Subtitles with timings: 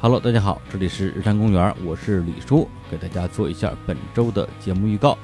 [0.00, 5.18] Hello，大家好，这里是日坛公园，我是李叔，给大家做一下本周的节目预告。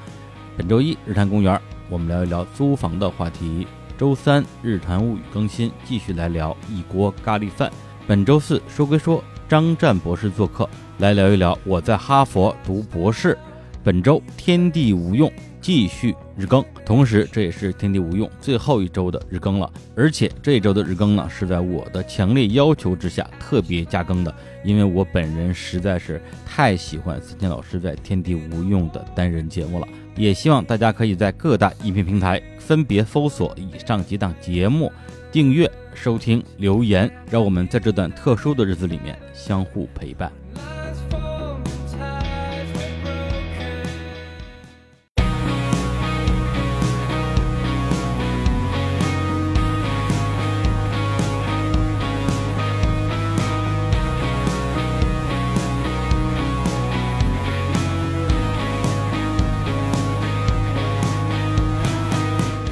[0.57, 1.57] 本周一日坛公园，
[1.89, 3.65] 我们聊一聊租房的话题。
[3.97, 7.71] 周三日坛物语更新，继续来聊一锅咖喱饭。
[8.05, 13.37] 本周四说归说，张湛博士做客，来聊一聊我在哈佛读博士。
[13.85, 15.31] 本周天地无用
[15.61, 19.71] 继续日更，同时这也是天地无用最后一周的日更了。
[19.95, 29.87] 而且这一周的日更呢，是在我的强烈要求之下特别加更的，因为我本人实在是太喜欢思谦老师在天地无用的单人节目了。
[30.15, 34.91] 也希望大家可以在各大音频平台分别搜索以上几档节目，
[35.31, 40.31] 订阅、收听、留言，让我们在这段特殊的日子里面相互陪伴。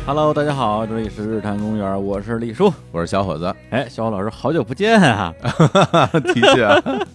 [0.05, 3.55] Hello，大家好，这里是日坛公园，我是李叔，我是小伙子。
[3.69, 5.33] 哎，小伙老师，好久不见啊！
[6.11, 6.67] 的确，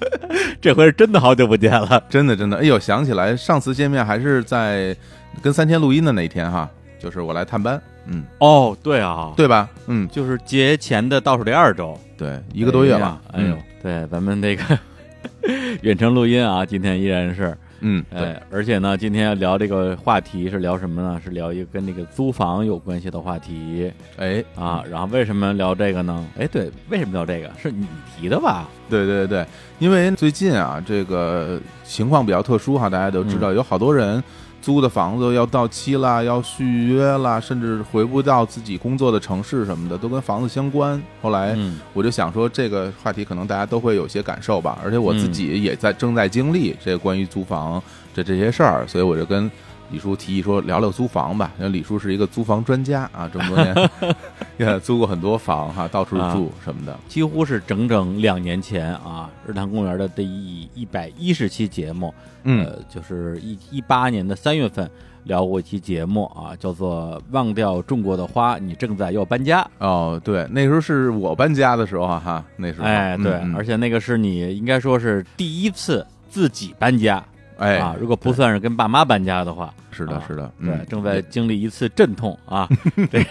[0.58, 2.56] 这回是真的好久不见了，真的真的。
[2.56, 4.96] 哎呦，想起来上次见面还是在
[5.42, 6.66] 跟三天录音的那一天哈，
[6.98, 7.78] 就是我来探班。
[8.06, 9.68] 嗯，哦，对啊，对吧？
[9.86, 13.20] 嗯，就是节前的倒数第二周，对，一个多月了。
[13.32, 14.78] 哎呦，对，咱们那个
[15.82, 17.54] 远程录音啊，今天依然是。
[17.80, 21.20] 嗯，哎，而且呢，今天要聊这个话题是聊什么呢？
[21.24, 23.92] 是聊一个跟那个租房有关系的话题。
[24.16, 26.26] 哎，啊，然后为什么聊这个呢？
[26.38, 27.50] 哎，对，为什么聊这个？
[27.60, 28.68] 是你提的吧？
[28.90, 29.46] 对对对，
[29.78, 34.22] 因为最近啊，这个情况比较特殊哈，大家都知道，有好多人。
[34.68, 41.02] 租的房子要到期了，要续约了，甚至回不到自己工作的城市什么的，都跟房子相关。
[41.22, 41.56] 后来
[41.94, 49.50] 我就想说，这个话题可能大家都会有些感受吧，而且我自己也在正在经历这关于租房这这些事儿，所以我就跟。
[49.90, 53.90] 李叔提议说聊聊租房吧，因为李叔是一个租房专家啊，这么多年
[54.58, 62.12] 也租过很多房哈，到处住什么的，几乎是整整两年前啊，日坛公园的第一一百一十期节目，
[62.44, 64.90] 嗯，就是一一八年的三月份
[65.24, 72.86] 聊过一期节目啊，叫做《忘掉种过的花，你正在要搬家》哦，对，那时候是我搬家的时候哈，那时候。
[72.86, 77.24] 哎对，而且那个是你应该说是第一次自己搬家。
[77.58, 82.68] 哎啊，如果不算是跟爸妈搬家的话，是的，是的，对，正在经历一次阵痛啊，
[83.10, 83.24] 被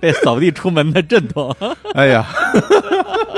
[0.00, 1.54] 被扫地出门的阵痛。
[1.92, 2.26] 哎呀，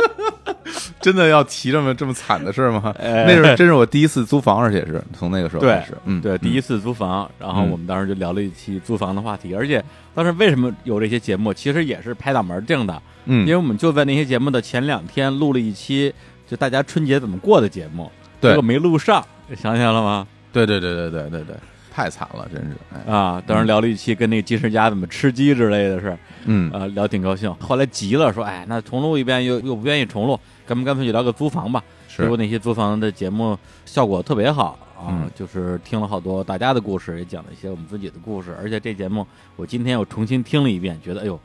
[1.03, 2.95] 真的要提这么这么惨的事吗？
[2.99, 9.85] 那是真是我第一次租房，而且是从那个时候开始，嗯，对，第一次租房，然后我们当时就聊了一期租房的话题，而且
[10.15, 16.15] 当时为什么有这些节目，其实也是拍脑门定的，嗯，因为我们就在那些节目的前两天录了一期，
[16.47, 18.09] 就大家春节怎么过的节目。
[18.51, 19.25] 结果没录上，
[19.57, 20.27] 想起来了吗？
[20.53, 21.57] 对对对对对对对，
[21.93, 23.43] 太惨了，真是啊！
[23.47, 27.53] 当时聊了一期跟那个金世佳怎么吃鸡之类的事嗯啊，聊挺高兴。
[27.57, 31.83] 后来急了，说：“哎，那重录一遍又又不愿意重录，咱们干脆就聊个租房吧。”
[32.17, 38.57] 结果那些租房的节目效果特别好啊，就是听了好多大家的故事，也讲了一些我们自己的故事。
[38.63, 41.39] 而且这节目我今天又重新听了一遍，觉得哎呦，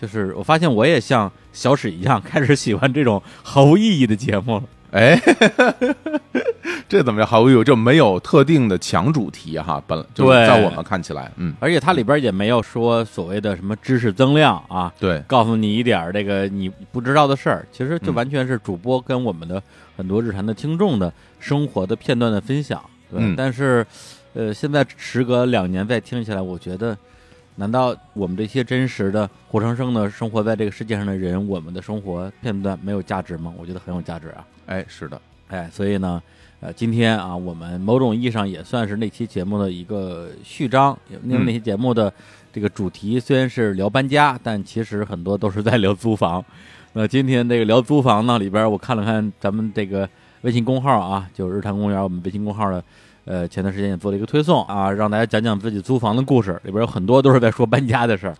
[0.00, 4.64] 就是我发现我也像小史一样，开始喜欢这种毫无意义的节目了。
[4.92, 5.20] 哎，
[6.88, 7.28] 这怎么样？
[7.28, 9.82] 毫无意义，就没有特定的强主题哈。
[9.86, 19.62] 本就在我们看起来，嗯，而且它里边也没有说所谓的什么知识增量啊，对，告诉你一点这个你不知道的事儿，其实就完全是主播跟我们的
[19.96, 22.82] 很多日常的听众的生活的片段的分享。
[23.10, 23.86] 对，但是，
[24.34, 26.96] 呃，现在时隔两年再听起来，我觉得。
[27.56, 33.52] 难道我们这些真实的、活生生的生活在这个世界上的人，我们的生活片段没有价值吗？
[33.58, 34.46] 我觉得很有价值啊！
[34.70, 36.22] 哎，是的，哎，所以呢，
[36.60, 42.12] 呃，今天啊，我们某种意义上也算是那期节目的一个序章，因为那期节目的
[42.52, 46.44] 这个主题虽然是聊搬家，但其实很多都是在聊租房。
[46.92, 50.08] 那今天这个聊租房呢，里边我看了看咱们这个
[50.42, 52.80] 微信公号啊，就是日坛公园我们微信公号的。
[53.30, 58.34] 呃，前段时间也做了一个推送啊，让大家讲讲自己租房的故事，里边有很多都是在说搬家的事儿。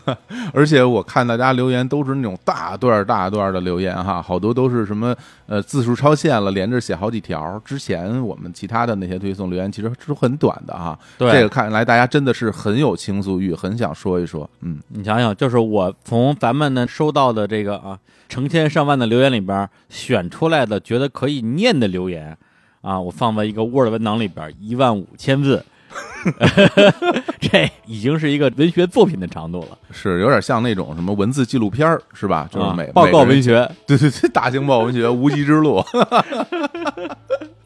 [0.54, 5.14] 而且我看大家留言都是那种大段大段的留言哈，好多都是什么
[5.44, 7.60] 呃字数超限了，连着写好几条。
[7.66, 14.48] 之前我们其他的那些推送留言其实是很短的哈，这个看来大家真的是很有倾诉欲，很想说一说。
[14.62, 22.34] 嗯，你想想，就是我从咱们呢收到的这个啊成千上万的留言里边选出来的，觉得可以念的留言。
[22.80, 25.64] 啊，我放在一个 Word 文档里边，一万五千字，
[27.40, 32.48] 这已经是一个文学作品的长度了，是有点像那种什么文字纪录片儿是吧？
[32.50, 33.70] 就是啊每报告文，学。
[33.86, 35.80] 对对对，大型报告文学《无极之路》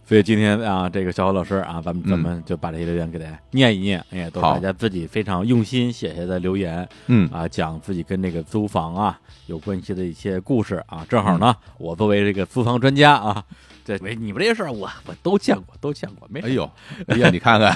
[0.06, 11.06] 所以今天啊，这个小侯老师啊，咱们嗯咱们就把这些留言给大家念一念，哎，都是大家自己非常用心写下的留言嗯啊，讲自己跟这个租房啊有关系的一些故事啊。
[11.08, 13.42] 正好嗯呢，我作为这个租房专家啊，
[13.84, 16.70] 这没你们这些事儿，我我都见过，都见过，没事哎呦，
[17.08, 17.74] 哎呀，你看看，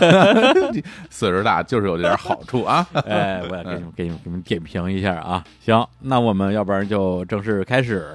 [1.10, 2.86] 岁数大就是有这点好处啊。
[3.06, 5.44] 哎，我要给你们给你们给你们点评一下啊。
[5.64, 8.14] 行，那我们要不然就正式开始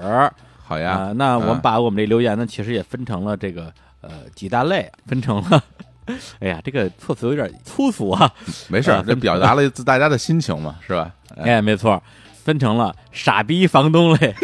[0.65, 1.11] 好呀，啊。
[1.13, 5.63] 那我们嗯把我们这留言呢，其实也分成了这个呃几大类，分成了。
[6.39, 8.29] 哎呀，这个措辞有点粗俗啊！
[8.67, 11.09] 没事这表达了大家的心情嘛，是吧？
[11.37, 12.01] 哎哎，没错，
[12.43, 14.35] 分成了傻逼房东类、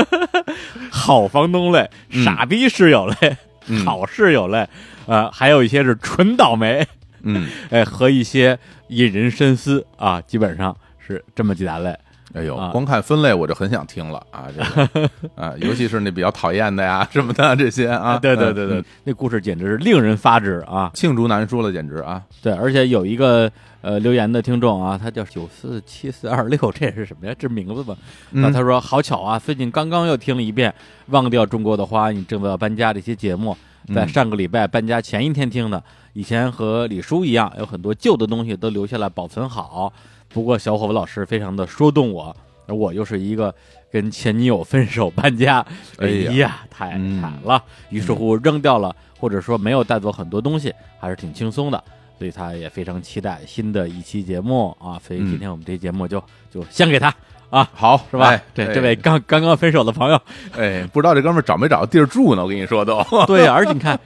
[0.90, 2.22] 好房东类、嗯。
[2.24, 3.36] 傻逼室友类、
[3.68, 3.84] 嗯。
[3.86, 4.68] 好室友类，
[5.06, 6.86] 呃，还有一些是纯倒霉，
[7.22, 8.58] 嗯，哎， 和一些
[8.88, 11.96] 引人深思啊，基本上是这么几大类。
[12.32, 20.90] 哎呦啊，光看分类我就很想听了啊，这个 啊，尤其是那比较讨厌的呀 什么的这些啊，对对对对，嗯，那故事简直是令人发指啊！
[20.94, 23.50] 罄竹难书了，简直啊，对，而且有一个
[23.80, 27.34] 呃留言的听众啊，他叫九四七四二六， 这是什么呀？
[27.38, 27.96] 这名字吧？
[28.30, 30.70] 那嗯他说好巧啊，最近刚刚又听了一遍
[31.06, 33.56] 《忘掉中国的花，你正在搬家》这些节目，
[33.92, 35.82] 在嗯上个礼拜搬家前一天听的。
[36.12, 39.92] 以前和李叔一样，有很多旧的东西都留下来保存好。
[40.32, 42.34] 不过小伙子老师非常的说动我，
[42.66, 43.54] 而我又是一个
[43.90, 45.64] 跟前女友分手搬家，
[45.98, 47.62] 哎哎呀呀，太嗯惨了。
[47.90, 51.82] 于是乎扔掉了，或者说没有带走很多东西，还是挺轻松的。
[52.18, 55.00] 所以他也非常期待新的一期节目啊。
[55.04, 57.12] 所以今天我们这期节目就就先给他
[57.48, 58.28] 啊，好是吧？
[58.28, 60.20] 哎这哎这位刚刚刚分手的朋友，
[60.56, 62.42] 哎，不知道这哥们儿找没找到地儿住呢？
[62.42, 63.98] 我跟你说都， 对呀，而且你看，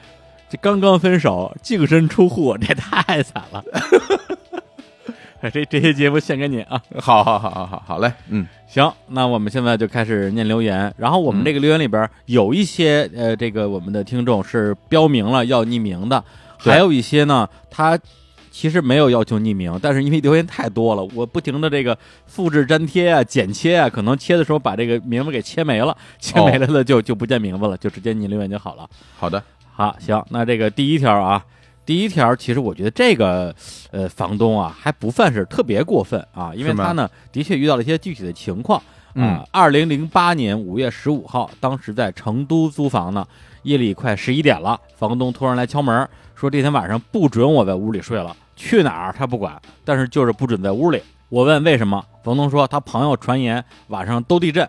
[0.49, 3.63] 这刚刚分手，净身出户，这太惨了。
[5.45, 6.81] 哎 这这些节目献给你啊！
[6.99, 10.91] 好好好好好好嘞，嗯行，那我们现在就开始念留言。
[10.97, 16.25] 然后我们嗯这个留言里边有一些呃，这个我们的听众是标明了要匿名的，
[16.57, 17.99] 还有一些呢，他
[18.51, 28.89] 其实没有要求匿名，但是因为留言太多了，我不停的这个复制粘贴啊、剪切啊，可能切的时候把这个名字给切没了，切没了的就、就不见名字了，就直接你留言就好了。
[29.19, 29.43] 好的，
[29.75, 31.45] 好，行，那这个第一条啊，
[31.87, 33.55] 第一条其实我觉得这个
[33.91, 38.83] 呃房东啊还不算是特别过分啊，因为他呢的确遇到了一些具体的情况
[39.15, 39.45] 嗯啊。
[39.51, 43.27] 二零零八年五月十五号，当时在成都租房呢，
[43.63, 51.03] 夜里快十一点了，房东突然来敲门，说这天晚上不准我在屋里睡了，去哪儿他不管，但是就是不准在屋里。
[51.29, 54.69] 我问为什么，房东说他朋友传言晚上都地震，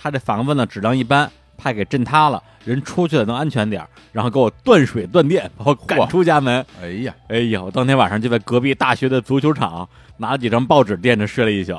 [0.00, 6.64] 他这房子呢质量一般，怕给震塌了，人出去了能安全点儿，然后给我断水断电，把我赶出家门。
[6.82, 9.88] 哎呀，哎呀，我当天晚上就在隔壁大学的足球场
[10.18, 11.74] 拿了几张报纸垫着睡了一宿。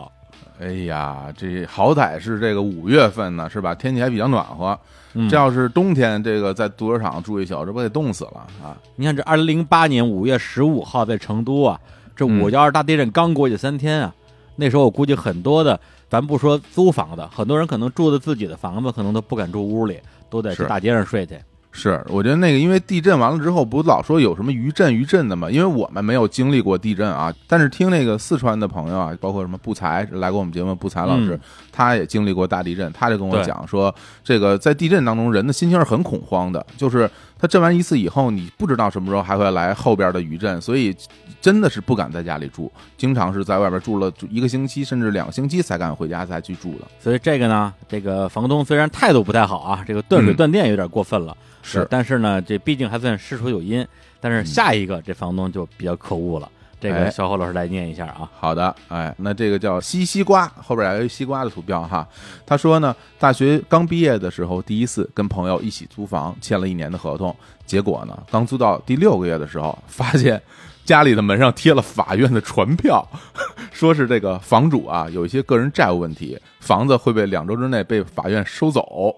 [0.60, 3.76] 哎呀，这好歹是这个五月份呢，是吧？
[3.76, 4.78] 天气还比较暖和。
[5.20, 8.78] 嗯这要是冬天，这个在足球场住一宿，这不得冻死了啊？
[8.98, 11.80] 你看这二零零八年五月十五号在成都啊，
[12.16, 14.14] 这嗯五幺二大地震刚过去三天啊，
[14.58, 15.80] 那时候我估计很多的，
[16.10, 20.00] 咱不说租房子，很多人可能住的自己的房子，可能都不敢住屋里，
[20.30, 21.38] 都得去是大街上睡去。
[21.70, 25.52] 是，我觉得那个，因为地震完了之后，不老说有什么余震余震的嘛？
[25.52, 31.40] 因为我们没有经历过地震啊，但是听那个四川的朋友啊，包括什么不才来过我们节目，不才老师，嗯
[31.72, 33.94] 他也经历过大地震，他就跟我讲说，
[34.24, 37.08] 这个在地震当中，人的心情是很恐慌的，就是
[37.40, 40.96] 他震完一次以后，你不知道什么时候还会来后边的余震，所以
[41.40, 46.88] 真的是不敢在家里住，经常是在外边住了一个星期甚至两个星期才敢回家才去住的。
[47.00, 53.86] 所以这个呢，这个房东虽然态度不太好啊，这个断水嗯断电有点过分了，是但是呢，这毕竟还算事出有因。
[54.20, 58.30] 但是下一个这房东就比较可恶了，这个哎小何老师来念一下啊。
[58.40, 62.08] 好的，哎，那这个叫西西瓜，后边还有一西瓜的图标哈。
[62.46, 70.42] 他说呢，大学刚毕业的时候，第一次跟朋友一起租房，签了一年的合同，结果呢，刚租到第六个月的时候，发现
[70.86, 73.06] 家里的门上贴了法院的传票，
[73.72, 79.16] 说是这个房主啊有一些个人债务问题，房子会被两周之内被法院收走。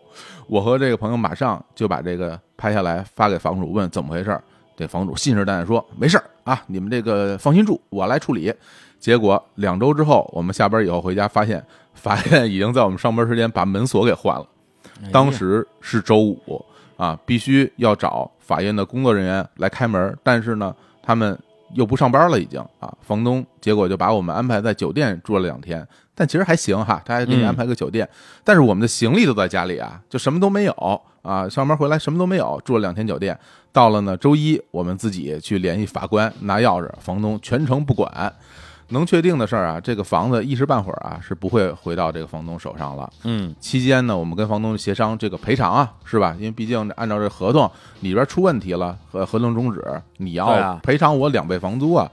[0.48, 4.44] 我和这个朋友马上就把这个拍下来发给房主，问怎么回事儿。
[4.76, 8.52] 这房主信誓旦旦说：“没事儿啊，你们这个放心住，我来处理。”
[9.00, 11.64] 结果两周之后，我们下班以后回家，发现
[11.94, 14.46] 法院已经在我们上班时间把门锁给换了。
[15.10, 16.66] 当时是周五
[16.98, 21.38] 啊，必须要找法院的工作人员来开门，但是呢，他们
[21.76, 28.08] 又不上班了，已经啊，房东结果就把我们安排在酒店住了两天，但其实还行哈，他还给你嗯安排个酒店，
[28.44, 33.40] 但是我们的行李都在家里啊，就什么都没有啊，上班回来什么都没有，住了两天酒店，
[33.72, 38.34] 到了呢周一我们自己去联系法官拿钥匙，房东全程不管。
[38.92, 43.08] 能确定的事儿啊，这个房子一时半会儿啊是不会回到这个房东手上了。
[43.24, 46.36] 嗯期间呢，我们跟房东协商这个赔偿啊，是吧？
[46.40, 52.10] 因为毕竟按照这合同里边出问题了，和合同终止，你要赔偿我两倍房租啊。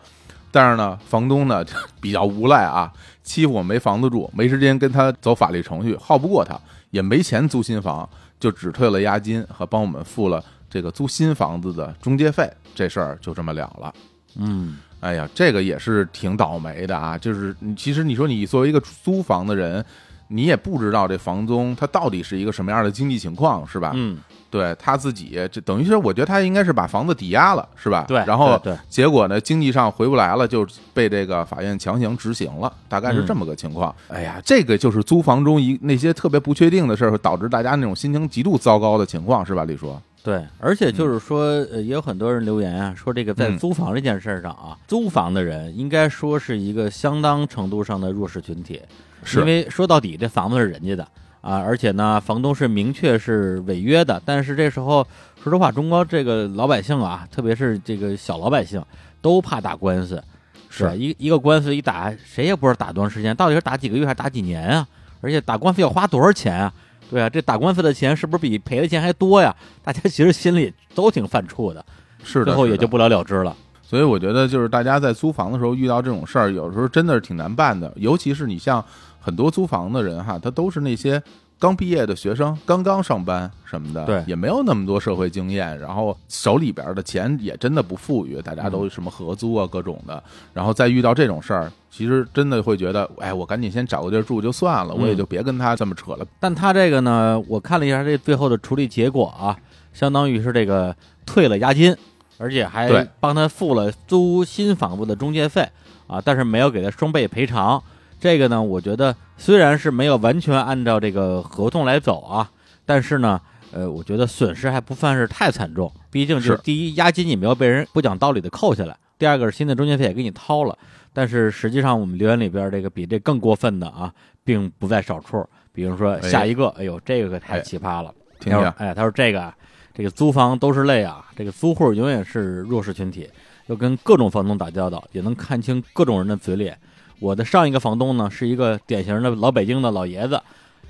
[0.51, 1.65] 但是呢，房东呢
[1.99, 6.61] 比较无赖啊，欺负我没房子住，没时间跟他走法律程序，耗不过他，
[6.91, 8.07] 也没钱租新房，
[8.39, 10.45] 就只退了押金和帮我们付了
[10.77, 13.95] 这个租新房子的中介费，这事儿就这么了了。
[14.39, 17.17] 嗯哎呀，这个也是挺倒霉的啊！
[17.17, 19.83] 就是其实你说你作为一个租房的人，
[20.29, 23.93] 你也不知道这房东他到底是一个什么样的经济情况，是吧？
[23.95, 24.19] 嗯，
[24.51, 28.05] 对他自己，这等于是我觉得他应该是把房子抵押了，是吧？
[28.07, 33.95] 对，然后结果呢，经济上回不来了，就被这个法院强行执行了，大概是这么个情况。
[34.09, 39.65] 哎呀，这个就是租房中一那些特别不确定的事儿，会导致大家那种心情极度糟糕的情况，是吧？
[39.65, 39.97] 李叔？
[40.27, 43.57] 对，而且就是说，呃，也有很多人留言啊，说这个在嗯。
[43.59, 48.83] 租房这件事儿上啊，租房的人应该说是一个相当程度上的弱势群体，
[49.23, 49.39] 是。
[49.39, 51.07] 因为说到底这房子是人家的
[51.43, 55.07] 啊，而且呢，房东是明确是违约的，但是这时候
[55.41, 58.83] 说实话，中国这个老百姓啊，特别是这个小老百姓，
[59.23, 60.21] 都怕打官司，
[60.69, 60.83] 是。
[60.83, 64.89] 吧一一个官司一打，谁也不知道打多长时间，到底是打几个月还是打几年啊？
[65.21, 66.73] 而且打官司要花多少钱啊？
[67.11, 69.55] 对啊，这打官司的钱是不是比赔的钱还多呀？
[69.83, 71.85] 大家其实心里都挺犯怵的，
[72.25, 73.57] 是的，最后也就不了了之了。
[73.83, 77.93] 所以我觉得，就是大家在租房的时候遇到这种事儿，有时候真的是挺难办的。
[77.97, 78.85] 尤其是你像
[79.21, 81.23] 很多租房的人哈，他都是那些
[81.59, 90.23] 刚毕业的学生，刚刚上班什么的，对也没有那么多社会经验，然后手里边的钱也真的不富裕，大家都什么合租啊各种的，
[90.53, 96.27] 然后再遇到这种事儿，其实真的会觉得，哎，我赶紧先找个地儿住就算了，我也就别跟他这么扯了。
[96.39, 99.57] 但他这个呢，我看了一下这最后的处理结果啊，
[99.95, 100.95] 相当于是这个
[101.25, 101.97] 退了押金，
[102.37, 105.67] 而且还帮他付了租新房子的中介费
[106.07, 107.83] 啊，但是没有给他双倍赔偿。
[108.27, 112.51] 这个呢，我觉得虽然是没有完全按照这个合同来走啊，
[112.85, 113.41] 但是呢，
[113.71, 115.89] 呃，我觉得损失还不算是太惨重。
[116.11, 120.77] 毕竟就是是第一，押金你没有被人不讲道理的扣下来；第二个是新的中介费也给你掏了。
[121.13, 125.49] 但是实际上，我们留言里边这个比这更过分的啊，并不在少数。
[125.73, 128.13] 比如说哎下一个，哎呦，这个可太哎奇葩了。
[128.41, 129.57] 听说哎，他说这个啊，
[129.95, 133.31] 这个租房都是泪啊，这个租户永远是弱势群体，
[133.67, 136.77] 要跟各种房东打交道，也能看清各种人的嘴脸。
[137.19, 140.41] 我的上一个房东呢，是一个典型的老北京的老爷子，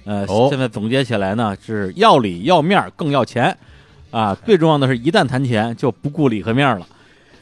[0.04, 0.48] 呃，哦。
[0.50, 3.56] 现在总结起来呢是要理要面儿更要钱，
[4.10, 6.86] 啊，最重要的是一旦谈钱就不顾理和面儿了。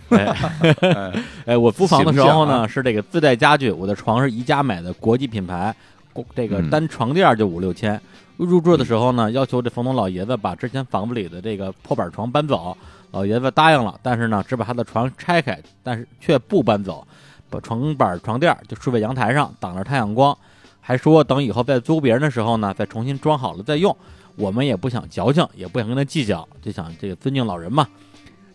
[0.10, 1.12] 哎，
[1.46, 2.66] 哎，我租房的时候呢、形象啊。
[2.66, 5.74] 是这个自带家具，我的床是宜家买的国际品牌，
[6.12, 6.68] 国这个嗯。
[6.68, 8.00] 单床垫儿就五六千。
[8.36, 12.76] 入住的时候呢，要求这房东老爷子把之前房子里的这个破板床搬走，
[13.12, 17.06] 老爷子答应了，但是呢，只把他的床拆开，但是却不搬走，
[17.60, 20.36] 床板床垫就睡在阳台上，挡着太阳光，
[20.80, 23.96] 还说等以后再租别人的时候呢，再重新装好了再用。
[24.36, 27.86] 我们也不想矫情，也不想跟他计较，就想这个尊敬老人嘛。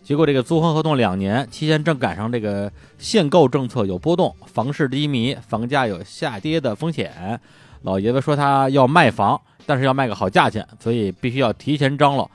[0.02, 7.40] 结果这个租房合同两年期间正赶上这个限购政策有波动，房市低迷，房价有下跌的风险。
[7.82, 12.30] 老爷子说他要卖房，但是要卖个好价钱，所以必须要提前张罗。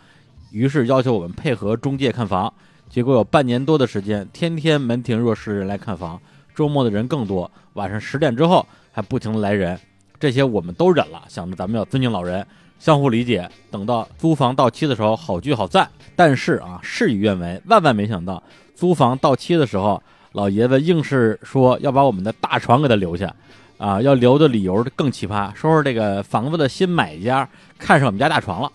[0.52, 2.52] 于是要求我们配合中介看房。
[2.90, 6.20] 结果有半年多的时间，天天门庭若市人来看房，
[6.56, 9.78] 周末的人更多，晚上十点之后还不停的来人。
[10.18, 12.46] 这些我们都忍了，想着咱们要尊敬老人，
[12.80, 13.48] 相互理解。
[13.70, 15.88] 等到租房到期的时候，好聚好散。
[16.16, 18.42] 但是啊，事与愿违，万万没想到，
[18.74, 23.32] 租房到期的时候，老爷子硬是说要把我们的大床给他留下，
[23.78, 27.48] 啊，要留的理由更奇葩，说是这个房子的新买家
[27.78, 28.72] 看上 我们家大床了。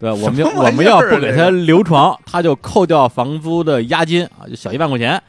[0.00, 5.22] 对，我们我们要不给他留床，他就扣掉房租的押金啊，就小一万块钱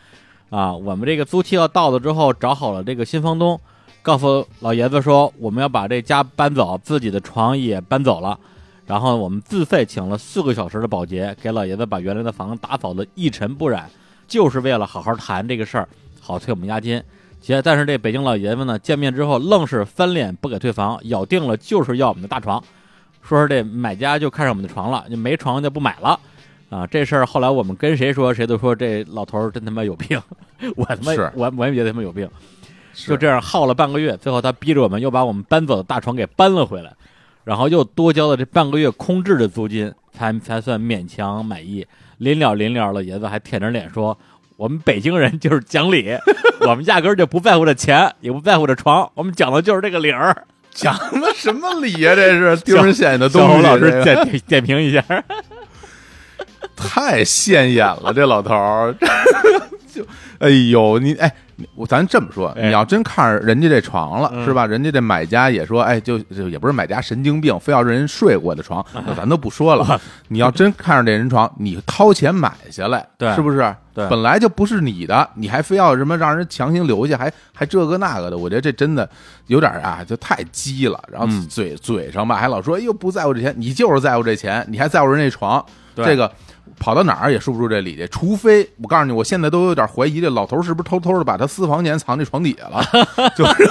[0.53, 0.73] 啊。
[0.73, 3.59] 我们这个租期要到了之后，找好了这个新房东，
[4.03, 8.37] 告诉老爷子说我们要把这家搬走，自己的床也搬走了。
[8.85, 13.89] 然后我们自费请了四个小时的保洁，给老爷子把原来的房子打扫的一尘不染，
[14.27, 15.87] 就是为了好好谈这个事儿，
[16.19, 17.01] 好退我们押金。
[17.39, 22.61] 结但是这北京老爷子呢，见面之后愣是翻脸不给退房，咬定了就是要我们的大床，
[23.21, 26.19] 说是这买家就看上我们的床了，就没床就不买了。
[26.73, 30.19] 啊，这事儿后来我们跟谁说，谁都说这老头儿真他妈有病，
[30.75, 32.27] 我他妈是我我也觉得他妈有病。
[32.95, 36.91] 就这样耗了半个月，最后他逼着我们又把我们搬走的大床给搬了回来，
[37.43, 41.85] 然后又多交了这半个月空置的租金，才才算勉强满意。
[42.17, 44.17] 临了临了，老爷子还舔着脸说
[44.57, 46.17] ：“我们北京人就是讲理，
[46.61, 50.45] 我们压根儿就不在乎这钱，也不在乎这床，我们讲的就是这个理儿。
[50.71, 52.15] 讲的什么理呀？
[52.15, 53.47] 这是丢人现眼的东西。
[53.47, 55.03] 小侯老师这个点点评一下，
[56.75, 58.95] 太现眼了， 这老头儿，
[59.93, 60.05] 就
[60.39, 61.31] 哎呦，你哎，
[61.75, 62.63] 我咱这么说，哎。
[62.67, 64.43] 你要真看上人家这床了，嗯。
[64.43, 64.65] 是吧？
[64.65, 70.01] 人家这买家也说，哎，就就也不是买家神经病，非要让人睡过的床，那咱都不说了。
[70.27, 73.33] 你要真看上这人床，你掏钱买下来，对。
[73.35, 73.73] 是不是？
[73.93, 74.09] 对。
[74.09, 79.07] 本来就不是你的，你还非要什么让人强行留下，还还这个那个的，我觉得这真的
[79.47, 81.01] 有点啊，就太鸡了。
[81.09, 81.47] 然后嗯。
[81.47, 85.63] 嘴、嘴上吧，还老说，哎呦不在乎这钱，你就是在乎这钱，你还在乎人那床，
[85.95, 86.03] 对。
[86.05, 86.29] 这个
[86.83, 88.05] 跑到哪儿也说不出这理去。
[88.07, 92.83] 除非我告诉你，我现在都有点怀疑，这老头是不是偷偷的把他私房钱藏这床底下了？
[93.37, 93.69] 就是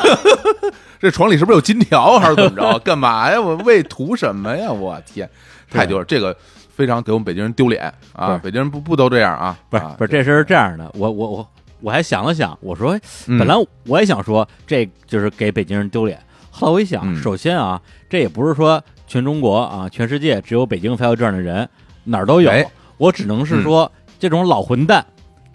[0.98, 2.78] 这床里是不是有金条，还是怎么着？
[2.78, 3.38] 干嘛呀？
[3.38, 4.72] 我为图什么呀？
[4.72, 5.28] 我天，
[5.70, 6.04] 太丢了！
[6.06, 6.34] 这个
[6.74, 8.40] 非常给我们北京人丢脸啊！
[8.42, 9.44] 北京人不不都这样啊？
[9.44, 11.48] 啊不是不是，这事是这样的，我我我
[11.82, 13.54] 我还想了想，我说嗯本来
[13.86, 16.18] 我也想说这就是给北京人丢脸，
[16.50, 17.78] 后来我一想，嗯首先啊，
[18.08, 21.68] 这也不是说全中国啊，全世界只有北京才有这样的人，
[22.04, 22.64] 哪儿都有哎，
[22.96, 25.04] 我只能是说这种老混蛋，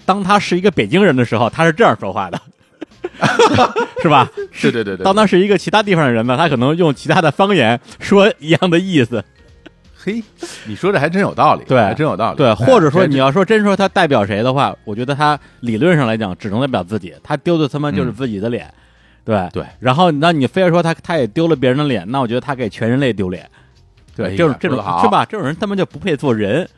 [0.05, 2.39] 当他是一个北京人的时候，他是这样说话的。
[4.01, 4.29] 是吧？
[4.51, 9.23] 是 对对对，当他是一个其他地方的人呢，他可能用其他的方言说一样的意思。
[9.97, 10.21] 嘿，
[10.65, 12.37] 你说这还真有道理，对还真有道理。
[12.37, 18.71] 对，哎或者说你要说真说他代表谁的话，我觉得他理论上来讲只能代表自己，他丢的他妈就是自己的脸，
[19.25, 19.65] 对嗯对。
[19.79, 23.49] 然后那你非要说他他也丢了别人的脸，那我觉得他给全人类丢脸，
[24.15, 25.25] 对，这种这种是吧？
[25.25, 26.69] 这种人他妈就不配做人，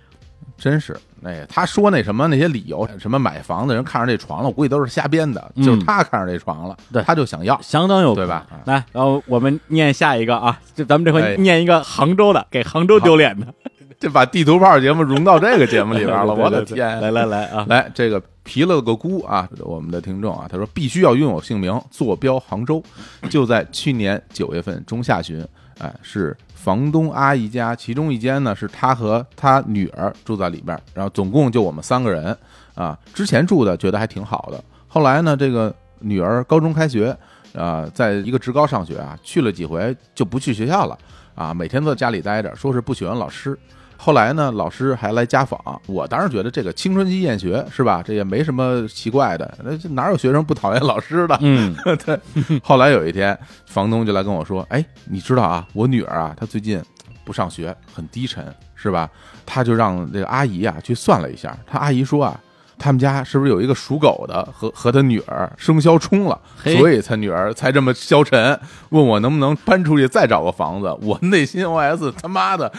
[0.59, 5.63] 真是，哎，他说那什么那些理由，什么买房的人看上这床了，我估计都是瞎编的，嗯。
[5.63, 7.01] 就是他看上这床了，对。
[7.03, 7.59] 他就想要。
[7.61, 8.45] 相当有对吧？
[8.65, 11.35] 来，然后我们念下一个啊，就咱们这哎。
[11.35, 13.47] 回念一个杭州的，给杭州丢脸的，
[13.99, 16.99] 这把地图炮节目融到这个节目里边了，我的天！
[17.01, 22.81] 来来来啊，来，这个皮了个姑啊，我们的听众啊，他说必须要拥有姓名，坐标杭州，
[23.29, 25.45] 就在去年九月份中下旬，
[25.79, 32.37] 哎，是房东阿姨家，其中一间呢是他和他女儿住在里边，然后总共就我们三个人
[32.75, 32.99] 啊。
[33.13, 37.17] 之前住的觉得还挺好的，后来呢，这个女儿高中开学，
[37.55, 40.99] 啊，在一个职高上学啊，去了几回就不去学校了
[41.33, 43.57] 啊，每天都在家里待着，说是不喜欢老师。
[44.01, 48.01] 后来呢，老师还来家访，我当时觉得这个青春期厌学是吧？
[48.01, 51.38] 这也没什么奇怪的，那这哪有学生不讨厌老师的？
[51.41, 52.17] 嗯， 对。
[52.63, 56.81] 后来有一天，房东就来跟我说：“哎，你知道啊，我女儿啊，她最近
[57.25, 59.09] 不上学，很低沉，是吧？”
[59.45, 62.39] 他就让这个阿姨啊去算了一下，他阿姨说啊。
[62.79, 70.95] 他们家是不是有一个属狗的和和他女儿生肖冲了，所以他女儿才这么消沉，问我能不能搬出去再找个房子。
[71.01, 72.71] 我内心 OS 他妈的，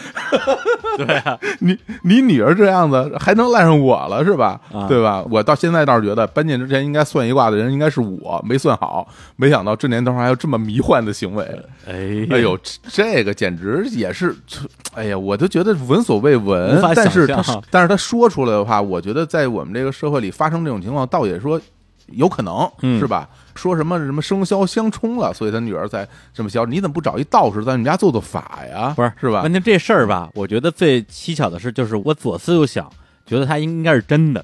[0.97, 4.59] 对啊，你你女儿这样子还能赖上我了是吧？
[4.73, 5.23] 啊对吧？
[5.29, 11.45] 我到现在倒是觉得搬进之前应该算一卦的人应该是我，没算好，没想到这年头还有这么迷幻的行为。
[11.87, 14.35] 哎哎呦，这这个简直也是，
[14.95, 16.81] 哎呀，我都觉得闻所未闻。
[16.95, 21.59] 但是他但是他说出来的话，我觉得在我们这个社会里发生这种情况，倒也说
[22.07, 23.29] 有可能，嗯是吧？
[23.55, 26.65] 说什么什么生肖相冲了，所以他女儿才这么消。
[26.65, 28.93] 你怎么不找一道士在你们家做做法呀？
[28.95, 29.51] 不是是吧问？
[29.53, 32.89] 题这事儿吧，我觉得最蹊跷的是，就是我左思右想，
[33.25, 34.43] 觉得他应该是真的，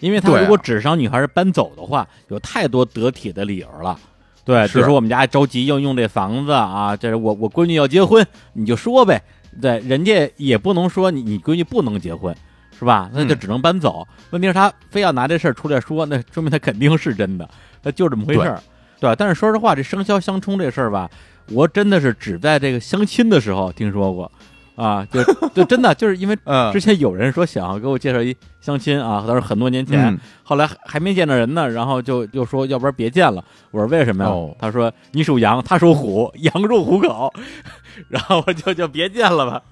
[0.00, 3.98] 因为他如果只是让女孩搬走的话，有太多得体的理由了。
[4.44, 9.20] 对，是比如说我们家着急要用这房子啊，这是我我闺女要结婚，你就说呗。
[9.60, 12.36] 对，人家也不能说你你闺女不能结婚，
[12.78, 13.10] 是吧？
[13.12, 14.06] 那就嗯只能搬走。
[14.30, 17.48] 问题是，他非要拿这事儿出来说，那说明他肯定是真的，
[17.82, 18.60] 那就这么回事儿，
[19.00, 19.14] 对吧？
[19.16, 21.10] 但是说实话，这生肖相冲这事儿吧，
[21.50, 24.30] 我真的是只在这个相亲的时候听说过，
[24.74, 25.22] 啊，就
[25.54, 28.36] 就真的就是因为 嗯之前有人说想要给我介绍一
[28.66, 33.44] 相亲啊，当时很多年前，嗯后来还还没见着人呢，然后就就说要不然别见了。
[33.70, 34.30] 我说为什么呀？
[34.30, 37.32] 哦他说你属羊，他属虎，羊入虎口，
[38.08, 39.62] 然后我就就别见了吧。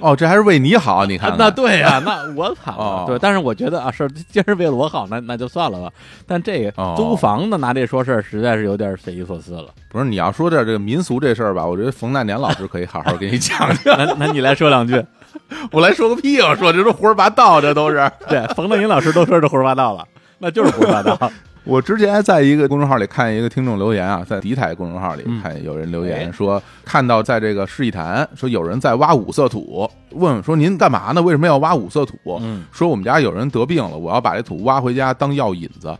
[0.00, 2.80] 哦，这还是为你好，你看看那对呀、那我惨了。
[2.82, 5.92] 哦对，但是我觉得啊，是既然是为了我好，那那就算了吧。
[6.26, 9.68] 但这个哦租房的拿这说事儿，实在是有点匪夷所思了。
[9.90, 13.96] 不是你要说点这个民俗这事儿吧，我觉得冯大年老师可以好好给你讲讲。
[13.96, 15.04] 那那你来说两句。
[15.72, 16.40] 我来说个屁！
[16.40, 18.10] 我说这都胡说八道，这都是。
[18.28, 20.06] 对，冯正英老师都说这胡说八道了，
[20.38, 21.18] 那就是胡说八道。
[21.64, 31.20] 我之前还在一个公众号里看一个听众留言啊，在敌台公众号里嗯看有人留哎言说，看到在这个市一坛说有人在挖五色土，问说您干嘛呢？
[31.20, 32.16] 为什么要挖五色土？
[32.40, 35.94] 嗯说我们家有人得病了，我要把这土挖回家当药引子。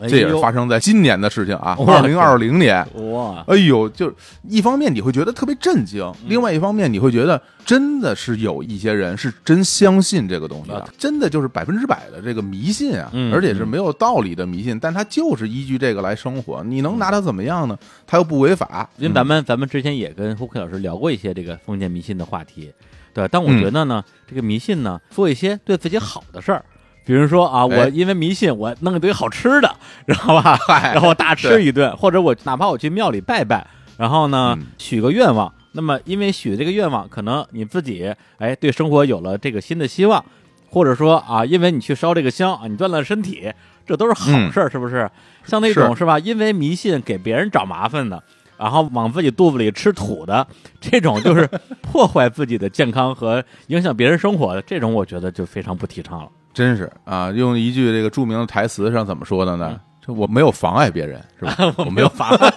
[0.00, 2.86] 哎这也是发生在今年的事情啊，哇二零二零年。
[3.12, 4.14] 哇，哎呦，就是
[4.48, 17.78] 一方面你会觉得特别震惊，嗯另外一方面你会觉得真的是有一些人是真相信这个东西的啊，真的就是百分之百的这个迷信啊嗯，而且是没有道理的迷信，但他就是依据这个来生活，你能拿他怎么样呢？
[18.06, 22.72] 他又不违法，因为咱们咱们之前也跟胡克老师聊过一些这个封建迷信的话题，
[23.12, 26.64] 对，但我嗯觉得呢，这个迷信呢，做一些对自己好的事儿，
[27.04, 29.74] 比如说啊，哎我因为迷信，我弄一堆好吃的，
[30.06, 30.56] 知道吧？
[30.66, 40.24] 嗨然后大吃一顿， 或者我哪怕我去庙里拜拜，然后呢嗯许个愿望，那么因为许这个愿望，可能你自己哎对生活有了这个新的希望，
[40.70, 43.52] 或者说啊，因为你去烧这个香啊，你锻炼身体，
[43.86, 45.10] 这都是好嗯事儿，是不是？
[45.44, 46.18] 像那种是吧？
[46.18, 48.22] 因为迷信给别人找麻烦的，
[48.58, 50.46] 然后往自己肚子里吃土的，
[50.80, 51.48] 这种就是
[51.80, 56.28] 破坏自己的健康和影响别人生活的，这种我觉得就非常不提倡了。
[56.52, 59.80] 真是啊，用一句这个著名的台词上怎么说的呢？
[60.00, 61.56] 这我没有妨碍别人，是吧？
[61.78, 62.50] 我没有妨碍，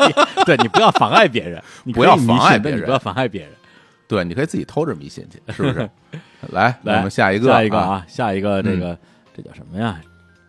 [0.46, 3.52] 对你不要妨碍别人， 你不要妨碍别人不要妨碍别人。
[4.08, 5.90] 对，你可以自己偷着迷信去，是不是？
[6.52, 8.98] 来，来我们下一个，啊，下一个啊，下一个这个
[9.36, 10.00] 这叫什么呀？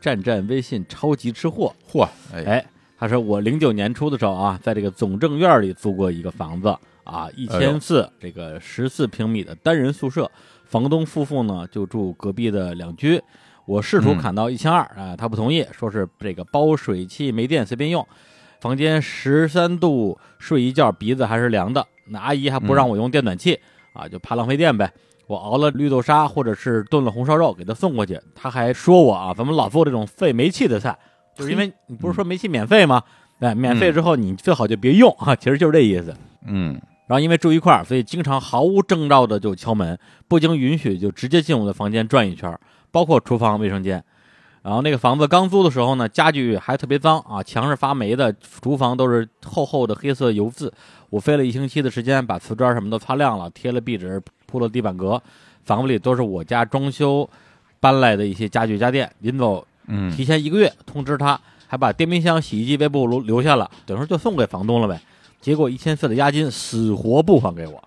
[0.00, 2.64] 战战微信超级吃货，嚯，哎，哎，
[2.98, 6.68] 他说我零九年初的时候啊，在这个总政院里租过一个房子
[7.04, 10.30] 啊，一哎千四这个十四平米的单人宿舍，
[10.74, 13.22] 房东夫妇呢就住隔壁的两居。
[13.64, 18.04] 我试图嗯砍到一千二啊，他不同意，说是这个包水汽没电随便用，
[18.60, 23.56] 房间十三度睡一觉鼻子还是凉的，那阿姨还不让我用电暖气、
[23.92, 24.92] 啊，就怕浪费电呗。
[25.28, 30.98] 我熬了绿豆沙或者是炖了红烧肉给他送过去，他还说我啊，咱们老做这种费煤气的菜，
[31.36, 33.00] 就是因为你不是说煤气免费吗？
[33.38, 36.12] 哎，免费之后你最好就别用啊，其实就是这意思。
[36.46, 42.58] 嗯，然后因为住一块儿，所以经常毫无征兆的就敲门，不经允许就直接进我的房间转一圈，
[42.90, 44.02] 包括厨房、卫生间。
[44.62, 50.72] 然后那个房子刚租的时候呢，家具还特别脏啊，墙是发霉的，厨房都是厚厚的黑色油渍。
[51.10, 55.22] 我费了一星期的时间把瓷砖什么都擦亮了，贴了壁纸，铺了地板革，
[55.64, 57.28] 房子里都是我家装修
[57.78, 59.12] 搬来的一些家具家电。
[59.18, 64.98] 临走嗯，提前一个月通知他，还把电冰箱、洗衣机、微波炉留下了，等于说就送给房东了呗。
[65.44, 67.84] 结果一千四的押金死活不还给我，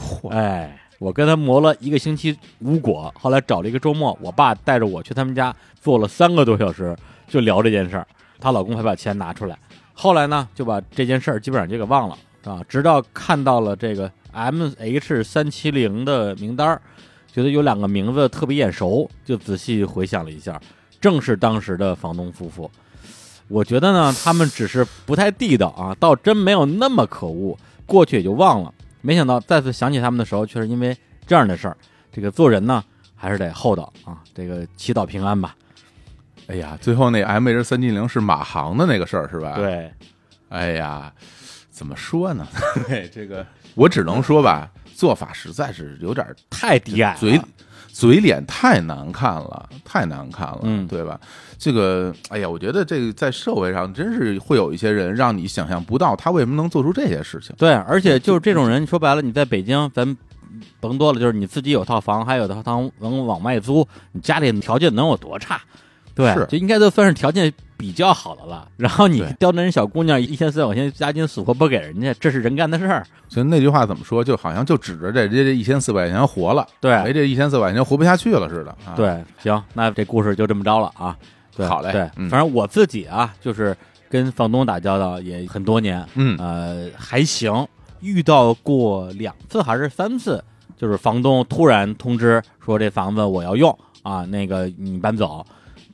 [0.00, 6.96] 嚯，哎，我跟他磨了一个星期无果，后来找了一个周末，我爸带着我去他们家坐了三个多小时，
[7.28, 8.08] 就聊这件事儿，
[8.40, 9.58] 她老公才把钱拿出来。
[9.92, 16.80] 后来呢，就把这件事儿基本上就给忘了啊，直到看到了这个 M H 三七零的名单儿，
[17.30, 20.58] 觉得有两个名字特别眼熟，就仔细回想了一下，
[20.98, 22.70] 正是当时的房东夫妇。
[23.48, 28.72] 我觉得呢，他们只是不太地道啊，倒真没有那么可恶，过去也就忘了。
[29.00, 31.76] 没想到再次想起他们的时候，却是因为这样的事儿。
[32.12, 32.84] 这个做人呢，
[33.14, 35.56] 还是得厚道啊，这个祈祷平安吧。
[36.46, 39.92] 哎呀，最后那 M H 三七零是马航的那个事儿是吧？，对，
[40.48, 41.12] 哎呀，
[41.70, 42.46] 怎么说呢？
[42.86, 47.40] 对 这个，我只能说吧，做法实在是有点太低矮了，嘴
[47.98, 51.18] 嘴脸太难看了，太难看了，嗯对吧？
[51.58, 57.52] 这个，哎呀，我觉得这个在社会上真是会有一些人让你想象不到，他为什么能做出这些事情。
[57.58, 60.16] 对，而且就是这种人，说白了，你在北京，咱
[60.78, 65.60] 甭多了，就是你自己有套房，还有套房能往外租，你家里条件能有多差？
[66.14, 68.68] 对是，就应该都算是条件比较好的了。
[68.76, 73.06] 然后你刁难人小姑娘一千四百块钱押金，死活不给人家，这是人干的事儿。
[73.28, 74.22] 所以那句话怎么说？
[74.22, 78.70] 就好像就指着这这这一千四百块钱活了，对没这一千四百块钱活不下去了似的。
[78.84, 81.16] 啊、，对，行，那这故事就这么着了啊。
[81.56, 83.76] 对好嘞对，嗯反正我自己啊，就是
[84.10, 87.66] 跟房东打交道也很多年，嗯呃，还行，
[88.00, 90.42] 遇到过两次还是三次，
[90.76, 95.44] 就是房东突然通知说这房子我要用啊，那个你搬走。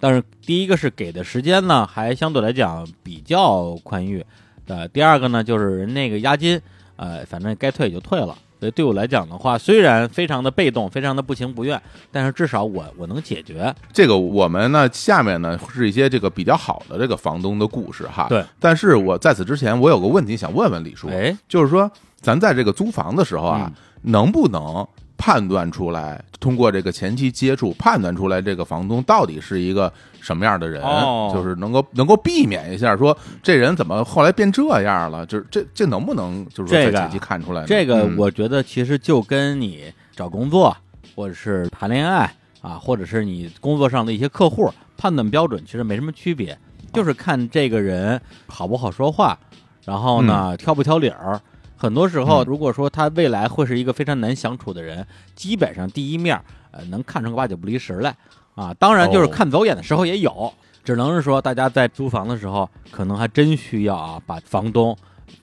[0.04, 4.22] 但是第一个是给的时间呢，还相对来讲比较宽裕，
[4.66, 6.60] 呃，第二个呢就是人那个押金，
[6.96, 8.36] 呃，反正该退也就退了。
[8.60, 11.80] 所以对我来讲的话，虽然非常的被动，非常的不情不愿，
[12.12, 13.74] 但是至少我我能解决。
[13.94, 18.26] 这个我们呢，下面呢是一些这个比较好的这个房东的故事哈。
[18.28, 21.90] 对，但是我在此之前，我有个问题想问问李叔，哎，就是说，
[22.20, 24.86] 咱在这个租房的时候啊，能不能
[25.24, 37.66] 判断出来，通过这个前期接触判断出来，这个房东到底是一个什么样的人，哦就是能够能够避免一下说这人怎么后来变这样了，就是这这能不能就是前期看出来呢？
[37.66, 40.76] 这个嗯我觉得其实就跟你找工作，
[41.16, 46.54] 或者是谈恋爱啊，或者是你工作上的一些客户判断标准其实没什么区别，
[46.92, 49.38] 就是看这个人好不好说话，
[49.86, 51.40] 然后呢、挑不挑理儿。
[51.76, 58.16] 很多时候，嗯如果说他未来会是一个非常难相处的人，基本上第一面呃能看成个八九不离十来
[58.54, 58.72] 啊。
[58.74, 60.52] 当然，就是哦看走眼的时候也有。
[60.84, 64.94] 只能是说大家在租房的时候，可能还真需要啊，把房东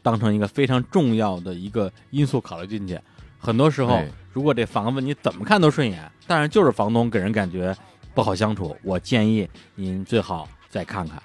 [0.04, 3.00] 当成一个非常重要的一个因素考虑进去。
[3.40, 7.76] 很多时候哎，如果这房子你怎么看都顺眼，但是就是房东给人感觉
[8.14, 11.20] 不好相处，我建议您最好再看看。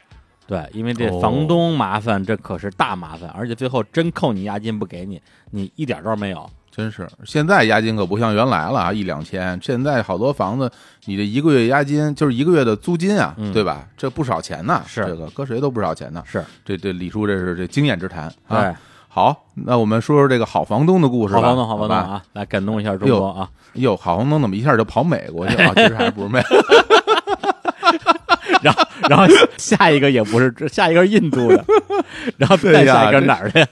[0.47, 6.49] 对，因为这哦房东麻烦，这可是大麻烦，而且最后真扣你押金不给你，你一点招没有。
[6.71, 9.59] 真是，现在押金可不像原来了啊，一两千。
[9.63, 10.71] 现在好多房子，
[11.07, 13.89] 你这一个月押金就是一个月的租金啊，嗯对吧？
[13.97, 16.23] 这不少钱呢，是这个搁谁都不少钱呢。
[16.27, 18.61] 是这这李叔这是这经验之谈啊。
[18.61, 18.75] 对，
[19.09, 21.41] 好，那我们说说这个好房东的故事吧。
[21.41, 21.97] 好房东，好房东！
[21.97, 23.49] 啊，来感动一下中国啊！
[23.73, 25.73] 哟，好房东怎么一下就跑美国去了？
[25.75, 26.43] 其实还不是美，
[28.63, 31.65] 然后，然后下一个也不是，这下一个是印度的，
[32.37, 33.69] 然后再下一个哪儿的呀？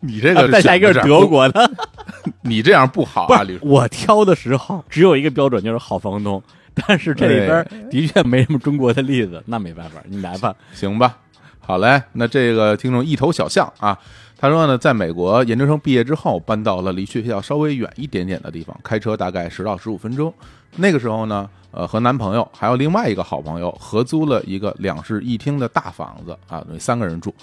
[0.00, 1.70] 你这个再下一个是德国的。
[2.42, 3.66] 你这样不好啊，李叔。
[3.66, 6.42] 我挑的时候只有一个标准，就是好房东。
[6.74, 10.54] 但是这里边的确没什么中国的例子，那没办法，你来吧。
[10.72, 11.18] 行吧，
[11.60, 12.02] 好嘞。
[12.12, 13.98] 那这个听众一头小象啊，
[14.38, 20.32] 他说呢，在美国研究生毕业之后，搬到了离学校稍微远一点点的地方，开车大概十到十五分钟。
[20.76, 27.34] 那个时候呢，呃，和男朋友还有另外一个好朋友合租了一个两室一厅的大房子啊，等于三个人住。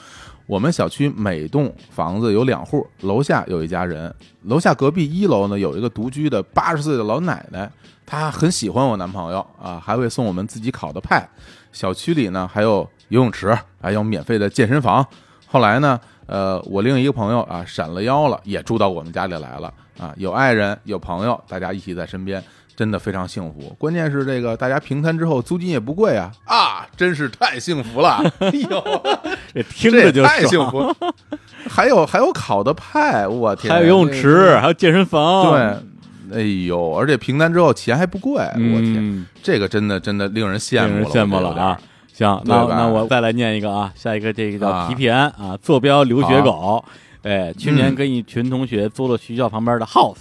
[0.47, 4.11] 我们小区每栋房子有两户，楼下有一家人，
[4.45, 7.69] 楼下隔壁一楼呢有一个独居的八十岁的老奶奶，
[8.03, 11.29] 她很喜欢我男朋友啊，还会送我们自己烤的派。
[11.71, 15.05] 小区里呢还有游泳池，还有免费的健身房。
[15.45, 22.43] 后来呢，呃，我另一个朋友啊闪了腰了，也住到我们家里来了啊，有爱人，有朋友，大家一起在身边。
[22.79, 28.23] 真的非常幸福，关键是这个大家平摊之后租金也不贵啊啊，真是太幸福了！
[28.39, 29.01] 哎呦，
[29.53, 30.65] 这听着就太幸。
[30.69, 30.95] 福了。
[31.67, 35.51] 还有还有烤的派，我天，还有游泳池，还有健身房。
[35.51, 41.77] 对，哎呦，而且平摊之后钱还不贵，我天，嗯，这个真的真的令人羡慕了，令人羡慕了啊！
[42.13, 46.81] 行，那那我再来念一个啊，下一个这个叫啊皮皮安啊，坐标留学狗。
[47.23, 50.19] 哎，去年嗯跟一群同学租了学校旁边的 house，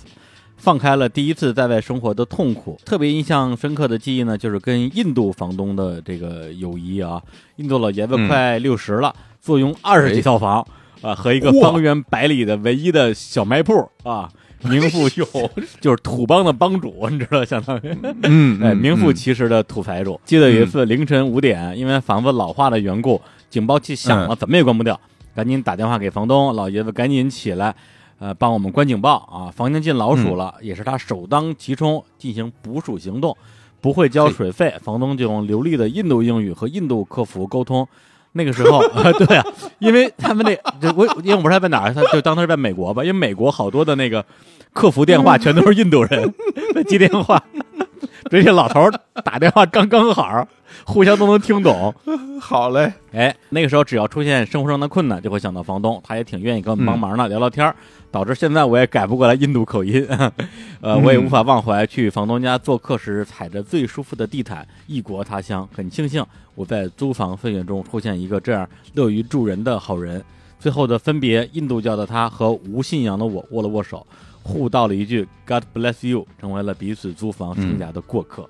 [0.59, 2.79] 放开了第一次在外生活的痛苦。
[2.85, 7.23] 特别印象深刻的记忆呢，就是跟印度房东的这个友谊啊。
[7.57, 10.67] 印度老爷子嗯快六十了，坐拥二十几套房
[11.01, 14.29] 啊，和一个方圆百里的唯一的小卖铺啊，
[14.69, 17.97] 名副有就是土邦的帮主，你知道，相当于。
[18.25, 20.21] 嗯，哎，嗯名副嗯其实的土财主。
[20.25, 25.01] 记得有一次凌晨五点，因为房子老化的缘故，警报器响嗯了，怎么也关不掉，
[25.37, 27.73] 赶紧打电话给房东，老爷子赶紧起来，
[28.19, 29.51] 呃，帮我们关警报啊！
[29.51, 33.37] 房间进老鼠了，嗯也是他首当其冲进行捕鼠行动。
[33.81, 37.87] 不会交水费，房东就用流利的印度英语和印度客服沟通。
[38.33, 39.47] 那个时候，呃、 对啊，
[39.79, 44.25] 因为他们那这我因为我不知道他在哪儿，他就当他是在美国吧，因为美国好多的那个
[44.73, 46.35] 客服电话全都是印度人
[46.75, 47.41] 在 接电话，
[48.31, 48.91] 这些老头
[49.25, 50.47] 打电话刚刚好，
[50.85, 51.95] 互相都能听懂。
[52.41, 57.75] 好嘞，哎，那个时候只要出现生活上的困难，就会想到房东，他也挺愿意跟我们帮忙的，聊聊天儿
[58.11, 60.07] 导致现在我也改不过来印度口音，
[60.81, 65.69] 呃，我也无法忘怀去房东家做客时踩着最舒服的地毯，异国他乡。
[65.75, 70.25] 很庆幸我在租房岁月中出现一个这样乐于助人的好人。
[70.61, 74.05] 最后的分别，印度教的他和无信仰的我握了握手，
[74.43, 78.49] 互道了一句 “God bless you”，成为了彼此租房生涯的过客。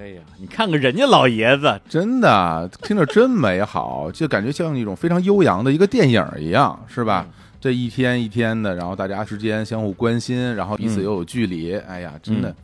[0.00, 7.26] 哎呀，你看看人家老爷子，真的听着真美好，就感觉像一种非常悠扬的一个电影一样，是吧？
[7.60, 12.54] 这一天一天的，然后大家之间相互关心，然后彼此嗯又有距离，哎呀，真的，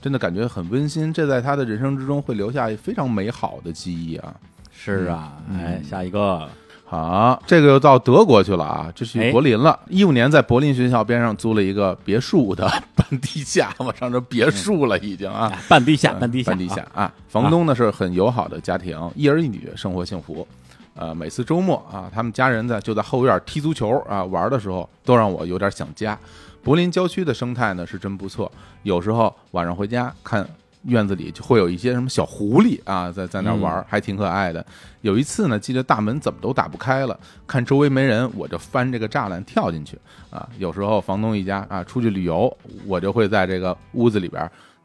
[0.00, 1.12] 真的感觉很温馨。
[1.12, 4.34] 这在他的人生之中会留下非常美好的记忆啊！
[4.72, 6.48] 是啊，嗯哎，下一个，
[6.88, 9.76] 好，这个又到德国去了啊，这是柏林了。
[9.88, 15.50] 一五年在柏林学校边上租了一个别墅的 半地下，我上这别墅了已经啊。
[15.52, 17.12] 哎半地下，嗯半地下，半地下啊！
[17.28, 20.46] 房东呢是很友好的家庭，一儿一女，生活幸福。
[20.94, 26.16] 呃，每次周末啊，他们家人在就在后院踢足球啊玩的时候，都让我有点想家。
[26.62, 28.50] 柏林郊区的生态呢是真不错，
[28.84, 30.48] 有时候晚上回家看
[30.86, 34.64] 院子里就会有一些什么小狐狸啊，在在那玩，还挺可爱的。
[35.02, 39.98] 有一次呢，记得大门怎么都打不开了，看周围没人，我就翻这个栅栏跳进去
[40.30, 40.48] 啊。
[40.58, 42.54] 有时候房东一家啊出去旅游，
[42.86, 44.42] 我就会在这个屋子里边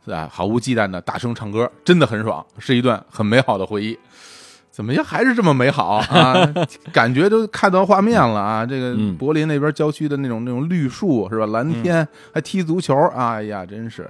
[0.08, 3.98] 啊毫无忌惮的大声唱歌，真的很爽，是一段很美好的回忆。
[4.72, 6.50] 怎么样，还是这么美好啊？
[6.94, 8.66] 感觉都看到画面了啊！
[8.66, 11.46] 这个嗯柏林那边郊区的那种那种绿树是吧？
[11.48, 14.10] 蓝天，还踢足球，哎呀，真是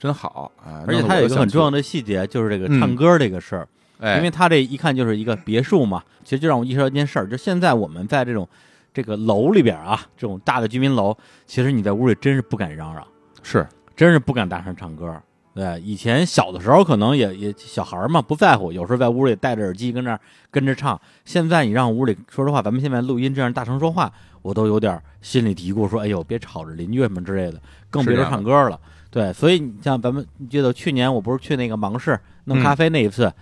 [0.00, 0.82] 真好啊！
[0.88, 3.68] 而且它有一个很重要的，细节，就是这个嗯唱歌这个事儿，
[4.00, 8.48] 哎，因为它这一看就是一个别墅嘛，其实就让我意识到一件事儿，就现在我们在这种
[8.94, 11.14] 这个楼里边啊，这种大的居民楼，
[11.46, 13.06] 其实你在屋里真是不敢嚷嚷，
[13.42, 15.14] 是真是不敢大声唱歌。
[15.52, 20.98] 对，以前小的时候可能也也小孩儿嘛不在乎，有时候在屋里戴着耳机跟那儿跟着唱。
[21.26, 24.10] 现在你让屋里说实话，咱们现在录音这样大声说话，
[24.40, 27.60] 我都有点心里嘀咕说：“哎呦，别吵着邻居什么之类的，
[27.90, 33.32] 更别说唱歌了。”对，所以你像咱们记得去年我不是去那个芒市弄咖啡那一次，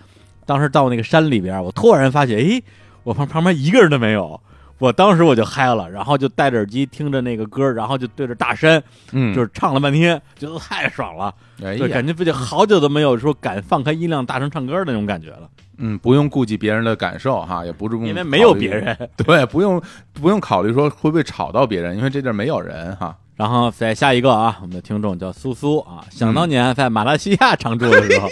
[0.45, 2.61] 当时到那个山里边，我突然发现，哎，
[3.03, 4.39] 我旁旁边一个人都没有。
[4.79, 15.49] 我当时我就嗨了，然后就戴着耳机听着那个歌，然后就对着大山，嗯，就是唱了半天，觉得太爽了，哎对，感觉自己好久都没有说敢放开音量大声唱歌的那种感觉了。
[15.79, 19.81] 嗯，不用顾及别人的感受哈，也不是因为没有别人，对，不用
[20.13, 23.13] 不用考虑说会不会吵到别人，因为这地儿没有人哈。
[23.39, 28.27] 然后再下一个啊，我们的听众叫苏苏啊，想当年在马来西亚常住的时候，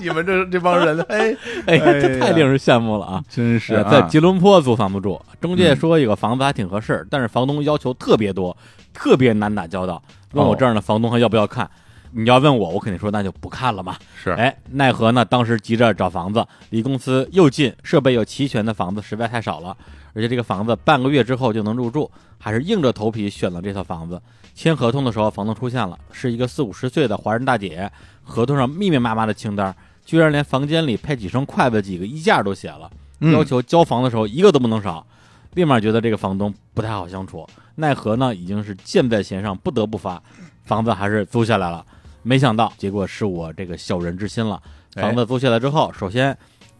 [0.00, 1.32] 你们这这帮人，哎
[1.64, 1.78] 哎
[2.18, 3.22] 太令人羡慕了啊！
[3.28, 8.56] 真是在吉隆坡租房不住，中介说有个房子还挺合适，但是房东要求特别多，
[8.92, 10.02] 特别难打交道。
[10.32, 11.70] 问我这样的房东还要不要看？
[12.10, 13.94] 你要问我，我肯定说那就不看了嘛。
[14.20, 15.24] 是，哎，奈何呢？
[15.24, 19.76] 当时急着找房子，离公司又近，设备又齐全的房子实在太少了，
[20.14, 24.20] 而且这个房子半个月之后就能入住，还是硬着头皮选了这套房子。
[24.54, 27.90] 签合同的时候，房东出现了，是一个四五十岁的华人大姐，
[28.22, 32.90] 合同上密密麻麻的清单，居然连房间里配几双筷子、几个衣架都写了，
[33.32, 35.06] 要求交房的时候一个都不能少。
[35.54, 38.34] 立马觉得这个房东不太好相处，奈何呢？
[38.34, 40.22] 已经是箭在弦上，不得不发，
[40.64, 41.84] 房子还是租下来了。
[42.22, 44.62] 没想到，结果是我这个小人之心了。
[44.92, 46.36] 房子租下来之后，首先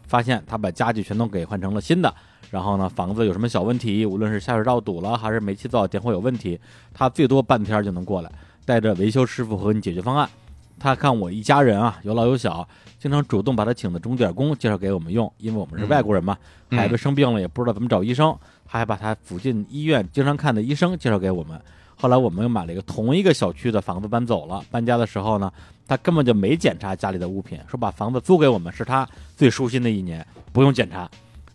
[0.07, 2.13] 发现他把家具全都给换成了新的。
[2.53, 6.59] 然后呢，房子有什么小问题，无论是下水道堵了，还是煤气灶点火有问题，
[6.93, 8.31] 他最多半天就能过来，
[8.63, 10.29] 带着维修师傅和你解决方案。
[10.77, 12.67] 他看我一家人啊，有老有小，
[12.99, 16.37] 经常主动把他请的钟点工介绍给我们用，因为我们是外国人嘛，
[16.69, 18.37] 孩子生病了也不知道怎么找医生，
[18.67, 21.59] 他还把他附近医院经常看的医生介绍给我们。
[21.95, 25.51] 后来我们又买了一个同一个小区的房子搬走了，搬家的时候呢，
[25.87, 31.09] 他根本就没检查家里的物品，说把房子租给我们是他最舒心的一年，不用检查。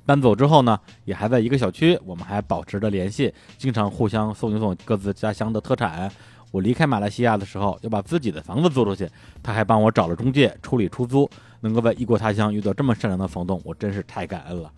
[0.09, 6.11] 搬走之后呢，也还在一个小区，我们还保持着联系，经常互相送一送各自家乡的特产。
[6.51, 9.07] 我离开马来西亚的时候，要把自己的房子租出去，
[9.43, 11.29] 他还帮我找了中介处理出租。
[11.61, 14.73] 能够在异国他乡遇到这么善良的房东，我真是太感恩了。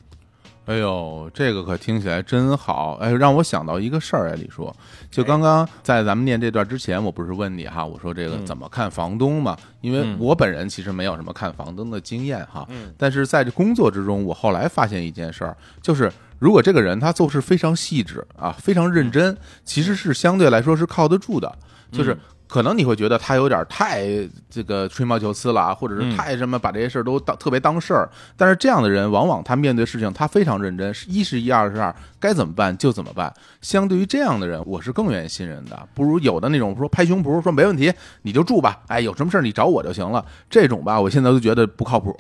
[0.67, 2.95] 哎呦，这个可听起来真好！
[3.01, 4.73] 哎，让我想到一个事儿哎，李叔，
[5.11, 9.57] 就刚刚在咱们念这段之前，我不是问你哈，我说这个怎么看房东嘛？
[9.81, 21.53] 因为我本人其实没有什么看房东的经验哈，但是在这工作之中，我后来发现一件事儿，就是如果这个人他做事非常细致啊，非常认真，其实是相对来说是靠得住的，
[21.91, 22.17] 就是。
[22.51, 24.05] 可能你会觉得他有点太
[24.51, 28.11] 这个吹毛求疵了啊，或者是太什么把这些事儿都当特别当事儿。
[28.37, 33.33] 但是这样的人，往往他面对事情他非常认真，一是一二是二，该怎么办就怎么办。
[33.63, 40.25] 相对于这样的人，我是更愿意信任的，不如有的那种说拍胸脯说没问题你就住吧，哎，有什么事儿你找我就行了。
[40.51, 42.13] 这种吧，我现在都觉得不靠谱。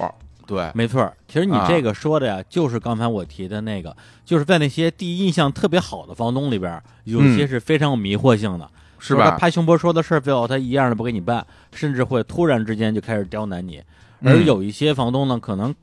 [0.46, 1.12] 对，没错。
[1.26, 8.70] 其实你这个说的呀，就是刚才我提的那个，就是在那些第一印象特别好的房东里边，有些是非常有迷惑性的。
[9.00, 9.30] 是吧？
[9.38, 13.82] 拍胸脯说的事儿，最后他一样的不给你办，甚至会突然之间就开始刁难你。
[14.22, 15.74] 而有一些房东呢，可能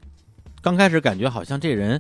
[0.62, 2.00] 刚开始感觉好像这人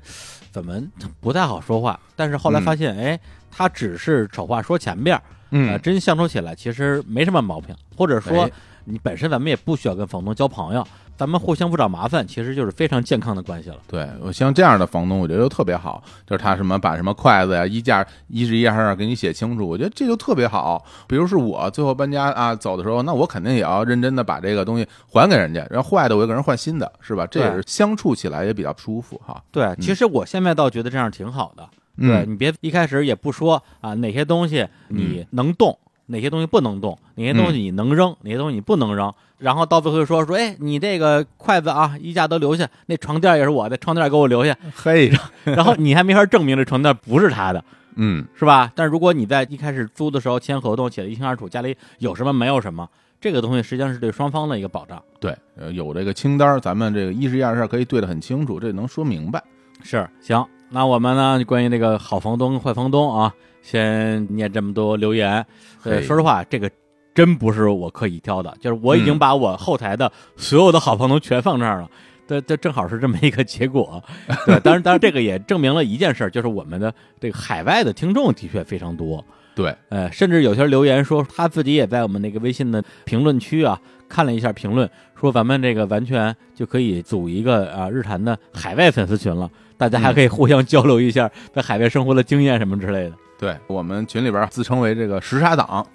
[0.51, 0.81] 怎么
[1.19, 8.49] 不太好说话，但是后来发现，哎，他只是丑话说前边儿，嗯，真相处起来其实没什么毛病，或者说
[8.89, 10.85] 你本身咱们也不需要跟房东交朋友。
[11.17, 13.77] 咱们互相不找麻烦，其实就是非常健康的关系了。
[13.87, 20.85] 对我像这样的房东，我觉得就特别好，就是他什么把什么筷子呀、衣架一是一二给你写清楚，我觉得这就特别好。
[21.07, 27.25] 比如是我最后搬家啊走的时候，那我肯定也要认真的把这个东西还给人家，然后坏的我就给人换新的，是吧？
[27.25, 29.43] 这也是相处起来也比较舒服哈。
[29.51, 31.67] 对，其实我现在倒觉得这样挺好的。
[31.99, 35.75] 对你别一开始也不说啊，哪些东西你能动。
[36.07, 36.97] 哪些东西不能动？
[37.15, 38.15] 哪些东西你能扔？
[38.21, 39.13] 哪些东西你不能扔？
[39.37, 44.57] 然后到最后说说，哎，你这个筷子啊、衣架都留下，那床垫也是我的，床垫给我留下。
[44.75, 45.11] 嘿，
[45.45, 47.63] 然后你还没法证明这床垫不是他的，
[47.95, 48.71] 嗯，是吧？
[48.73, 52.89] 但如果你在一开始租的时候签合同，写的一清二楚，家里有什么没有什么，
[53.21, 54.99] 这个东西实际上是对双方的一个保障。
[55.19, 59.43] 对，呃，有这个清单，咱们这个一十一二十可以对得很清楚，这能说明白。
[59.83, 63.31] 是，行，那我们呢，关于那个好房东、坏房东啊。
[63.61, 65.45] 先念这么多留言，
[65.83, 66.69] 呃，说实话，这个
[67.13, 71.89] 真不是我刻意挑的，就是我已经把我后台的所有的好朋友全放这儿了，
[72.27, 74.01] 这这正好是这么一个结果。
[74.45, 79.23] 对，当然，当然，这个也证明了一件事，就是我们的这个海外的听众的确非常多。
[79.55, 84.87] 对，呃，甚至有些留言说他自己也在我们那个微信的评论区啊看了一下评论，
[85.19, 93.13] 说咱们这个完全就可以组一个啊日坛的海外粉丝群了，大家还可以互相交流一下在海外生活的经验什么之类的。
[93.37, 95.85] 对我们群里边自称为这个时差党，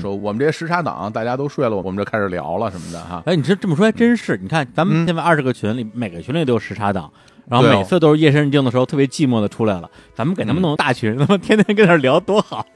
[0.00, 3.22] 说我们这些时差党大家都睡了，我们就开始聊了什么的哈。
[3.26, 5.06] 哎，你这这么说还真是，你看咱们嗯。
[5.06, 7.10] 现在二十个群里，每个群里都有时差党，
[7.48, 12.66] 然后每次都是夜深人静的时候特别寂寞的出来了，咱们给他们弄大群，他们天天跟那聊多好，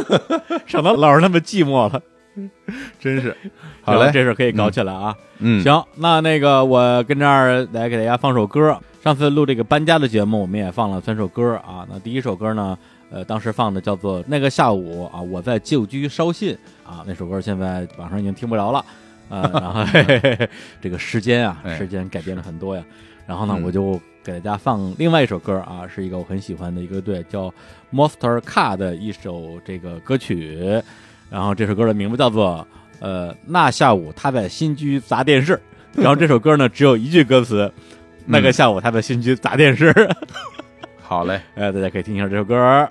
[0.66, 2.00] 省得老是那么寂寞了。
[3.00, 3.34] 真是，
[3.82, 5.14] 好行嘞，这事可以搞起来啊。
[5.38, 8.78] 嗯，行，那那个我跟这儿来给大家放首歌。
[9.02, 11.86] 上次录这个搬家的节目，我们也放了三首歌啊。
[11.88, 12.76] 那第一首歌呢，
[13.10, 16.56] 呃，当时放的叫做《那个下午啊，我在旧居捎信》
[16.88, 18.84] 啊，那首歌现在网上已经听不着了。
[19.28, 20.48] 呃，然后嘿嘿嘿
[20.80, 22.84] 这个时间啊，哎时间改变了很多呀。
[23.26, 27.52] 然后呢，嗯我就给大家放另外一首歌啊，是一个我很喜欢的一个队叫
[27.92, 30.82] Monster Car 的一首这个歌曲。
[31.28, 32.66] 然后这首歌的名字叫做
[33.00, 35.60] 呃，那下午他在新居砸电视。
[35.92, 37.72] 然后这首歌呢，只有一句歌词，
[38.26, 39.92] 那个下午他在新居砸电视。
[41.08, 42.90] 好嘞，哎，大家可以听一下这首歌。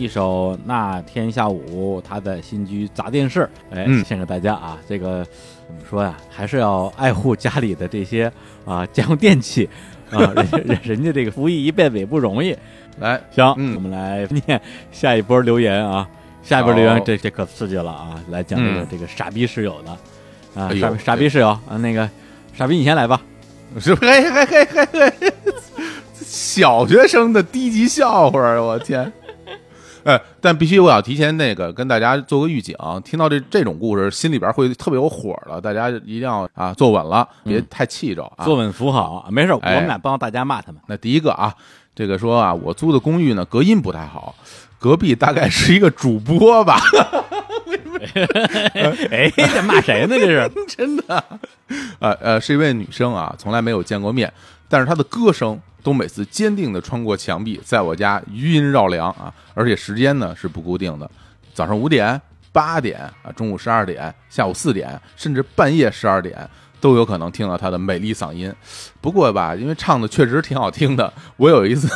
[0.00, 4.78] 一首那天下午他在新居砸电视，哎，嗯献给大家啊。
[4.88, 5.22] 这个
[5.66, 6.16] 怎么说呀？
[6.30, 8.32] 还是要爱护家里的这些
[8.64, 9.68] 啊家用电器
[10.10, 12.56] 啊，人家人人家这个服役一辈子也不容易。
[12.98, 14.58] 来，行，嗯我们来念
[14.90, 16.08] 下一波留言啊。
[16.42, 18.18] 下一波留言这这可刺激了啊！
[18.30, 19.90] 来讲这个、嗯这个傻逼室友的
[20.58, 22.08] 啊，哎傻傻逼室友啊，那个
[22.54, 23.20] 傻逼你先来吧。
[23.78, 24.10] 是不是？
[24.10, 25.32] 嘿嘿嘿嘿嘿，
[26.14, 29.12] 小学生的低级笑话，我天！
[30.04, 38.44] 哎，但必须我要提前那个跟大家做个预警，听到这这种故事，心里边会特别有火了，大家一定要啊坐稳了，别太气着啊。
[38.44, 40.80] 坐稳扶好，没事，我哎们俩帮大家骂他们。
[40.86, 41.54] 那第一个啊，
[41.94, 44.34] 这个说啊，我租的公寓呢隔音不太好，
[44.78, 46.80] 隔壁大概是一个主播吧，
[49.10, 50.16] 哎，这骂谁呢？
[50.18, 51.24] 这是 真的，
[51.98, 54.32] 呃呃，是一位女生啊，从来没有见过面，
[54.68, 61.10] 但是她的歌声都每次坚定地穿过墙壁，在我家余音绕梁啊，而且时间呢是不固定的，
[61.52, 62.20] 早上五点、
[62.52, 66.48] 八点啊，中午十二点、下午四点，甚至半夜十二点。
[66.80, 68.50] 都有可能听到他的美丽嗓音，
[69.02, 71.90] 不过吧，因为唱的确实挺好听的，我有一次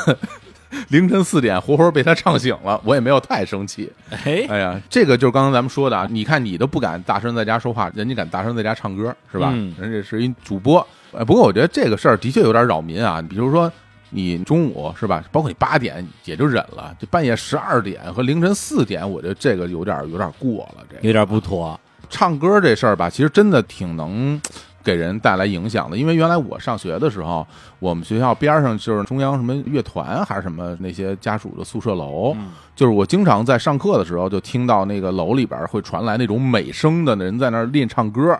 [0.91, 3.91] 凌晨四点活活被他唱醒了，我也没有太生气。
[4.11, 9.49] 哎，哎呀，这个就是刚刚咱们说的啊，你看你都不敢大声在家说话，人家敢大声在家唱歌，是吧？
[9.55, 10.87] 嗯人家是一主播。
[11.16, 13.22] 呃，不过我觉得这个事儿的确有点扰民啊。
[13.22, 13.70] 比如说
[14.10, 20.84] 你中午是吧，包括你八点也就忍了，这半夜十二点和凌晨四点，我觉得这个有点有点过了。
[20.88, 21.78] 这个有点不妥。
[22.10, 24.40] 唱歌这事儿吧，其实真的挺能
[24.84, 25.96] 给人带来影响的。
[25.96, 27.44] 因为原来我上学的时候，
[27.80, 38.38] 我们学校边上就是中央什么乐团还是什么那些家属的宿舍楼，嗯就是我经常在上课的时候就听到那个楼里边会传来那种美声的人在那儿练唱歌。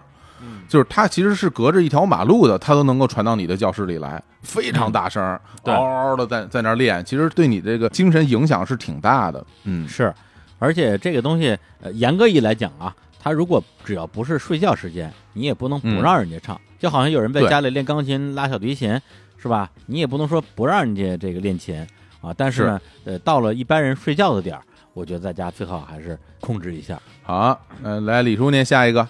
[0.65, 5.23] 嗯就是他其实是隔着一条马路的，他都能够传到你的教室里来，非常大声，
[5.65, 9.45] 嗯嗷嗷的在在那儿练，其实对你这个精神影响是挺大的。
[9.65, 10.12] 嗯，是，
[10.59, 16.59] 而且这个东西，呃，严格意义来讲啊，他如果只要不是睡觉时间，你也不能不嗯让人家唱。
[16.79, 19.01] 就好像有人在家里练钢琴、拉小提琴，
[19.39, 19.71] 是吧？
[19.87, 21.79] 你也不能说不让人家这个练琴
[22.21, 22.35] 啊。
[22.37, 24.62] 但是呢，呃，到了一般人睡觉的点儿，
[24.93, 27.01] 我觉得在家最好还是控制一下。
[27.23, 29.07] 好，嗯、来李叔念下一个。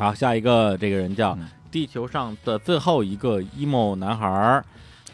[0.00, 4.64] 好，下一个这个人叫嗯地球上的最后一个 emo 男孩儿。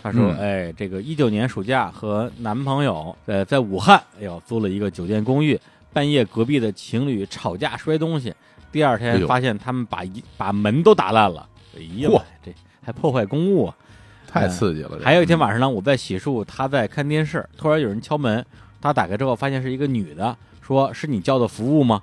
[0.01, 5.61] 他说：“嗯哎，这个一九年暑假和男朋友呃在武汉，哎呦租了一个酒店公寓，
[5.93, 8.32] 半夜隔壁的情侣吵架摔东西，
[8.70, 12.09] 第二天发现他们把一把门都打烂了，哎呀，
[12.45, 13.76] 这还破坏公物啊！
[14.28, 14.91] 太刺激了。
[14.97, 18.47] 这还有一天晚上呢，我在洗漱，他在看电视，突然有人敲门，
[18.80, 22.01] 他打开之后发现是一个女的，说是你叫的服务吗？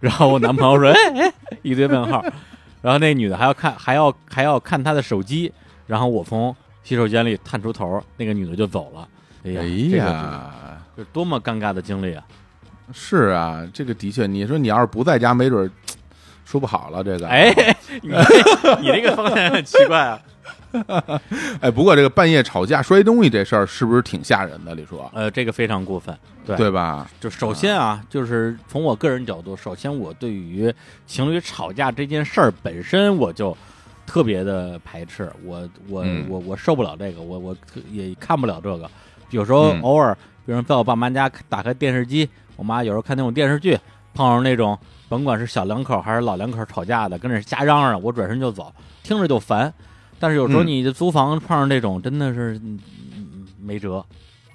[0.00, 1.32] 然后我男朋友说， 哎哎，
[1.62, 2.22] 一堆问号，
[2.82, 5.52] 然后那女的还要看，还要还要看他的手机，
[5.86, 9.08] 然后我从洗手间里探出头，那个女的就走了。
[9.44, 12.24] 哎呀，哎这多么尴尬的经历啊！
[12.92, 15.70] 是啊，这个的确，你说你要是不在家，没准儿
[16.44, 17.02] 说不好了。
[17.02, 17.52] 这个，哎，
[18.02, 20.20] 你这你这个方向很奇怪啊。
[21.60, 24.74] 哎，不过这个半夜吵架摔东西这事儿是不是挺吓人的？
[24.74, 27.10] 李叔，呃，这个非常过分，对对吧？
[27.20, 30.72] 就首先啊，就是从我个人角度，首先我对于
[31.06, 33.56] 情侣吵架这件事儿本身，我就
[34.06, 37.56] 特别的排斥，我我、嗯我我受不了这个，我我
[37.90, 38.90] 也看不了这个。
[39.30, 43.78] 有时候嗯偶尔，比如在我爸妈家打开电视机，我妈有时候看那种电视剧，
[44.14, 48.72] 碰上那种甭管是小两口还是老两口吵架的，跟那瞎嚷嚷，我转身就走，
[49.02, 49.72] 听着就烦。
[50.18, 52.60] 但是有时候你的租房碰上这种，真的是
[53.60, 54.04] 没辙。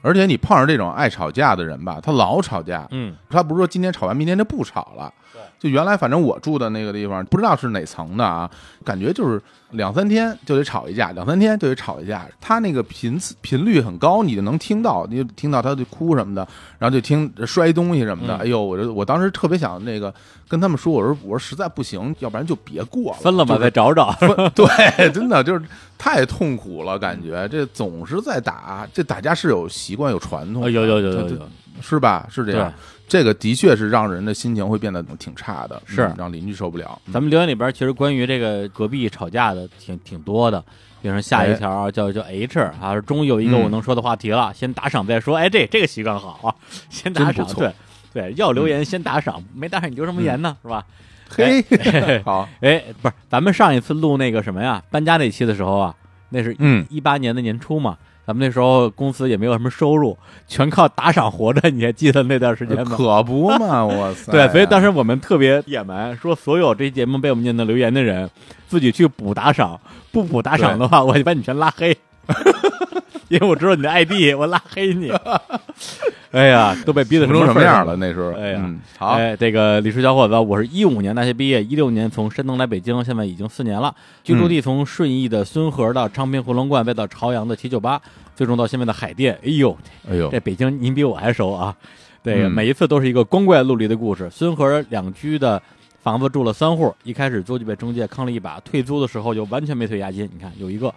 [0.04, 5.14] 而且你碰上这种爱吵架的人吧，他老吵架，嗯，他不是说今天吵完，明天就不吵了。
[5.62, 8.50] 对，就原来反正我住的那个地方，不知道是哪层的啊，
[8.84, 9.40] 感觉就是
[9.72, 12.28] 两三天就得吵一架，两三天就得吵一架。
[12.40, 16.48] 他那个频次频率很高，你就能听到，你就听到他就哭什么的，
[16.80, 18.36] 然后就听摔东西什么的。
[18.38, 20.14] 嗯哎呦，我就我当时特别想那个
[20.48, 24.16] 跟他们说，我说我说实在不行，要不然就别过了，分了吧，再找找。
[24.56, 25.64] 对，真的就是
[25.98, 31.50] 太痛苦了，感觉这总是在打，这打架是有习惯有传统有有有有有，
[31.82, 32.28] 是吧？
[32.30, 32.74] 是这样，
[33.12, 36.98] 这个的确是让人的心情会变得挺差的，是嗯让邻居受不了。
[37.12, 40.64] 咱们留言里边其实关于这个隔壁吵架的挺挺多的，
[41.02, 45.36] 比如说下一条啊叫叫 H 啊，终于有一个嗯我能说的话题了，先打赏再说。
[45.36, 46.56] 哎，这这个习惯好啊，
[46.90, 47.74] 先打赏，对
[48.14, 50.56] 对，要留言先打赏，没打赏你留什么言呢？
[50.64, 50.86] 是吧？
[51.30, 55.94] 嘿，哎 好， 哎，不是，咱们上一次录那个什么呀，搬家那期的时候啊，
[56.30, 60.18] 那是嗯，一八年的年初嘛，咱们那时候公司也没有什么收入，
[60.48, 62.96] 全靠打赏活着，你还记得那段时间吗？
[62.96, 64.32] 可不嘛，我 塞！
[64.32, 68.30] 对，所以当时时我们特别野蛮，说所有这节目被我们念的留言的人，
[68.68, 69.80] 自己去补打赏，
[70.12, 71.96] 不补打赏的话，我就把你全拉黑，
[73.30, 75.12] 因为我知道你的 ID， 我拉黑你。
[76.32, 77.96] 哎呀，都被逼得成什么样了？？
[77.98, 83.94] 那时候，哎呀嗯，好，哎，这个李叔小伙子，我是一五年大学毕业，一六年从山东来北京，现在已经四年了。
[84.24, 88.02] 居住地从顺义的孙河到昌平回龙观，再到朝阳的七九八，
[88.34, 89.34] 最终到现在的海淀。
[89.44, 89.78] 哎呦，
[90.10, 91.76] 哎呦这，北京您比我还熟啊！
[92.24, 94.30] 对嗯每一次都是一个光怪陆离的故事。
[94.30, 95.62] 孙河两居的
[96.02, 100.30] 房子住了三户，一开始租就被中介坑了一把，退租的时候就完全没退押金。
[100.34, 100.94] 你看有一个，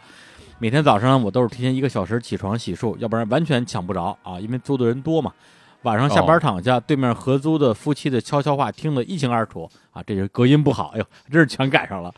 [0.64, 5.30] 每天早上我都是提前一个小时起床洗漱，要不然完全抢不着啊，因为租的人多嘛。
[5.82, 12.10] 晚上下班哦躺下，对面合租的夫妻的悄悄话听得一清二楚啊，这是隔音不好，哎呦，真是全赶上了。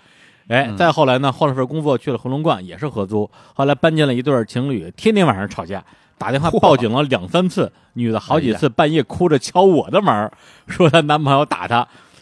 [0.47, 3.29] 哎，嗯再后来呢，换了份工作，去了回龙观，也是合租。
[3.53, 5.85] 后来搬进了一对儿情侣，天天晚上吵架，
[6.17, 10.33] 打电话报警了两三次，女的好几次半夜哭着敲我的门儿，
[10.69, 11.79] 说她男朋友打她，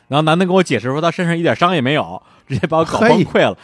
[0.09, 3.55] 然后男的跟我解释说他身上一点伤也没有，直接把我搞崩溃了。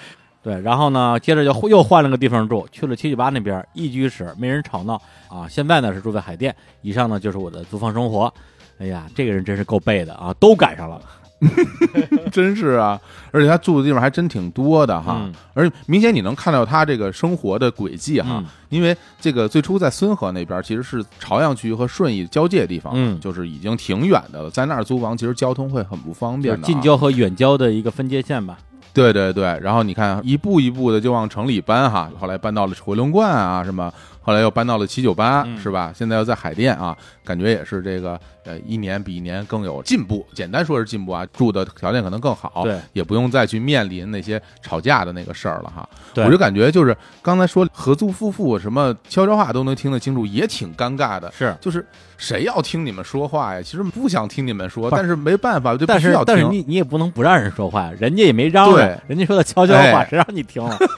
[0.43, 5.47] 对，然后呢，接着就又换了个地方住，去了七九八那边一居室，没人吵闹啊。
[5.49, 8.32] 现在呢是住在海淀，以上呢就是我的租房生活。
[8.78, 11.01] 哎呀，这个人真是够背的啊，都赶上了。
[12.30, 13.01] 真是啊！
[13.30, 28.59] 而且他住的地方还真挺多的哈，嗯而且明显你能看到他这个生活的轨迹哈，嗯因为这个最初在孙河那边其实是朝阳区和顺义交界地方，嗯就是已经挺远的了，在那儿租房其实交通会很不方便近郊和远郊的一个分界线吧。
[28.93, 33.93] 对对对，然后你看一步一步的就往城里搬哈，后来搬到了回龙观啊什么，
[34.31, 35.93] 后后来又搬到了七九八，嗯是吧？
[35.93, 40.24] 现在又在海淀啊，感觉也是这个呃一年比一年更有进步。
[40.33, 45.89] 简单说是进步啊，住的条件可能更好，对，也不用再去面临那些吵架的那个事儿了哈。
[46.14, 51.33] 对我就感觉就是刚才说合租夫妇什么悄悄话都能听得清楚，也挺尴尬的。
[51.37, 51.53] 是。
[51.61, 51.85] 就是
[52.16, 53.61] 谁要听你们说话呀？
[53.61, 56.26] 其实不想听你们说，但是没办法，就必但是须要听。
[56.26, 60.78] 但是你你也不能不让人说话呀，人家也没嚷对嚷，人家说的悄悄话，哎谁让你听了？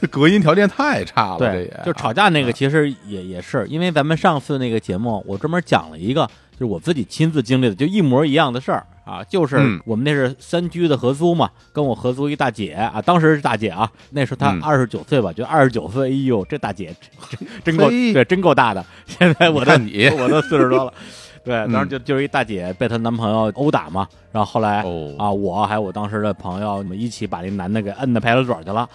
[0.00, 14.60] 这 隔音条件太差了，对，就吵架那个，啊其实也也是，因为咱们上次那个节目，我专门讲了一个，就是我自己亲自经历的，就一模一样的事儿啊，就是嗯我们那是三居的合租嘛，跟我合租一大姐啊，当时是大姐啊，那时候她嗯。
[14.62, 16.94] 二十九岁吧，就二十九岁，哎呦，这大姐
[17.30, 20.08] 真真够对，真够大的， 现在我都看你。
[20.18, 20.92] 我都四十多了。
[21.44, 21.72] 对，嗯。
[21.72, 25.14] 当时就就是一大姐被她男朋友殴打嘛，然后后来哦。
[25.18, 28.86] 啊，我还有我当时的朋友，我们一起把那男的给摁到派出所去了，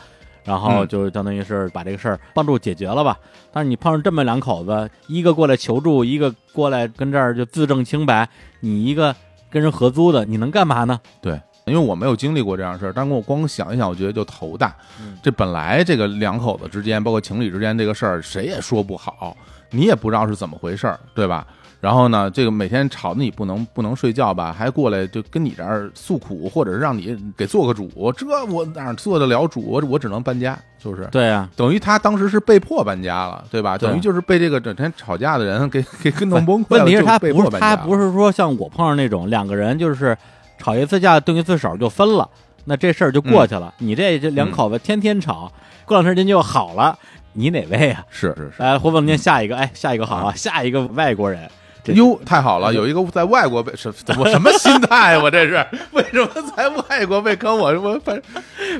[0.43, 3.17] 然后嗯就相当于是把这个事儿帮助解决了吧。
[3.51, 8.27] 但是你碰上这么两口子，一个过来求助，一个过来跟这儿就自证清白，
[8.59, 9.15] 你一个
[9.49, 10.99] 跟人合租的，你能干嘛呢？
[11.21, 14.75] 对，因为我没有经历过这样的事儿，但是我光想一想，我觉得就头大。
[14.99, 19.37] 嗯这本来这个两口子之间，包括情侣之间这个事儿，谁也说不好，
[19.69, 21.47] 你也不知道是怎么回事儿，对吧？
[21.83, 29.59] 然后呢，这个每天吵得你不能不能睡觉吧，还过来就跟你这儿诉苦，或者是让你给做个主，这我哪做得了主？
[29.67, 31.05] 我我只能搬家，是就是。
[31.11, 33.77] 对啊，等于他当时是被迫搬家了，对吧？
[33.77, 36.85] 对 等于就是被这个整天吵架的人给给给弄崩溃了。
[36.85, 40.17] 问题是他不是他不是说像我碰上那种两个人就是
[40.57, 42.29] 吵一次架动一次手就分了，
[42.63, 43.73] 那这事儿就过去了。
[43.79, 45.51] 你这这两口子天天吵，
[45.83, 46.97] 过两天人就好了，
[47.33, 48.05] 你哪位啊？
[48.09, 48.63] 是是是。
[48.63, 51.51] 来，活半天下一个，哎，下一个好啊，下一个外国人，这
[51.87, 52.73] 哟，太好了！
[52.73, 55.17] 有一个在外国被什我什么心态？
[55.17, 55.55] 我这是
[55.91, 57.57] 为什么在外国被坑？
[57.57, 58.21] 我我反正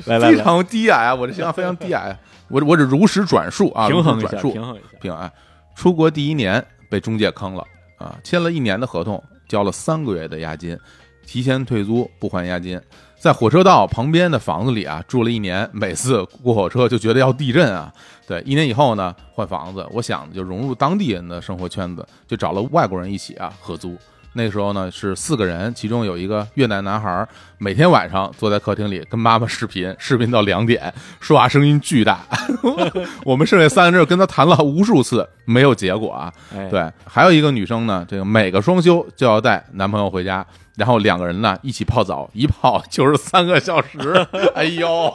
[0.22, 1.14] 非常低矮啊！
[1.14, 4.98] 我这形象非常低矮，我我只如实转述啊，平衡转述，平衡一下。
[5.02, 5.30] 平安。
[5.76, 7.64] 出国第一年被中介坑了
[7.98, 10.78] 啊，签了一年的合同，交了三个月的押金，
[11.26, 12.80] 提前退租不还押金，
[13.20, 17.92] 在火车道旁边的房子里啊住了一年，每次过火车就觉得要地震啊。
[18.28, 23.98] 对，一年以后呢换房子，我想就融入当地人的生活圈子，就找了外国人一起啊合租。
[24.36, 27.28] 那时候呢是四个人，其中有一个越南男孩，
[27.60, 32.26] 每天晚上坐在客厅里跟妈妈视频，视频到两点，说话声音巨大。
[33.24, 36.34] 我们剩下三个人跟他谈了无数次，没有结果啊。
[36.52, 40.44] 哎，对，还有一个女生呢，这个每个双休就要带男朋友回家，
[40.78, 44.26] 然后两个人呢一起泡澡，一泡就是三个小时。
[44.56, 45.14] 哎呦，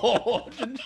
[0.56, 0.84] 真 是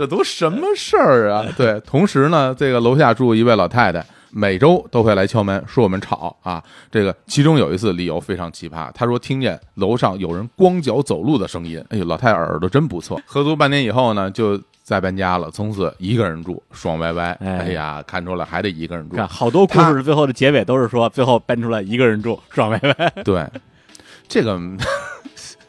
[0.00, 1.44] 这都什么事儿啊？
[1.58, 4.02] 对，同时呢，这个楼下住一位老太太。
[4.30, 6.62] 每周都会来敲门，说我们吵啊。
[6.90, 11.84] 这个其中有一次理由非常奇葩，她说听见楼上有人光脚走路的声音。
[11.90, 13.20] 哎呦，老太太耳朵真不错。
[13.26, 17.36] 合租半年以后呢，就再搬家了，从此一个人住，爽歪歪。
[17.40, 19.16] 哎哎呀，看出来还得一个人住。
[19.16, 23.10] 看好多故事最后的结尾都是说，最后搬出来一个人住，爽歪歪。
[23.22, 23.44] 对，
[24.28, 24.58] 这个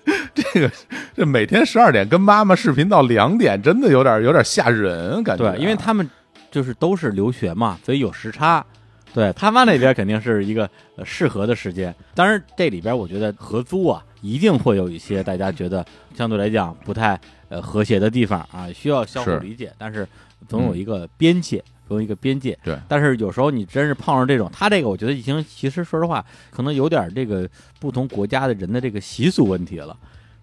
[0.34, 0.72] 这个
[1.16, 6.10] 这每天十二点跟妈妈视频到两点，真的有点有点吓人，感觉啊、对，因为他们
[6.50, 8.66] 就是都是留学嘛，所以有时差。
[9.14, 11.94] 对他妈那边肯定是一个呃适合的时间。
[12.16, 15.86] 当然，这里边我觉得合租啊，一定会有一些大家觉得
[16.16, 19.70] 相对来讲不太呃和谐的地方啊，需要相互理解。
[19.78, 20.08] 但是
[20.48, 22.58] 总有一个边界，总有一个边界。
[22.64, 29.96] 对但是有时候你真是碰上这种，他这个我觉得已经其实说实话，可能有点这个不同国家的人的这个习俗问题了，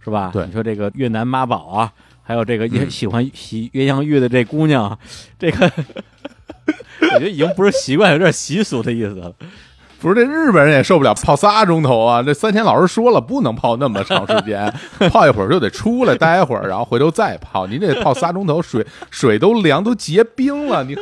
[0.03, 0.31] 是吧？
[0.33, 1.93] 对你说这个越南妈宝啊，
[2.23, 4.99] 还有这个也嗯喜欢洗鸳鸯浴的这姑娘啊，
[5.39, 5.67] 这个
[7.01, 9.35] 我觉得已经不是习惯，有点习俗的意思了。
[10.01, 12.23] 不是这日本人也受不了泡仨钟头啊！
[12.23, 14.73] 这三千老师说了，不能泡那么长时间，
[15.11, 17.67] 泡一会儿就得出来待会儿，然后回头再泡。
[17.67, 20.97] 您这泡仨钟头，水 水都凉，都结冰了，你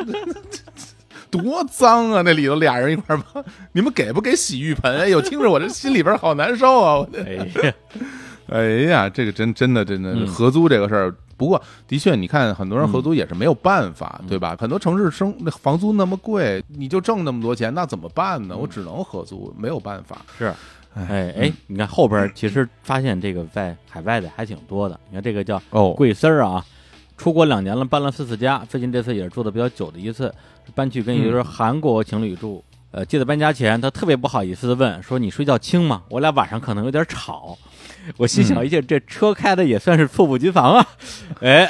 [1.30, 2.22] 多脏啊！
[2.24, 4.98] 那里头俩人一块儿泡，你们给不给洗浴盆？
[4.98, 7.06] 哎呦，听着我这心里边好难受啊！
[7.26, 7.72] 哎呀，
[8.48, 14.56] 哎呀，这个真真的真的嗯合租这个事儿，不过的确，你看很多人合租也是没有办法，嗯对吧？
[14.58, 18.54] 很多城市生那房租那么贵，你就挣那么多钱，那怎么办呢？
[18.56, 20.24] 嗯我只能合租，没有办法。
[20.38, 20.46] 是，
[20.94, 24.98] 哎哎哎，你看后边 其实发现这个在海外的还挺多的。
[25.10, 26.64] 你看这个叫哦，贵丝儿啊，
[27.16, 30.32] 出国两年了，搬了四次家，最近这次也是住的比较久的一次，
[30.74, 32.62] 搬去跟一对韩国情侣住。
[32.92, 36.02] 呃，记得搬家前，他特别不好意思的问说：“你睡觉轻吗？
[36.08, 37.58] 我俩晚上可能有点吵。”
[38.16, 40.86] 我心想，一下这车开的也算是猝不及防啊！
[41.40, 41.68] 哎，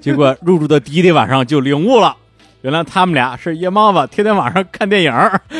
[0.00, 2.16] 结果入住的第一天晚上就领悟了，
[2.62, 5.40] 原来他们俩是夜猫子，天天晚上看电影儿。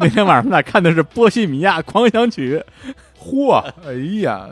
[0.00, 2.62] 那天晚上他俩看的是《波西米亚狂想曲》，
[3.20, 4.48] 嚯，哎呀，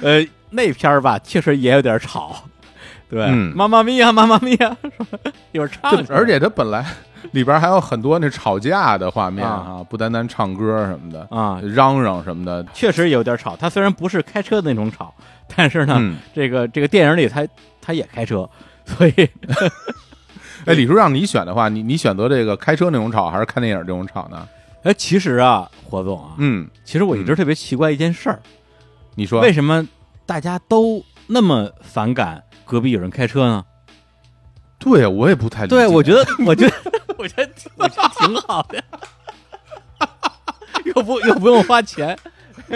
[0.00, 2.44] 呃，那片儿吧，确实也有点吵。
[3.08, 4.76] 对，嗯妈妈咪呀，妈妈咪呀，
[5.50, 6.86] 一会儿唱而且它本来
[7.32, 13.56] 里边还有很多那吵架的画面啊啊，不单单唱歌什么的，啊，嚷嚷什么的，确实有点吵。
[13.56, 15.14] 他虽然不是开车的那种吵，
[15.54, 17.46] 但是呢，嗯，这个这个电影里他
[17.80, 18.48] 他也开车，
[18.84, 19.12] 所以
[20.66, 24.46] 哎，李叔让你选的话，你你选择这个开车那种吵，还是看电影这种吵呢？
[24.82, 28.40] 哎，其实啊，火总啊，嗯，其实我一直特别奇怪一件事儿，
[29.14, 29.86] 你说为什么
[30.24, 33.64] 大家都那么反感隔壁有人开车呢？
[34.78, 35.76] 对，我也不太理解。
[35.76, 36.74] 对，我觉得，我觉得，
[37.20, 38.82] 我觉得，我觉得挺好的，
[40.94, 42.18] 又不又不用花钱，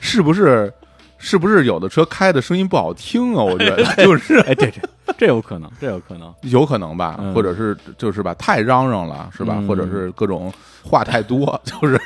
[0.00, 0.72] 是不是
[1.18, 3.42] 是不是有的车开的声音不好听啊？
[3.42, 3.84] 我觉得？
[4.02, 4.38] 就是。
[4.40, 4.80] 哎，这这
[5.18, 7.34] 这有可能，这有可能，有可能吧，嗯。
[7.34, 9.56] 或者是就是吧，太嚷嚷了，是吧？
[9.58, 9.66] 嗯。
[9.66, 10.52] 或者是各种
[10.82, 12.00] 话太多，就是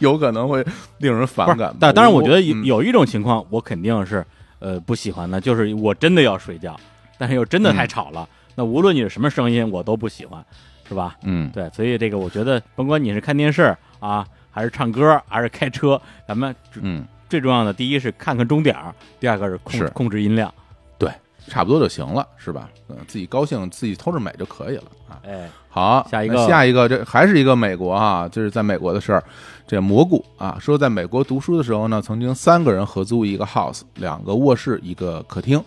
[0.00, 0.64] 有可能会
[0.98, 1.74] 令人反感。
[1.80, 2.64] 但当然，我觉得有嗯。
[2.64, 4.24] 有一种情况，我肯定是
[4.58, 6.78] 呃不喜欢的，就是我真的要睡觉，
[7.16, 10.44] 但是又真的太吵了，那无论你是什么声音，我都不喜欢，
[10.88, 11.16] 是吧？
[11.22, 20.52] 嗯，对，所以这个我觉得，甭管你是看电视啊，还是唱歌，还是开车，咱们嗯，最重要的，第一是看看钟点儿，第二个是控是控制音量。
[20.98, 21.10] 对，
[21.48, 22.68] 差不多就行了，是吧？
[22.88, 25.18] 嗯，自己高兴，自己偷着美就可以了啊。
[25.26, 29.22] 哎，好，下一个下一个，这还是一个美国啊，就是在美国的事儿。
[29.66, 35.60] 这蘑菇啊，说在美国读书的时候呢，曾经三个人合租一个 house，两个卧室，一个客厅。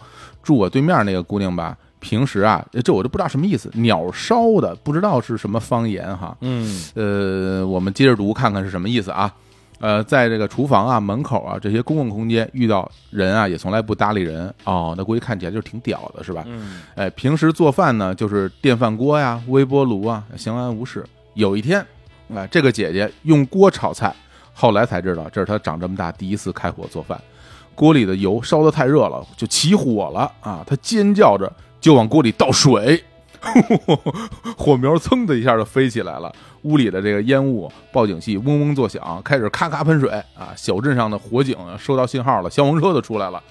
[0.43, 6.37] 住我对面那个姑娘吧，平时啊，这我就不知道什么意思，鸟烧的，不知道是什么方言哈。
[6.41, 9.33] 嗯呃，我们接着读看看是什么意思啊？
[9.79, 14.95] 呃，在这个厨房啊、门口啊这些公共空间遇到人啊，也从来不搭理人哦。
[14.97, 16.43] 那估计看起来就是挺屌的，是吧？
[16.47, 21.05] 嗯哎，平时做饭呢，就是电饭锅呀、微波炉啊，相安无事。
[21.35, 21.85] 有一天，
[22.33, 24.15] 哎，这个姐姐用锅炒菜，
[24.51, 27.21] 后来才知道这是她长这么大第一次开火做饭，
[27.75, 30.63] 锅里的油烧得太热了，就起火了啊！
[30.65, 33.03] 她尖叫着就往锅里倒水，
[34.57, 40.53] 火苗噌的一下就飞起来了，屋里的这个烟雾报警器嗡嗡作响，开始咔咔喷水啊！
[40.55, 43.41] 小镇上的火警收到信号了，消防车都出来了。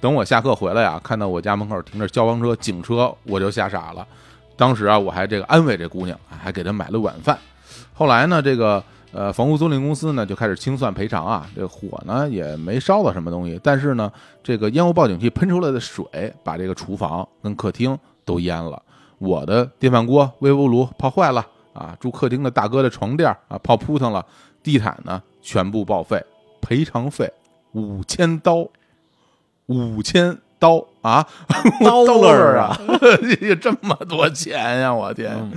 [0.00, 4.06] 等我下课回来呀，看到我家门口停着消防车、警车，我就吓傻了。
[4.56, 7.38] 当时啊，我还这个安慰这姑娘，还给她买了晚饭。
[7.92, 8.82] 后来呢，这个
[9.14, 14.12] 呃房屋租赁公司呢就开始清算赔偿啊，这火呢也没烧到什么东西，但是呢，
[14.42, 16.04] 这个烟雾报警器喷出来的水
[16.42, 18.82] 把这个厨房跟客厅都淹了。
[19.18, 24.26] 我的电饭锅、微波炉泡坏了啊，住客厅的大哥的床垫啊泡扑腾了，
[24.62, 26.22] 地毯呢全部报废，
[26.60, 27.32] 赔偿费
[27.72, 28.66] 五千刀，
[29.66, 31.26] 五千刀啊，
[31.84, 32.76] 刀 刀儿啊
[33.60, 34.92] 这么多钱呀！
[34.92, 35.52] 我天，嗯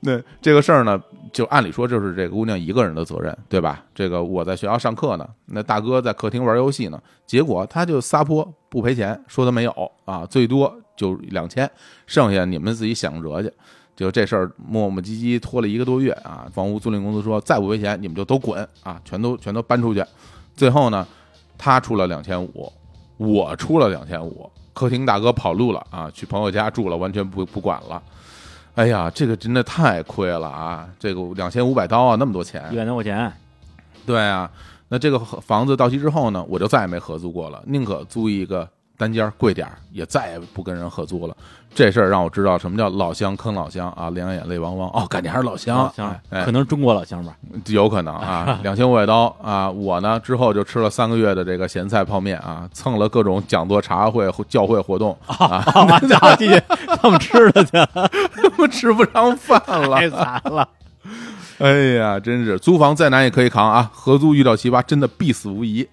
[0.00, 1.00] 那这个事儿呢，
[1.32, 3.82] 就按理说就是这个姑娘一个人的责任，对吧？
[3.94, 11.70] 这个我在学校上课呢，那大哥在客厅玩游戏呢，结果他就撒泼不赔钱，说他没有啊，最多就两千，
[12.06, 13.50] 剩下你们自己想辙去。
[13.94, 20.04] 就这事儿磨磨唧唧拖了一个多月啊，房屋租赁公司说再不赔钱你们就都滚啊，全都全都搬出去。
[20.54, 21.06] 最后呢，
[21.56, 22.72] 他出了两千五，
[23.16, 28.02] 我出了两千五，客厅大哥跑路了啊，去朋友家住了，完全不不管了。
[28.74, 30.88] 哎呀，这个真的太亏了啊！
[30.98, 33.30] 这个两千五百刀啊，那么多钱一，百多块钱，
[34.06, 34.50] 对啊。
[34.88, 38.68] 那这个房子到期之后呢，我就再也没合租过了，宁可租一个
[39.02, 41.36] 单间贵点儿，也再也不跟人合租了。
[41.74, 44.88] 这事儿让我知道什么叫老乡坑老乡啊，两眼泪汪汪。
[44.90, 47.34] 哦，感觉还是老乡，哎，哎可能是中国老乡吧。
[47.66, 49.68] 有可能啊， 两千五百刀啊！
[49.68, 56.62] 我呢之后就吃了三个月的这个咸菜泡面啊，蹭了各种讲座、茶会、教会活动 啊，好完家伙，进去
[57.02, 57.72] 他们吃了去，
[58.58, 59.96] 我吃不上饭了。
[59.96, 60.68] 太惨了。
[61.58, 63.90] 哎呀，真是租房再难也可以扛啊！
[63.92, 65.88] 合租遇到奇葩，真的必死无疑。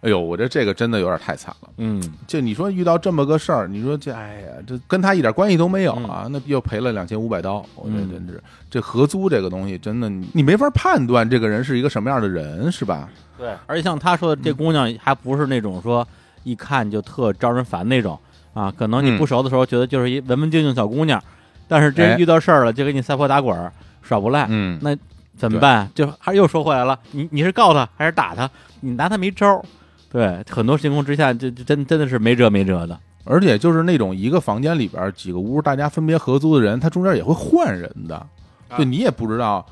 [0.00, 1.68] 哎呦，我这这个真的有点太惨了。
[1.78, 7.56] 嗯，就你说遇到这么个事儿，你说这哎呀，这跟他一点关系都没有啊，那又赔了两千五百刀。
[7.74, 8.40] 我这嗯真是
[8.70, 13.08] 这合租这个东西，真的你你没法判断这个人是一个什么样的人，是吧？
[13.36, 16.06] 对，而且像他说的，这姑娘还不是那种说
[16.44, 18.16] 一看就特招人烦那种
[18.54, 21.20] 啊，可能你嗯不熟的时候觉得就是一文文静静小姑娘，
[21.66, 24.96] 但是哎真遇到事儿了就给你撒泼打滚儿耍无赖，嗯，那
[25.36, 25.90] 怎么办？
[25.92, 28.48] 就还又说回来了，你你是告他还是打他？
[28.80, 29.64] 你拿他没招儿。
[30.10, 32.98] 对，很多情况之下，这这真真的是没辙没辙的。
[33.24, 38.26] 而且就是那种一个房间里边几个屋，大家分别合租的人，他中间也会换人的，
[38.78, 39.64] 就你也不知道，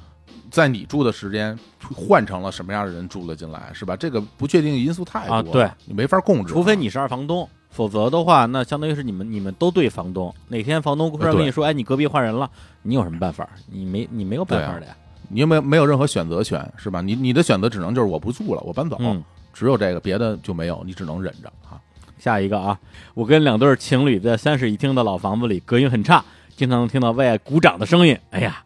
[0.51, 1.59] 在你住的时间
[1.95, 3.97] 换成了什么样的人住了进来，是吧？
[3.97, 10.35] 这个不确定因素太多对你没法控制，除非你是二房东，否则的话，那相当于是你们你们都对房东。
[10.49, 12.51] 哪天房东突然跟你说，哎，你隔壁换人了，
[12.83, 13.49] 你有什么办法？
[13.73, 14.95] 你没你没有办法的呀。
[15.29, 17.01] 你又没有没有任何选择权，是吧？
[17.01, 19.25] 你你的选择只能就是我不住了，我搬走，嗯，
[19.57, 21.81] 只有这个，别的就没有，你只能忍着啊。
[22.19, 22.79] 下一个啊，
[23.15, 26.23] 我跟两对情侣在三室一厅的老房子里，隔音很差，
[26.55, 28.19] 经常能听到外鼓掌的声音。
[28.33, 28.63] 哎呀，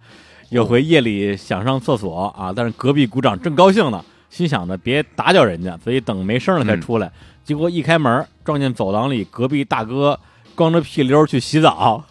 [0.49, 7.13] 有回夜里想上厕所啊，但是隔壁鼓掌正高兴呢，心想着别打搅人家，所以等没声了才出来。
[7.45, 10.19] 结果一开门，撞见走廊里隔壁大哥
[10.57, 12.05] 光着屁溜去洗澡，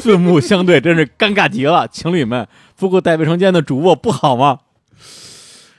[0.00, 1.86] 四目相对，真是尴尬极了。
[1.88, 4.60] 情侣们，不过带卫生间的主卧不好吗？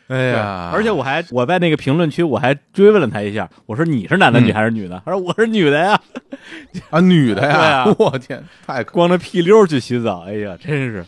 [0.08, 4.46] 哎呀，而且我还我在那个评论区我还追问了他一下，我说你是男的嗯。
[4.46, 5.02] 女还是女的？
[5.06, 6.00] 他说我是女的呀，
[6.90, 7.96] 啊，女的呀，啊。
[8.00, 11.06] 我天，太可光着屁溜去洗澡，哎呀，真是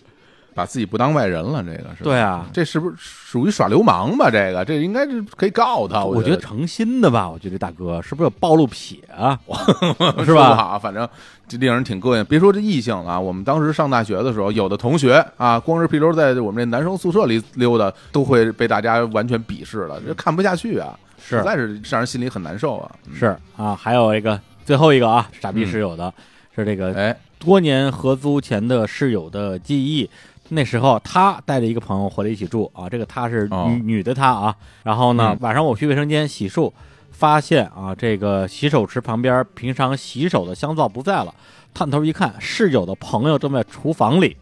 [0.53, 2.47] 把自己不当外人了，这个是对啊。
[2.51, 4.29] 这是不是属于耍流氓吧？
[4.31, 9.39] 这个这应该是可以告他，我觉觉得诚心的吧，我觉得这大哥是不是有暴露癖啊？
[10.25, 10.55] 是吧？
[10.55, 11.07] 好，反正
[11.47, 12.23] 这令人挺膈应。
[12.25, 22.91] 别说这异性了啊，我们当时上大学的时候，有的同学啊，光是屁溜在我们这男生宿舍里溜达，都会被大家完全鄙视了，这看不下去啊，实在是让人心里很难受啊。
[23.07, 26.13] 嗯，是啊，还有一个最后一个啊，傻逼室友的、
[26.55, 30.09] 是这个哎，多年合租前的室友的记忆。
[30.49, 34.55] 那时候他带着一个朋友回来一起住啊，这个他是女、哦女的她啊。
[34.83, 36.71] 然后呢，嗯晚上我去卫生间洗漱，
[37.11, 41.33] 发现啊，这个洗手池旁边平常洗手的香皂不在了。
[41.73, 44.35] 探头一看，室友的朋友正在厨房里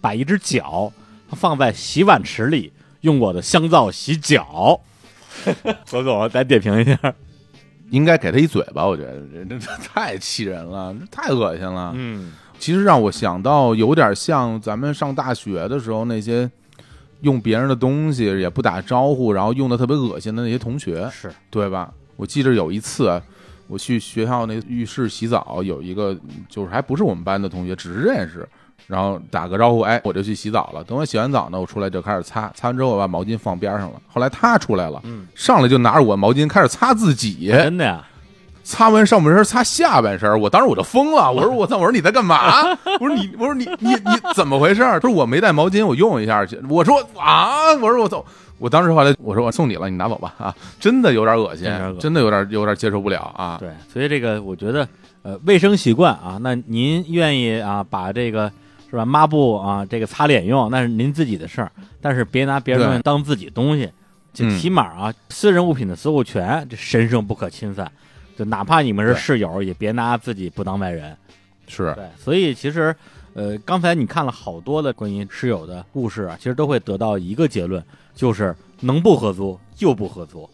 [0.00, 0.92] 把一只脚
[1.28, 4.80] 放在洗碗池里，用我的香皂洗脚。
[5.86, 6.98] 何总，咱点评一下。
[7.90, 11.92] 应该给他一嘴巴，我觉得这这这太气人了，这太恶心了。
[11.96, 16.48] 嗯，其实让我想到有点像咱们上大学的时候那些
[17.22, 21.90] 用别人的东西也不打招呼，然后用的特别恶心的那些同学，是对吧？
[22.16, 23.20] 我记着有一次
[23.66, 26.16] 我去学校那浴室洗澡，有一个
[26.48, 28.46] 就是还不是我们班的同学，只是认识。
[28.86, 30.82] 然后打个招呼，哎，我就去洗澡了。
[30.82, 34.02] 等我洗完澡呢，我出来就开始擦，擦完之后我把毛巾放边上了。
[34.08, 38.04] 后来他出来了，嗯，上来就拿着我毛巾开始擦自己，真的呀。
[38.70, 42.62] 擦完上半身，擦下半身，我当时我就疯了， 我说我操，我说你在干嘛？
[43.00, 44.80] 我说你，我说你你你怎么回事？
[44.82, 46.56] 他说我没带毛巾，我用一下去。
[46.68, 48.24] 我说啊，我说我走，
[48.58, 51.68] 我当时后来我说我送你了，你拿走吧啊，真的有点恶心
[51.98, 53.56] 真的有点有点接受不了啊。
[53.58, 54.86] 对，所以这个我觉得，
[55.22, 58.50] 呃，卫生习惯啊，那您愿意啊，把这个
[58.88, 63.90] 是吧抹布啊，这个擦脸用，那是您自己的事儿，但是别拿别人东西当自己东西，
[64.32, 67.90] 就嗯起码啊，私人物品的所有权这神圣不可侵犯，
[68.40, 71.14] 就哪怕你们是室友，也别拿自己不当外人。
[71.66, 72.96] 是，对，所以其实，
[73.34, 77.84] 呃，刚才你看了好多的关于室友的故事啊，其实都会得到一个结论，
[78.14, 80.48] 就是能不合租就不合租，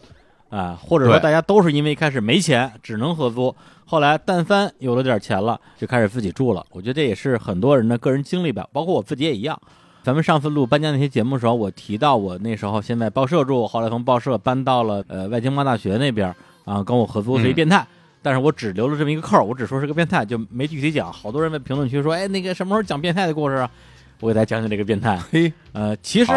[0.49, 6.65] 啊、或者说大家都是因为一开始没钱只能合租，后来但凡有了点钱了，就开始自己住了。
[6.73, 9.57] 我觉得这也是很多人的个人经历吧，包括我自己也一样。
[10.03, 16.35] 咱们上次录搬家那些节目的时候，我提到我那时候先在报社住，后来从报社搬到了呃外经贸大学那边
[16.67, 17.87] 啊，跟我合作是一嗯变态。
[18.21, 21.13] 但是我只留了这么一个扣儿，我只说是个变态，就没具体讲。
[21.13, 23.71] 好多人在评论区说：“哎，那个什么时候讲变态的故事啊？”
[24.19, 25.17] 我给大家讲讲这个变态。
[25.31, 26.31] 嘿，呃，其实，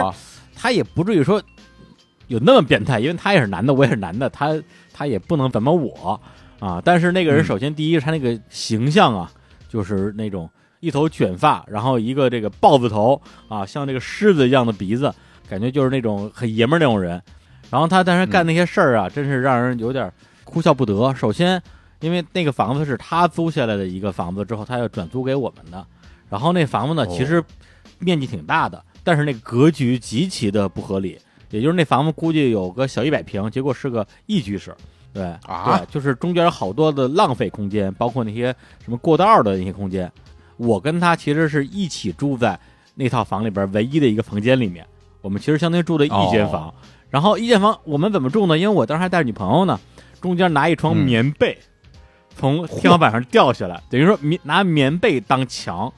[0.54, 1.42] 他也不至于说
[2.28, 4.56] 有那么变态，因为他也是男的，我也是男的，他
[4.92, 6.20] 他也不能怎么我
[6.60, 6.80] 啊。
[6.84, 9.32] 但是那个人嗯首先第一是他那个形象啊，
[9.68, 15.12] 就是那种一头卷发，然后一个这个豹子头啊，像这个狮子一样的鼻子，
[15.48, 17.20] 感觉就是那种很爷们儿那种人。
[17.70, 20.12] 然后他但是干那些事儿啊，真是让人有点
[20.44, 21.14] 哭笑不得。
[21.14, 21.62] 首先，
[22.00, 25.86] 因为那个房子是他租下来的一个房子，之后他要转租给我们的。
[26.28, 27.42] 然后那房子呢，哦其实
[27.98, 31.18] 面积挺大的，但是那格局极其的不合理。
[31.50, 34.74] 也就是那房子估计有个小一百平，结果是个一居室。
[35.12, 38.54] 对啊对，就是中间有好多的浪费空间，包括那些
[38.84, 40.10] 什么过道的那些空间。
[40.56, 42.58] 我跟他其实是一起住在
[42.94, 44.86] 那套房里边唯一的一个房间里面，
[45.20, 46.68] 我们其实相当于住的一间房。
[46.68, 46.74] 哦
[47.10, 48.56] 然后一间房我们怎么住呢？
[48.56, 49.78] 因为我当时还带着女朋友呢，
[50.20, 51.58] 中间拿一床嗯棉被、
[52.36, 55.92] 从天花板上掉下来，等于说棉拿棉被当墙，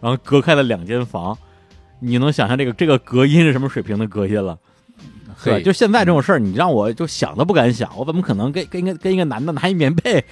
[0.00, 1.36] 然后隔开了两间房。
[1.98, 4.58] 你能想象这个这个隔音是什么水平的隔音了？
[5.42, 10.22] 对，就现在这种事儿，你让我就想都不敢想，我怎么可能跟跟一个跟一个男的拿一棉被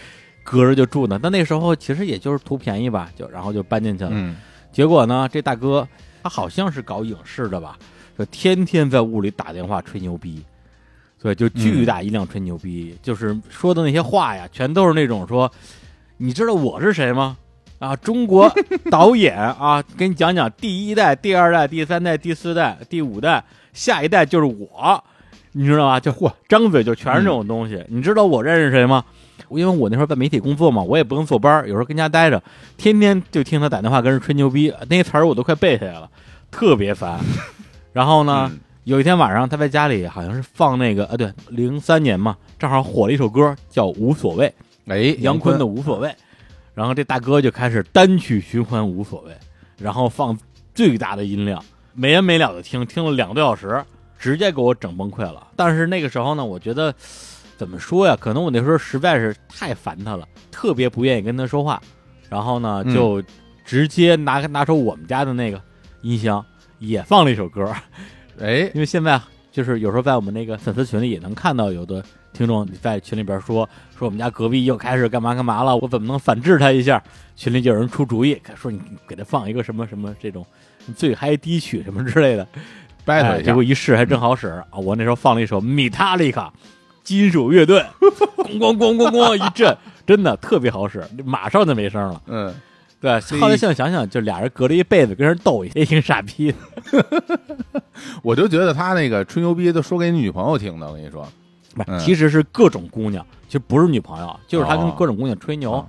[0.43, 1.18] 隔着就住呢？
[1.22, 4.11] 但那时候其实也就是图便宜吧，就然后就搬进去了。
[4.12, 4.37] 嗯，
[4.72, 5.87] 结果呢，这大哥
[6.22, 7.78] 他好像是搞影视的吧，
[8.19, 10.43] 就天天在屋里打电话吹牛逼，
[11.21, 15.51] 对，就巨大音量吹牛逼，就是说的那些话呀，全都是那种说，
[16.19, 17.37] 你知道我是谁吗？
[17.81, 18.51] 啊，中国
[18.91, 25.03] 导演啊， 给你讲讲第一代、第二代、第三代、第四代、第五代，下一代就是我，
[25.53, 25.99] 你知道吧？
[25.99, 27.85] 就嚯，张嘴就全是这种东西。
[27.89, 29.05] 你知道我认识谁吗？
[29.51, 32.43] 因为我那时候在媒体工作嘛，我也不能坐班，有时候跟家待着，
[32.77, 36.09] 天天就听他打电话跟人吹牛逼，那些词儿我都快背下来了，
[36.51, 37.19] 特别烦。
[37.95, 44.53] 然后呢，嗯有一天晚上他在家里好像是放那个，呃，对，零三年嘛，正好火了一首歌叫《无所谓》，
[44.93, 46.15] 哎，杨坤的无所谓，
[46.75, 49.35] 然后这大哥就开始单曲循环无所谓，
[49.79, 50.39] 然后放
[50.75, 51.65] 最大的音量，
[51.95, 53.83] 没完没了的听，听了两个多小时，
[54.19, 55.47] 直接给我整崩溃了。
[55.57, 56.95] 但是那个时候呢，我觉得
[57.57, 58.15] 怎么说呀？
[58.21, 61.81] 可能我那时候实在是太烦他了，特别不愿意跟他说话，
[62.29, 63.23] 然后呢，嗯就
[63.65, 65.59] 直接拿拿出我们家的那个
[66.03, 66.45] 音箱，
[66.79, 67.72] 也放了一首歌，
[68.41, 69.20] 哎，因为现在
[69.53, 72.03] 就是有时候在我们那个粉丝群里也能看到有的
[72.33, 77.03] 听众在群里边说说我们家隔壁又开始干嘛干嘛了，我怎么能反制他一下？
[77.37, 80.45] 群里就有人出主意，说你给他放一个什么什么这种
[80.97, 82.47] 最嗨低曲什么之类的
[83.05, 84.79] ，battle 一下哎结果，一试还真好使啊！
[84.79, 86.53] 我那时候放了一首米塔利卡
[87.03, 87.85] 金属乐队，
[88.39, 92.22] 咣咣咣咣咣一震，真的特别好使，马上就没声了。
[92.27, 92.55] 嗯，
[93.05, 96.59] 对，所以后来现在想想，就俩人隔着一被子跟人斗，也挺傻逼的。
[98.25, 101.29] 我就觉得他那个吹牛逼都说给你女朋友听的，我跟你说，
[101.75, 105.73] 不其实是各种姑娘，其实不是女朋友，就是他跟哦各种姑娘吹牛。
[105.73, 105.87] 哦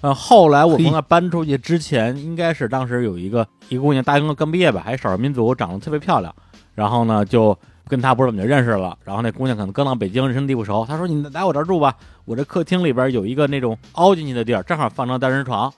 [0.00, 6.34] 呃，后来我嘿从那搬出去之前，应该是当时有一个一个姑娘，大学刚毕业吧，还是少数民族，长得特别漂亮。
[6.74, 7.56] 然后呢，就
[7.86, 8.98] 跟他不知道怎么就认识了。
[9.04, 11.94] 然后那姑娘可能刚到北京，人生地不熟，他说：“你来我这儿住吧，
[12.24, 15.72] 我这客厅里边有一个那种凹进去的地儿，正好放张单人床。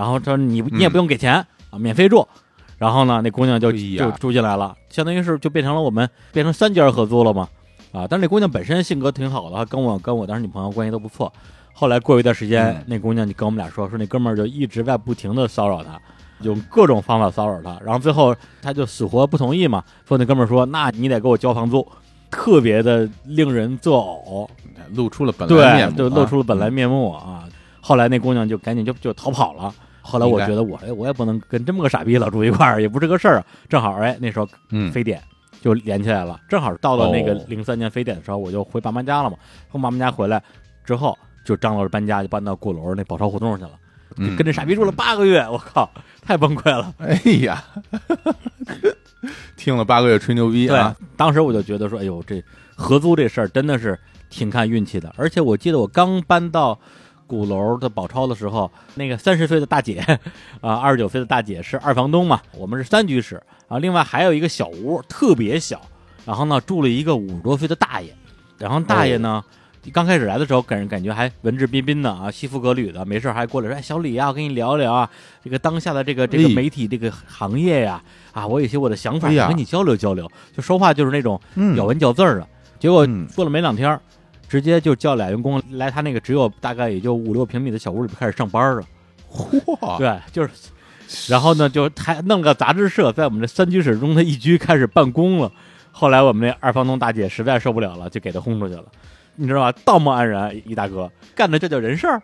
[0.00, 1.34] 然后她说你你也不用给钱、
[1.68, 2.26] 啊，免费住。”
[2.78, 7.46] 然后呢，那姑娘就就住进来了，相当于是就变成了我们变成三家合租了嘛。
[7.92, 11.30] 啊，但是那姑娘本身性格挺好的，跟我跟我当时女朋友关系都不错。
[11.74, 16.00] 后来过一段时间，嗯那姑娘就跟我们俩说，说那哥们儿就一直在不停的骚扰她，
[16.40, 21.86] 用各种方法骚扰她，然后最后她就死活不同意嘛，说那哥们儿说，那你得给我交房租，
[22.30, 24.48] 特别的令人作呕，
[24.94, 27.44] 露出了本来面就露出了本来啊面目啊。
[27.82, 29.74] 后来那姑娘就赶紧就就逃跑了。
[30.10, 33.46] 后来我觉得我哎我也不能跟这么个傻逼老住一块儿，也不是个事儿啊。
[33.68, 35.22] 正好哎那时候嗯，非典
[35.62, 39.36] 就连起来了，正好到了那个哦零三年非典的时候，我就回爸妈家了嘛。
[39.70, 40.42] 从爸妈家回来
[40.84, 43.70] 之后，就张罗着搬家，就搬到鼓楼那宝钞胡同去了，
[44.16, 45.88] 嗯跟这傻逼住了八个月，我靠，
[46.22, 46.92] 太崩溃了。
[46.98, 47.62] 哎呀，
[49.56, 52.42] 听了八个月吹牛逼对啊，，当时我就觉得说，哎呦，这
[52.74, 53.98] 合租这事儿真的是
[54.30, 55.12] 挺看运气的。
[55.16, 56.78] 而且我记得我刚搬到
[57.30, 60.04] 鼓楼的宝钞的时候，那个三十岁的大姐
[60.60, 65.80] 啊，二十九岁的大姐是二房东嘛，我们是三居室啊，另外还有一个小屋，特别小，
[66.26, 68.12] 然后呢住了一个五十多岁的大爷，
[68.58, 69.44] 然后大爷呢。
[69.94, 75.08] 刚开始来的时候，给人感觉还文质彬彬的啊，西服革履的，没事还过来说：“哎，小李啊，我跟你聊聊啊，
[75.42, 78.02] 这个当下的这个这个哎媒体这个行业呀，
[78.32, 82.46] 啊，我有些我的想法，跟你交流交流。”就说话就是那种嗯咬文嚼字儿的。
[82.78, 83.98] 结果嗯过了没两天儿，
[84.50, 88.82] 直接就叫俩员工来他那个只有大概也就五六平米的小屋里边开始上班了。
[89.32, 95.52] 嚯，对，就是，然后呢，就还弄个杂志社在我们这三居室中的一居开始办公了。
[95.92, 98.86] 后来我们那二房东大姐实在受不了了，就给他轰出去了。
[99.36, 99.78] 你知道吧？
[99.84, 102.20] 道貌岸然一大哥干的这叫人事儿。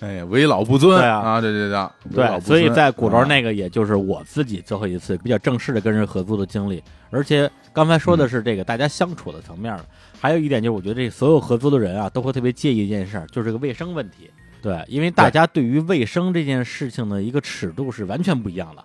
[0.00, 6.82] 哎呀，为老不尊对啊啊，对对对对，所以在鼓楼啊那个，也就是我自己最后一次比较正式的跟人合租的经历。
[7.10, 9.84] 而且刚才说的是这个大家相处的层面了，
[10.20, 14.28] 还有一点就是，我觉得这所有合租的人啊，都会特别介意一件事儿，就是这个卫生问题。
[14.60, 18.84] 对，因为大家对于卫生这件事情的一个尺度是完全不一样的。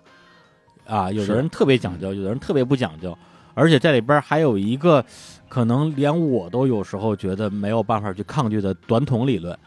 [0.94, 3.16] 啊，有的人特别讲究，有的人特别不讲究，
[3.54, 5.04] 而且在里边还有一个
[5.48, 9.58] 可能连我都有时候觉得没有办法去抗拒的短筒理论。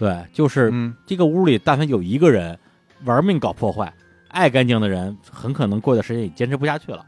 [0.00, 2.58] 对，就是嗯，这个屋里但凡有一个人
[3.04, 3.92] 玩命搞破坏，
[4.28, 7.04] 爱干净的人，很可能过段时间也坚持不下去了。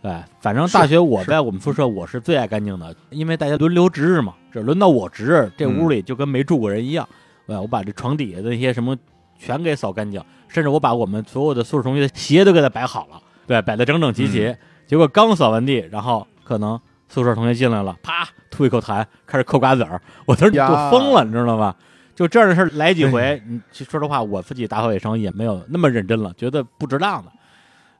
[0.00, 7.08] 对，反正大学我在我们宿舍我是最爱干净的，因为大家轮流值日嘛，这轮到我值日，这屋里就跟没住过人一样。
[7.48, 8.96] 对，我把这床底下的那些什么
[9.36, 14.54] 全给扫干净，甚至我把我们所有的宿舍同学的鞋都给他摆好了，对，摆的整整齐齐。
[14.86, 21.74] 结果刚扫完地，然后可能宿舍同学进来了，啪吐一口痰，开始嗑瓜子儿，我当时就呀疯了，你知道吗？
[22.14, 27.32] 就这样的事儿来几回，你说实话，我自己打扫卫生也没有那么认真了，觉得不值当的。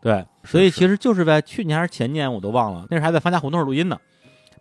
[0.03, 3.99] 对，所以其实就是在去年还是前年，我都忘了，那时候还在方家胡同录音呢。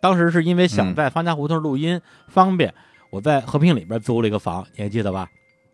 [0.01, 2.73] 当时是因为想嗯在方家胡同录音方便，
[3.09, 5.27] 我在和平里边租了一个房，你还记得吧？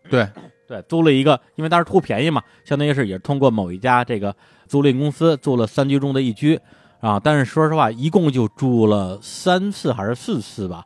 [0.08, 0.28] 对，
[0.68, 4.34] 对，租了一个，因为当时图便宜嘛，相当于是也是通过某一家这个
[4.66, 6.58] 租赁公司租了三居中的一居
[7.00, 7.20] 啊。
[7.22, 10.84] 但是说实话，一共就住了三次还是四次吧。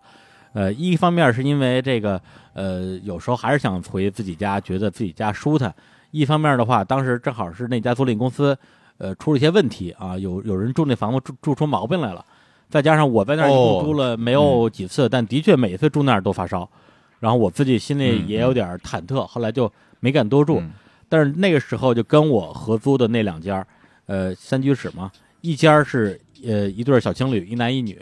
[0.52, 2.20] 呃，一方面是因为这个，
[2.52, 5.70] 呃，有时候还是想回自己家，觉得自己家舒坦；
[6.10, 8.56] 一方面的话，当时正好是那家租赁公司，
[8.98, 12.24] 呃，出了一些问题啊，有有人住那房子住住出毛病来了，
[12.68, 16.68] 再加上我在那儿一共哦住了没有几次，但的确每次住那儿都发烧，
[17.18, 19.70] 然后我自己心里嗯也有点忐忑，后来就
[20.00, 20.58] 没敢多住。
[20.60, 20.70] 嗯
[21.12, 23.66] 但是那个时候就跟我合租的那两家，
[24.06, 28.00] 呃，三居室嘛，一家是呃一对小情侣，一男一女，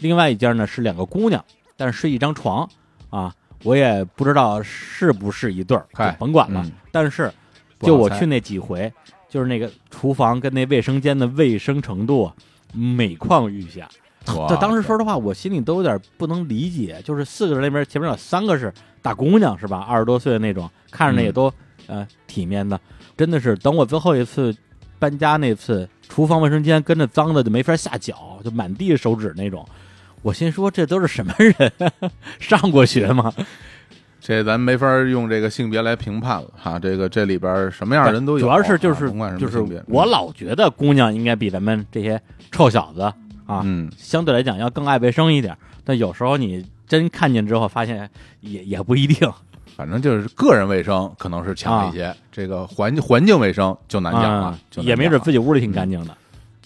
[0.00, 1.42] 另外一家呢是两个姑娘，
[1.74, 2.68] 但是睡一张床
[3.08, 3.34] 啊。
[3.62, 6.62] 我也不知道是不是一对儿，就甭管了。
[6.64, 7.32] 嗯但是
[7.80, 8.92] 就我去那几回，
[9.28, 12.34] 就是那个厨房跟那卫生间的卫生程度啊
[12.74, 13.88] 每况愈下。
[14.36, 19.78] 哇这当时说实话，我心里都有点不能理解，就是四个人那边前面有三个是大姑娘是吧？
[19.88, 21.52] 二十多岁的那种，看着那也嗯都、
[21.86, 22.78] 呃体面的，
[23.16, 24.54] 真的是等我最后一次
[24.98, 29.66] 搬家那次，厨房卫生间跟着脏的就没法下脚，就满地手指那种。
[30.22, 31.72] 我心说这都是什么人？
[32.38, 33.32] 上过学吗？
[34.20, 36.78] 这咱没法用这个性别来评判了哈。
[36.78, 43.00] 这个这里边什么样的人都有，主要是就是就是我老觉得姑娘应该比咱们这些臭小子
[43.46, 45.56] 啊，嗯，相对来讲要更爱卫生一点。
[45.84, 48.08] 但有时候你真看见之后，发现
[48.40, 49.32] 也也不一定。
[49.74, 56.18] 反正就是个人卫生可能是强一些，这个环环境卫生就难讲了也没准自己屋里挺干净的，了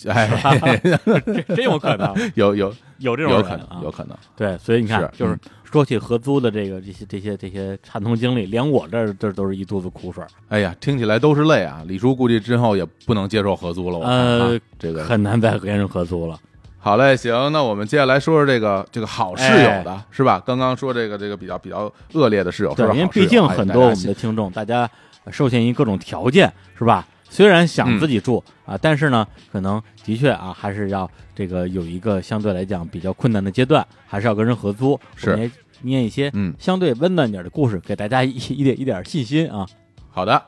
[0.09, 11.83] 哎，这真有可能， 有有有这种有可能有可能，对，所以你看，就是嗯说起合租的这个这些这些这些惨痛经历，连我这儿这都是一肚子苦水，哎呀，听起来都是泪啊！
[11.87, 16.39] 李叔估计之后也不能接受合租了，我呃，这个很难再和别人合租了。
[16.79, 20.41] 好嘞，行，那我们接下来说说这个这个好室友的、哎是吧？
[20.47, 24.89] 刚刚说这个这个比较比较恶劣的室友，对因为毕竟哎很多我们的听众，大家
[25.33, 27.05] 受限于各种条件，是吧？
[27.35, 34.97] 虽然想嗯自己住、啊，但是呢，可能的确啊，还是要这个有一个相对来讲比较困难的阶段，还是要跟人合租。
[35.17, 35.51] 是我们也
[35.83, 39.67] 念一些嗯相对温暖点的故事，给大家一一点一点信心啊。
[40.13, 40.41] 好的，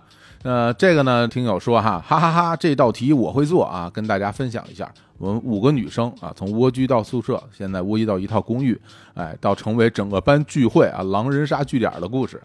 [0.44, 4.88] 呃，这个呢，听友说哈，哈哈哈这道题我会做啊，跟大家分享一下。
[5.18, 8.80] 我们五个女生啊，从蜗居到宿舍，现在蜗居到一套公寓，
[9.14, 12.40] 哎，到成为整个班聚会啊狼人杀据点的故事。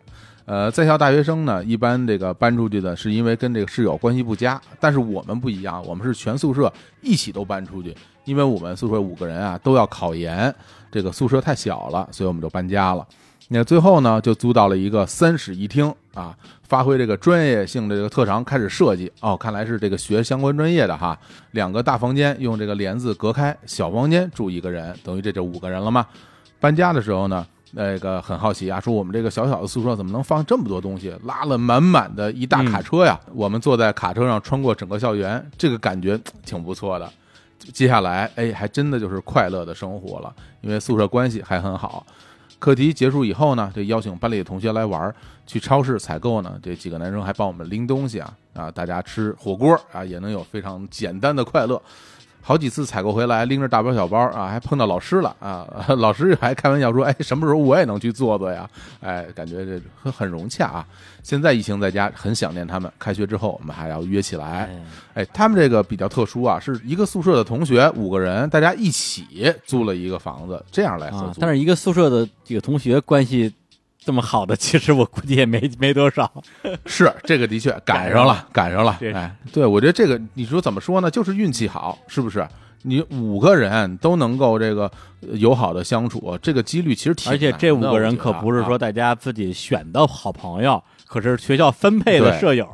[0.45, 6.71] 呃，在校大学生呢，一般这个搬出去的是因为跟这个室友关系不佳，但是我们不一样，我们是全宿舍
[7.01, 10.53] 一起都搬出去，因为我们宿舍五个人啊都要考研，
[10.91, 13.05] 这个宿舍太小了，所以我们就搬家了。
[13.53, 16.33] 那最后呢，就租到了一个三室一厅啊，
[16.63, 19.11] 发挥这个专业性的这个特长，开始设计。
[19.19, 21.17] 哦，看来是这个学相关专业的哈。
[21.51, 26.05] 两个大房间用这个帘子隔开，小房间住一个人，等于这就五个人了嘛。
[26.61, 31.13] 搬家的时候呢，那个很好奇啊，说我们这个小小的宿舍怎么能放这么多东西？
[31.23, 33.19] 拉了满满的一大卡车呀！
[33.33, 37.09] 我们坐在卡车上穿过整个校园，这个感觉挺不错的。
[37.73, 42.05] 接下来，哎，还真的就是快乐的生活了，因为宿舍关系还很好。
[42.59, 45.15] 课题结束以后呢，这邀请班里的同学来玩儿，
[45.47, 46.59] 去超市采购呢。
[46.61, 51.81] 这几个男生还帮我们拎东西啊啊，大家吃火锅啊，也能有非常简单的快乐。
[52.41, 55.67] 好几次采购回来，拎着大包小包啊，还碰到老师了啊，
[55.97, 58.69] 老师还开玩笑说：“哎，什么时候我也能去坐坐呀？”
[58.99, 60.85] 哎，感觉这很很融洽啊。
[61.23, 62.91] 现在疫情在家，很想念他们。
[62.97, 64.45] 开学之后，我们还要约起来。
[64.45, 64.69] 哎，
[65.15, 73.53] 哎，他们这个比较特殊啊，是一个宿舍的同学五个人，大家一起租了一个房子，这样来合租。，啊但是一个宿舍的几个同学关系
[74.03, 76.29] 这么好的， 其实我估计也没没多少。
[76.85, 78.97] 是这个的确 赶上了，赶上了。
[78.99, 81.09] 对哎，对我觉得这个你说怎么说呢？
[81.09, 82.45] 就是运气好，是不是？
[82.83, 84.91] 你五个人都能够这个
[85.21, 92.67] 呃友好的相处，这个几率其实挺而且这五个人可不是说大家自己选的好朋友，可是学校分配的舍友。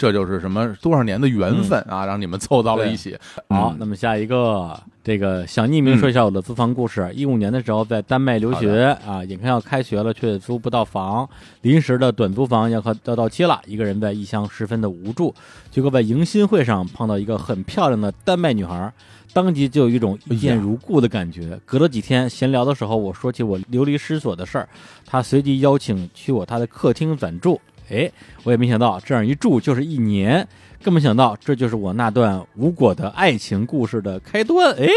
[0.00, 3.14] 这就是什么多少年的缘分啊，让你们凑到了一起。
[3.50, 7.06] 好，嗯那么下一个，这个想匿名说一下我的租房故事。
[7.14, 11.28] 一五年的时候在丹麦留学啊，眼看要开学了，却租不到房，
[11.60, 15.34] 临时的短租房要快要到期了，一个人在异乡十分的无助。
[15.70, 18.90] 结果在迎新会上碰到一个很漂亮的丹麦女孩，
[19.34, 21.60] 当即就有一种一见如故的感觉。
[21.66, 24.66] 隔了几天闲聊的时候，我说起我流离失所的事儿，
[25.04, 27.60] 她随即邀请去我她的客厅暂住。
[27.90, 28.10] 哎，
[28.44, 30.46] 我也没想到这样一住就是一年，
[30.82, 34.72] 更没想到这就是我那段无果的爱情故事的开端。
[34.74, 34.88] 哎，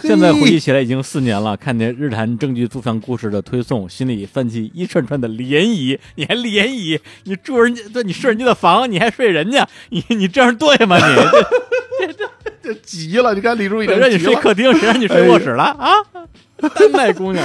[0.00, 5.98] 现在回忆起来已经四年了，看见日坛证据租房故事的推送，心里泛起一串串的涟漪。
[6.16, 7.00] 你还涟漪？
[7.24, 10.96] 你住人家，对，你睡人家的房，你还睡人家，你你这样对吗？
[10.96, 12.30] 你 这
[12.62, 14.18] 这急了，你看李叔已谁让你。
[14.18, 15.88] 睡客厅，谁让你睡卧室了、啊？
[16.58, 17.44] 丹麦姑娘，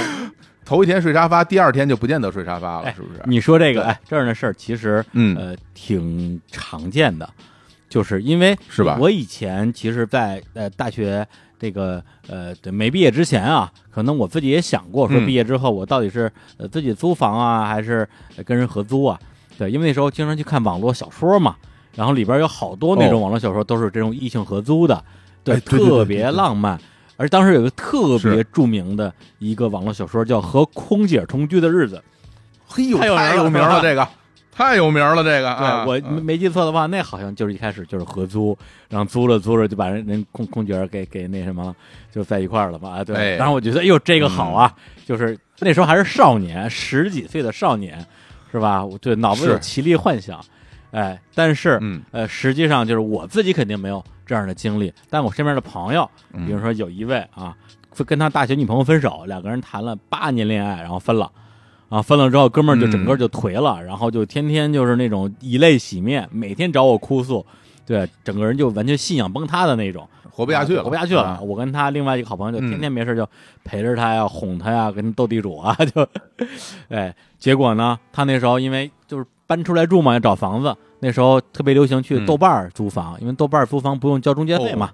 [0.68, 3.22] 头一天睡沙发，第二天就不见得睡沙发了，哎是不是？
[3.24, 7.26] 你说这个，哎，这样的事儿其实嗯呃挺常见的，
[7.88, 11.26] 就是因为是吧我以前其实在，呃大学
[11.58, 19.18] 这个呃对没毕业之前啊，可能我自己也想过，说嗯毕业之后我到底是呃自己租房啊，还是呃跟人合租啊？
[19.56, 21.56] 对，因为那时候经常去看网络小说嘛，
[21.94, 25.02] 然后里边有好多那种哦网络小说都是这种异性合租的，
[25.42, 26.78] 对，特别对对浪漫。
[27.18, 31.96] 而当时有一个特别著名的一个网络小说叫《和空姐同居的日子》，
[32.66, 34.08] 嘿呦，太有名了这个。
[34.50, 38.58] 太有名了，这个啊，对我没没记错的话，那好像就是一开始就是合租，
[38.88, 41.76] 然后租着租着就把人人空空姐给给那什么了，
[42.10, 42.90] 就在一块儿了嘛。
[42.90, 43.36] 啊，对。
[43.36, 44.74] 然后我觉得，哎呦，这个好啊，
[45.06, 48.04] 就是那时候还是少年，十几岁的少年，
[48.50, 48.84] 是吧？
[48.84, 50.44] 我对脑子有奇丽幻想，
[50.90, 52.02] 哎，但是、嗯。
[52.10, 56.46] 呃，实际上就是我自己肯定没有这样的经历，但我身边的朋友，嗯。
[56.46, 57.56] 比如说有一位啊，
[58.06, 61.32] 跟他大学女朋友分手，两个人谈了八年恋爱，然后分了。
[61.88, 67.44] 啊，分了之后，哥们儿就整个就颓了，然后就天天就是那种以泪洗面，每天找我哭诉，
[67.86, 71.22] 对，整个人就完全信仰崩塌的那种，活不下去了，活不下去了。
[71.22, 71.40] 啊。
[71.40, 73.26] 我跟他另外一个好朋友就嗯天天没事就
[73.64, 76.06] 陪着他呀，哄他呀，跟他斗地主啊，就，
[76.90, 84.90] 哎，结果呢，他那时候因为就是搬出来住嘛，要找房子，那时候特别流行去嗯豆瓣儿租房，因为豆瓣儿租房不用交中介费嘛，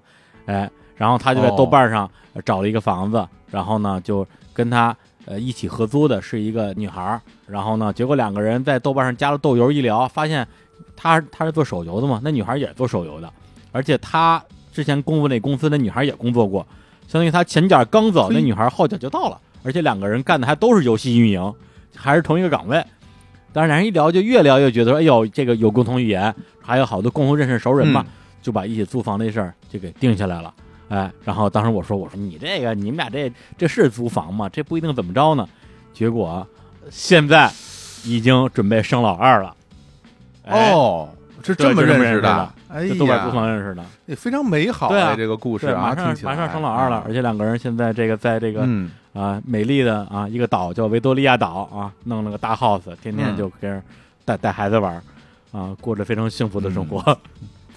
[0.47, 4.95] 哎，然后他就在哦豆瓣上呃找了一个房子，然后呢就跟他
[5.25, 10.47] 呃一起合租的是一个女孩儿，然后呢，结果两个人在豆瓣上加了豆油，一聊发现
[10.95, 13.33] 他他是做手游的嘛，那女孩也是做手游的，
[13.73, 16.67] 而且他之前工作那公司那女孩也工作过，
[17.09, 21.55] 相当于他前脚刚走，那女孩后脚就到了，而且两个人干的还都是游戏运营，
[21.97, 22.85] 还是同一个岗位。
[23.55, 28.13] 但是俩人一聊，就越聊越觉得说，哎呦，这个有共同语言，还有好多共同认识熟人嘛，嗯
[28.43, 30.53] 就把一起租房这事儿就给定下来了。
[30.89, 34.49] 哎，然后当时我说，我说你这个你们俩这这是租房吗？
[34.49, 35.49] 这不一定怎么着呢。
[35.93, 36.47] 结果
[36.91, 37.51] 现在
[38.05, 39.57] 已经准备生老二了。
[40.45, 41.09] 哎，哦，
[41.45, 53.83] 是这么认识的的，哎这豆瓣租呀，房认识的，也非常美好对啊哎这个故事，啊，马上马上生老二了，而且两个人现在这个在这个嗯，啊美丽的啊一个岛叫维多利亚岛啊，弄了个大 house，天天嗯就跟人
[54.25, 54.95] 带带孩子玩
[55.53, 57.16] 啊，过着非常幸福的生活。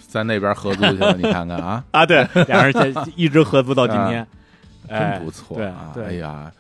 [0.07, 4.25] 在那边合租去了，你看看啊， 啊，对，俩人现 一直合租到今天，
[4.87, 5.93] 哎真不错对啊！
[5.97, 6.51] 哎呀，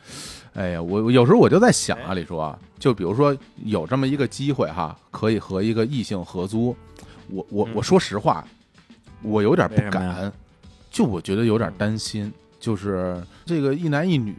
[0.53, 6.75] 哎呀，我我有时候我就在想啊，李叔啊，就比如说有这么一个机会哈，可以和一个异性合租，
[7.29, 8.45] 我我嗯我说实话，
[9.21, 10.31] 我有点不敢，
[10.89, 14.35] 就我觉得有点担心，就是这个一男一女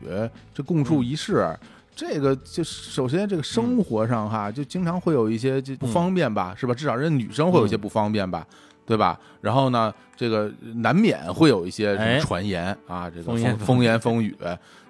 [0.54, 1.56] 这共处一室。
[1.94, 6.72] 这个就首先这个生活上哈，就经常会有一些就不方便吧，是吧？
[6.72, 8.46] 至少人女生会有一些不方便吧，
[8.86, 9.18] 对吧？
[9.40, 14.32] 然后呢，这个难免会有一些什么哎传言啊，这个风风言风语，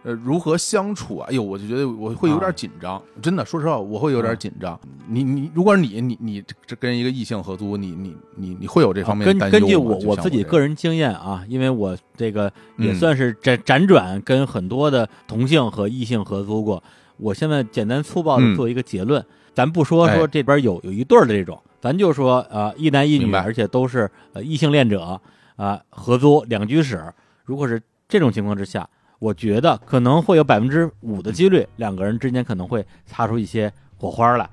[0.09, 1.26] 呃，如何相处啊？
[1.28, 4.80] 哎呦，我就觉得我会有点紧张，真的，说实话，我会有点紧张。
[5.06, 9.60] 你你，如果是你你你这跟一个异性合租，你你你你会有这方面担忧吗？
[9.60, 16.82] 根据我我自己个人经验啊，因为我这个也嗯算是辗辗转跟很多的同性和异性合租过。
[17.18, 19.22] 我现在简单粗暴的嗯做一个结论，
[19.52, 25.20] 咱不说说哎这边有有一对儿的这种，咱就说呃一男一女，而且都是呃异性恋者
[25.56, 27.12] 啊、合租两居室。
[27.44, 34.48] 如果是这种情况之下，我觉得可能会有百分之五的几率，两个人之间可能会擦出一些火花来，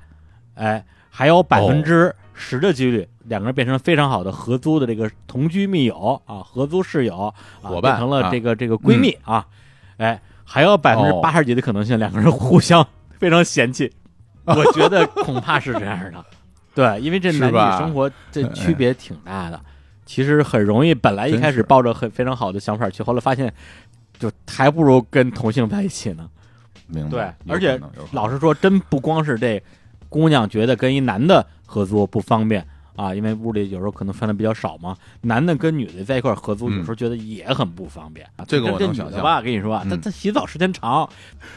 [0.55, 8.29] 哎，还有百分之十的几率，两个人变成非常好的合租的这个同居密友啊，合租室友啊，伙伴成了啊。
[8.31, 9.45] 这个、这个闺蜜啊，
[9.97, 12.85] 哎，还有百分之八十几的可能性，两个人互相
[13.19, 13.91] 非常嫌弃，
[14.45, 16.25] 我觉得恐怕是这样的，
[16.73, 17.77] 对，因为这男女是吧？
[17.77, 19.61] 生活这区别挺大的。
[20.07, 23.51] 其实很容易，本来一开始抱着很非常好的想法去，后来发现，
[24.19, 26.29] 就还不如跟同性在一起呢。
[26.87, 27.79] 明白，对，而且
[28.11, 29.61] 老实说，真不光是这
[30.07, 32.63] 姑娘觉得跟一男的合租不方便
[32.95, 38.25] 啊，因为屋里有时候可能穿的比较少嘛，男的跟女的在一块儿合租，嗯有时候觉得也很不方便。
[38.35, 41.09] 啊这个我这能想象女的吧，跟你说啊，她嗯她洗澡时间长，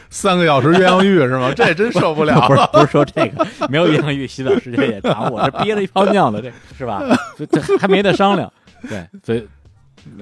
[0.09, 1.53] 三个小时鸳鸯浴是吗？
[1.55, 2.61] 这真受不了 不是。
[2.73, 7.03] 不是说这个，没有鸳鸯浴洗澡时间也长，我这憋了一泡尿呢，这是吧？
[7.37, 8.51] 这这还没得商量。
[8.89, 9.47] 对，所以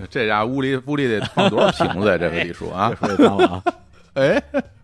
[0.09, 2.17] 这家屋里屋里得放多少瓶子呀？
[2.19, 3.63] 这个李叔啊别，说脏了啊。
[4.13, 4.43] 哎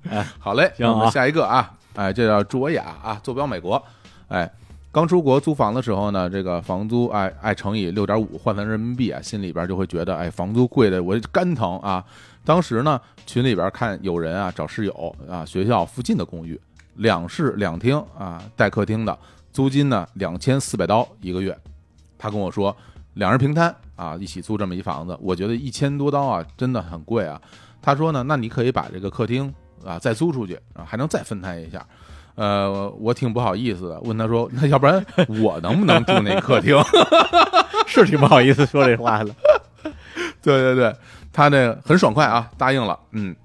[0.10, 3.82] 哎，好嘞，行啊我们下一个啊，哎，这叫卓雅啊，坐标美国，
[4.28, 4.50] 哎，
[4.92, 12.04] 刚出国租房的时候呢，这个房租哎哎乘以六点五换算人民币啊，心里边就会觉得哎，房租贵的我肝疼啊。
[12.46, 16.60] 当时呢，群里边看有人啊找室友啊，学校附近的公寓，
[16.96, 19.18] 两室两厅啊，带客厅的，
[19.52, 21.58] 租金呢两千四百刀一个月。
[22.20, 22.76] 他跟我说，
[23.14, 27.40] 两人平摊啊，一起租这么一房子，我觉得一千多刀啊，真的很贵啊。
[27.82, 29.54] 他说呢，那你可以把这个客厅
[29.86, 31.86] 啊再租出去啊，还能再分摊一下。
[32.36, 35.06] 呃，我挺不好意思的，问他说，那要不然
[35.42, 36.76] 我能不能住那客厅？
[37.86, 39.36] 是挺不好意思说这话了。
[40.42, 40.96] 对对对，
[41.32, 43.00] 他呢很爽快啊，答应了。
[43.12, 43.36] 嗯，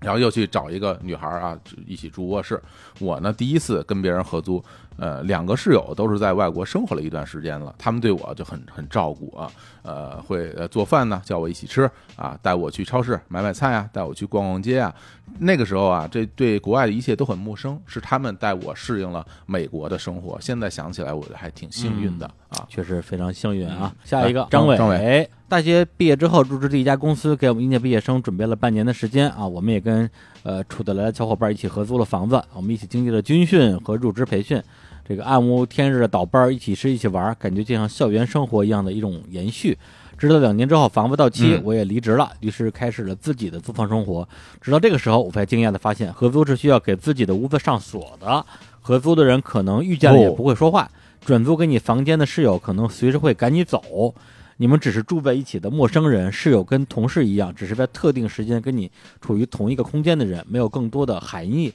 [0.00, 2.60] 然后又去找一个女孩儿啊，一起住卧室。
[3.00, 4.62] 我呢，第一次跟别人合租，
[4.96, 9.50] 呃，两个室友都是在外国生活了一段时间了，他们对我就很很照顾啊，
[9.82, 14.94] 呃，会呃做饭呢，叫我一起吃啊，带我去超市买买菜啊，带我去逛逛街啊。
[15.38, 20.36] 那个时候啊，这对国外的一切都很陌生，是他们带我适应了美国的生活。
[20.40, 22.66] 现在想起来，我还挺幸运的啊。
[22.68, 23.96] 确实非常幸运啊嗯！
[24.04, 29.46] 下一个张伟，张伟大学毕业之后入职第一家公司，给我们应届毕业生准备了半年的时间啊。
[29.46, 30.10] 我们也跟
[30.42, 34.62] 呃处得来的小伙伴一起合租了房子，我们一起经历了军训和入职培训，
[35.06, 39.76] 这个暗无天日的倒班儿，一起吃一起玩儿，感觉就像校园生活一样的一种延续。
[40.16, 44.28] 直到两年之后，房子到期嗯，我也离职了，于是开始了自己的租房生活。
[44.60, 48.44] 直到这个时候，我才惊讶的发现，合租是需要给自己的屋子上锁的。
[48.82, 50.90] 合租的人可能遇见了也哦不会说话，
[51.24, 54.14] 转租给你房间的室友可能随时会赶你走。
[54.60, 61.72] 你们只是住在一起的陌生人，室友跟同事一样，只是在特定时间跟你处于同一个空间的人，没有更多的含义。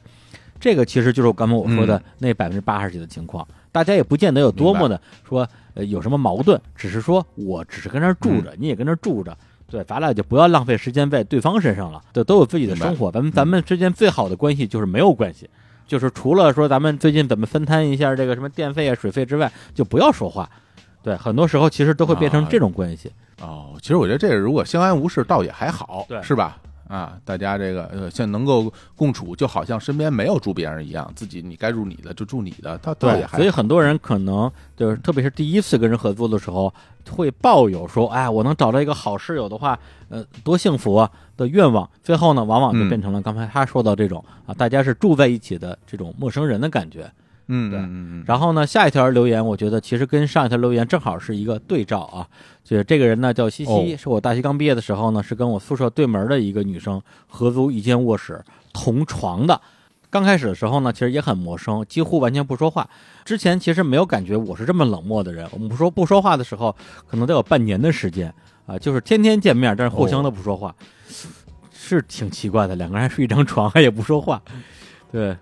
[0.60, 2.04] 这个其实就是我刚才我说的嗯。
[2.20, 8.44] 那百分之八十几的情况，大家也不见得有多么的说呃有什么矛盾，只是说我只是跟那儿住嗯。
[8.44, 9.36] 着，你也跟那儿住着，
[9.68, 15.50] 对，咱俩就不要浪费时间在对方身上了，对，都有自己的生活，咱们咱们之间最好的关系就是没有关系，
[15.88, 20.48] 就是除了说咱们最近怎么分摊一下这个什么电费啊、水费之外，就不要说话。
[21.06, 23.12] 对，很多时候其实都会变成啊这种关系。
[23.40, 26.58] 哦，其实我觉得这个如果相安无事，倒也还好，对是吧？
[26.88, 36.74] 啊，大家这个呃，像能够共处，就好像身边没有住别人一样，自己你该住你的就住你的，他倒也对，还所以很多人可能就是，特别是第一次跟人合作的时候，
[37.10, 39.78] 会抱有说，哎，我能找到一个好室友的话，
[40.10, 41.88] 呃，多幸福啊的愿望。
[42.04, 47.12] 最后呢，往往就嗯变成了刚才他说到这种、啊，大家是住在一起的这种陌生人的感觉。
[47.48, 52.28] 对嗯嗯嗯嗯，然后呢，下一条留言，我觉得其实跟上一条留言正好是一个对照啊。
[52.64, 58.44] 就是这个人呢叫西西，哦是我大学刚毕业的时候呢，是跟我宿舍对门的一个女生合租一间卧室，
[58.74, 59.62] 同床的。
[60.10, 62.90] 刚开始的时候呢，其实也很陌生，几乎完全不说话。
[63.26, 65.46] 之前其实没有感觉我是这么冷漠的人。
[65.52, 68.34] 我们不说不说话的时候，可能得有半年的时间
[68.66, 70.74] 啊，就是天天见面，但是互相都不说话，
[71.72, 72.76] 是挺奇怪的。
[72.76, 74.42] 两个人还睡一张床，还也不说话，
[75.12, 75.36] 对，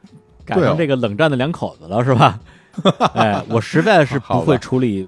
[0.46, 2.40] 赶上这个冷战的两口子了，是吧？
[3.14, 5.08] 哎，我实在是不会处理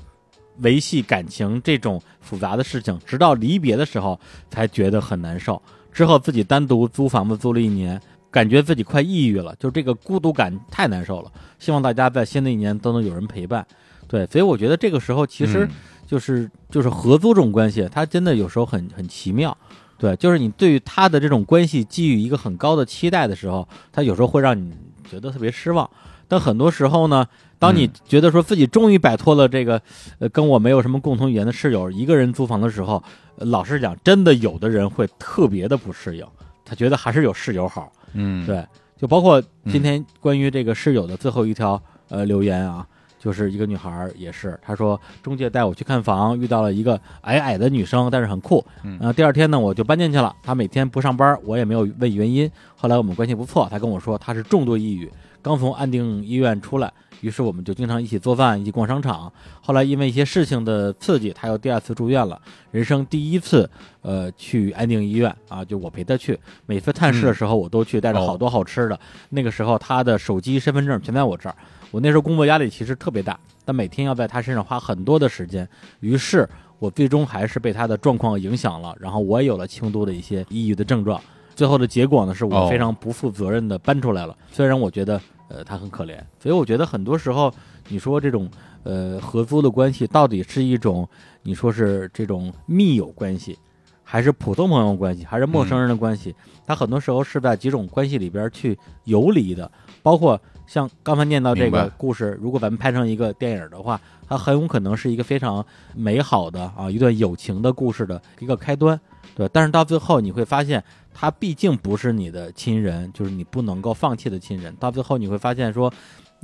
[0.59, 5.61] 维系感情这种复杂的事情，直到离别的时候才觉得很难受。
[5.91, 7.99] 之后自己单独租房子租了一年，
[8.29, 11.31] 感觉自己快抑郁了，就这个孤独感太难受了。
[11.57, 13.65] 希望大家在新的一年都能有人陪伴。
[14.07, 15.69] 对，所以我觉得这个时候其实嗯
[16.05, 19.57] 就是、就是合租这种关系，它真的有时候很很奇妙。
[19.97, 24.71] 对，就是你对于他的这种关系寄予一个很高的期待的时候，他有时候会让你
[25.09, 25.89] 觉得特别失望。
[26.27, 27.27] 但很多时候呢，
[27.59, 29.79] 当你嗯觉得说自己终于摆脱了这个，
[30.17, 33.01] 呃，跟我没有什么共同语言的室友，一个人租房的时候，
[33.37, 36.25] 呃老实讲，真的有的人会特别的不适应，
[36.65, 37.91] 他觉得还是有室友好。
[38.13, 38.65] 嗯，对，
[38.97, 41.79] 就包括今天关于这个室友的最后一条
[42.09, 42.87] 呃留言啊，
[43.25, 48.63] 就是一个女孩儿也是，她说中介带我去看房，遇到了一个矮矮的女生，但是很酷。
[48.83, 52.47] 嗯呃，第二天呢我就搬进去了，她每天不上班，我也没有问原因。
[52.75, 55.11] 后来我们关系不错，她跟我说她是重度抑郁，
[55.41, 59.33] 刚从安定医院出来，于是我们就经常一起做饭，一起逛商场。
[59.59, 62.39] 后来因为一些事情的刺激，她又第二次住院了，
[62.69, 63.67] 人生第一次
[64.03, 66.39] 呃去安定医院啊，就我陪她去。
[66.67, 68.99] 每次探视的时候我都去，带着好多好吃的。
[69.29, 71.55] 那个时候她的手机、身份证全在我这儿。
[71.95, 75.65] 我那时候工作压力其实特别大，但每天要在他身上花很多的时间，
[76.01, 76.45] 于是
[76.77, 81.21] 我最终还是被他的状况影响了，然后我也有了轻度的一些抑郁的症状。
[81.55, 84.37] 最后的结果呢，是我哦非常不负责任的搬出来了。
[84.51, 87.49] 虽然我觉得呃他很可怜，所以我觉得很多时候
[87.87, 88.51] 你说这种
[88.83, 91.07] 呃合租的关系到底是一种
[91.43, 93.57] 你说是这种密友关系，
[94.03, 96.35] 还是普通朋友关系，还是陌生人的关系？
[96.67, 99.71] 它很多时候是在几种关系里边去游离的，
[100.03, 108.99] 包括像刚才念到这个故事，如果咱们拍成一个电影的话，它很有可能是一个非常美好的啊一段友情的故事的一个开端，
[109.35, 109.47] 对。
[109.49, 110.83] 但是到最后你会发现，
[111.13, 114.75] 他毕竟不是你的亲人，就是你不能够放弃的亲人。
[114.77, 115.91] 到最后你会发现说，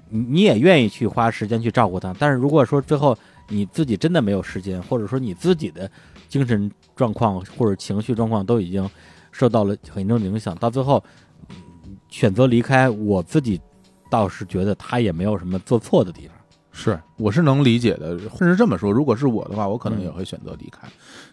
[0.09, 3.17] 你你也愿意去花时间去照顾他，但是如果说最后
[3.49, 5.89] 你自己真的没有时间，或者说你自己的
[6.27, 8.87] 精神状况或者情绪状况都已经
[9.31, 11.03] 受到了很严重的影响，到最后、
[11.49, 11.55] 嗯
[12.09, 13.57] 选择离开，我自己
[14.11, 16.35] 倒是觉得他也没有什么做错的地方。
[16.73, 18.17] 是，我是能理解的。
[18.19, 20.87] 甚至这么说，如果是我的话，我可能嗯也会选择离开，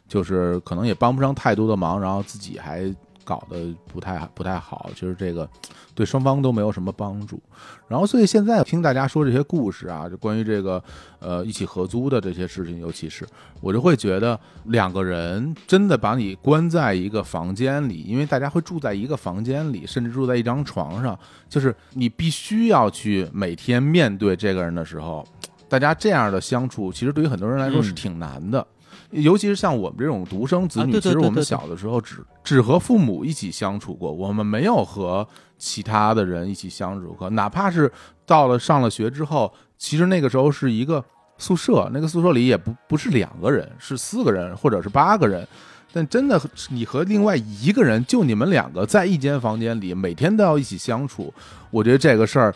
[0.09, 2.93] 就是可能也帮不上太多的忙，然后自己还
[3.29, 5.47] 搞得不太不太好，其实这个
[5.95, 7.39] 对双方都没有什么帮助。
[7.87, 10.83] 然后，所以现在听大家说这些故事啊，就关于这个
[11.19, 13.27] 呃一起合租的这些事情，尤其是
[13.61, 21.19] 我就会觉得两个人真的把你关在一个房间里，因为大家会住在一个房间里，甚至住在一张床上，
[21.51, 25.23] 就是你必须要去每天面对这个人的时候，
[25.69, 28.67] 大家这样的相处，其实对于很多人来说是嗯挺难的。
[29.11, 35.27] 尤其是像我们这种独生子女，其实我们小的时候只只和父母一起相处过，我们没有和
[35.57, 37.31] 其他的人一起相处过。
[37.31, 37.91] 哪怕是
[38.27, 41.03] 到了上了学之后，其实那个时候是一个
[41.39, 45.47] 宿舍，那个宿舍里也不不是两个人，是四个人或者是八个人。
[45.91, 51.33] 但真的，你和另外一个人，就你们两个在一间房间里，每天都要一起相处，
[51.71, 52.55] 我觉得这个事儿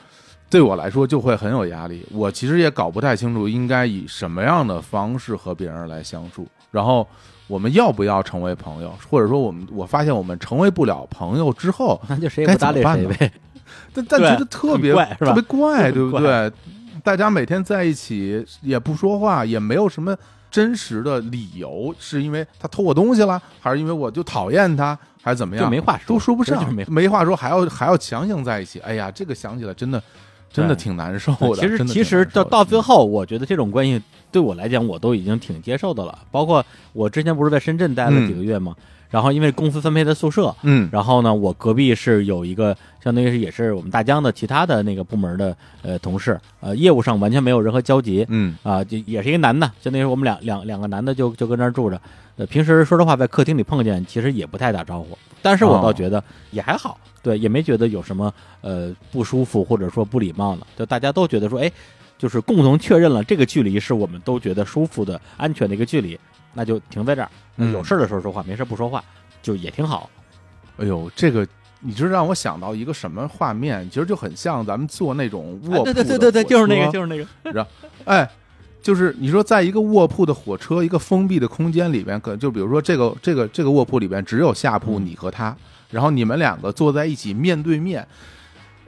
[0.52, 2.06] 对我来说就会很有压力。
[2.12, 7.08] 我其实也搞不太清楚应该以什么样的方式和别人来相处，然后
[7.46, 13.32] 我们要不要成为朋友，或者说我们我发现我们成为不了朋友之后，那就谁也不搭理谁呗。
[13.94, 16.52] 但但觉得特别特别怪，对不对？
[17.02, 20.14] 大家每天在一起也不说话，也没有什么
[20.50, 25.64] 真实的理由，是因为他偷我东西了，还是因为我就讨厌他，还是怎么样？
[25.64, 28.78] 就没话说都说不上没，没话说，还要还要强行在一起。
[28.80, 30.00] 哎呀，这个想起来真的
[30.52, 31.54] 真的挺难受的。
[31.56, 34.00] 其实其实到到最后，我觉得这种关系
[34.30, 36.18] 对我来讲，我都已经挺接受的了。
[36.30, 38.76] 包括我之前不是在深圳待了几个月嘛，
[39.12, 42.74] 然后因为公司分配的宿舍，嗯然后呢，我隔壁是有一个，
[43.04, 52.00] 相当于是也是我们大疆的其他的那个部门的呃同事，呃，业务上完全没有任何交集，嗯啊，就也是一个男的，相当于我们两两两个男的就就跟那儿住着。
[52.36, 58.32] 呃，平时说实话，在客厅里碰见，其实也不太打招呼，但是我倒哦觉得也还好，对，也没觉得有什么
[58.62, 61.70] 呃不舒服或者说不礼貌的，就大家都觉得说，哎，
[62.16, 66.18] 就是共同确认了这个距离是我们都觉得舒服的、安全的一个距离，
[66.54, 67.30] 那就停在这儿。
[67.56, 69.04] 嗯有事儿的时候说话，没事儿不说话，
[69.42, 70.08] 就也挺好。
[70.78, 71.46] 哎呦，这个
[71.80, 73.88] 你这让我想到一个什么画面？
[73.90, 77.66] 其实就很像咱们坐那种卧铺啊对对对对对，就是那个，就是那个，
[78.04, 78.28] 哎，
[78.80, 85.54] 就是你说在一个卧铺的火车一个封闭的空间里边，可就比如说这个这个这个卧铺里边只有下铺嗯你和他，
[85.90, 88.06] 然后你们两个坐在一起面对面。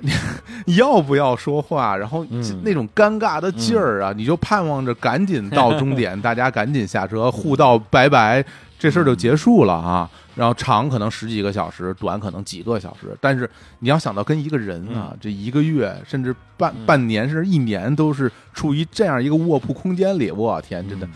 [0.67, 1.97] 你要不要说话？
[1.97, 8.45] 然后嗯那种尴尬的劲儿啊，你就盼望着赶紧到终点， 大家赶紧下车，互道拜拜，
[8.79, 10.09] 这事儿就结束了啊。
[10.35, 13.17] 然后长可能十几个小时，短可能几个小时。
[13.21, 13.49] 但是
[13.79, 21.11] 你要想到跟一个人啊，嗯这一个月甚至半嗯半年甚至一年都是处于这样一个卧铺空间里，我天，真的嗯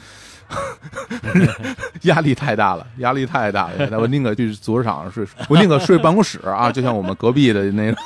[2.02, 3.72] 压力太大了，压力太大了。
[3.78, 7.96] 现 在我宁可去足球场上睡，我宁可睡办公室啊， 就像我们隔壁的那个，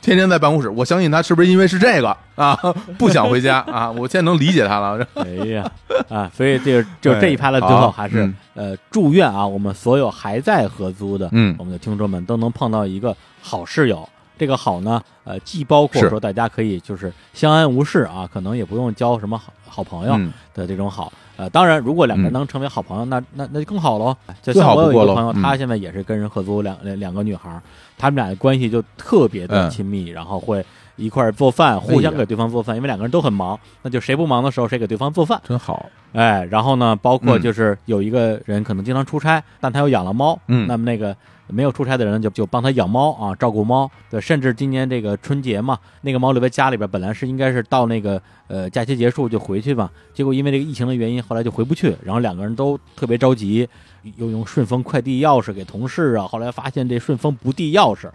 [0.00, 0.68] 天天在办公室。
[0.68, 2.54] 我相信他是不是因为是这个啊，
[2.98, 3.90] 不想回家啊？
[3.90, 5.06] 我现在能理解他了。
[5.14, 5.70] 哎呀
[6.08, 14.08] 啊，所以这个就这一趴的最后还是嗯呃，祝愿啊，我们所有还在合租的嗯我们的听众们都能碰到一个好室友。
[14.36, 21.12] 这个好呢，呃，既包括说大家可以就是相安无事啊，可能也不用交什么好好朋友嗯的这种好。
[21.36, 22.34] 呃，当然，如果两个人嗯。
[22.34, 24.16] 能成为好朋友，那那那就更好喽。
[24.42, 25.42] 就我有一个朋友，嗯。
[25.42, 27.60] 他现在也是跟人合租两两两个女孩儿，
[27.98, 29.70] 他们俩的关系就特别的嗯。
[29.70, 30.64] 亲密，然后会
[30.96, 35.40] 一块儿做饭，互相给对方做饭，因为两个人都很忙，那就谁不忙的时候谁给对方做饭。
[35.46, 37.42] 真好，哎，然后呢，包括嗯。
[37.42, 40.66] 就是有一个人可能经常出差，但他又养了猫，嗯。
[40.68, 41.16] 那么那个
[41.48, 43.90] 没有出差的人就就帮他养猫啊，照顾猫。
[44.10, 53.68] 对，甚至今年这个春节嘛，那个猫留在家里边，本来是应该是到那个呃假期结束就回去嘛，结果因为这个疫情的原因，后来就回不去，然后两个人都特别着急，
[54.16, 58.08] 又用顺丰快递钥匙给同事啊，后来发现这顺丰不递钥匙。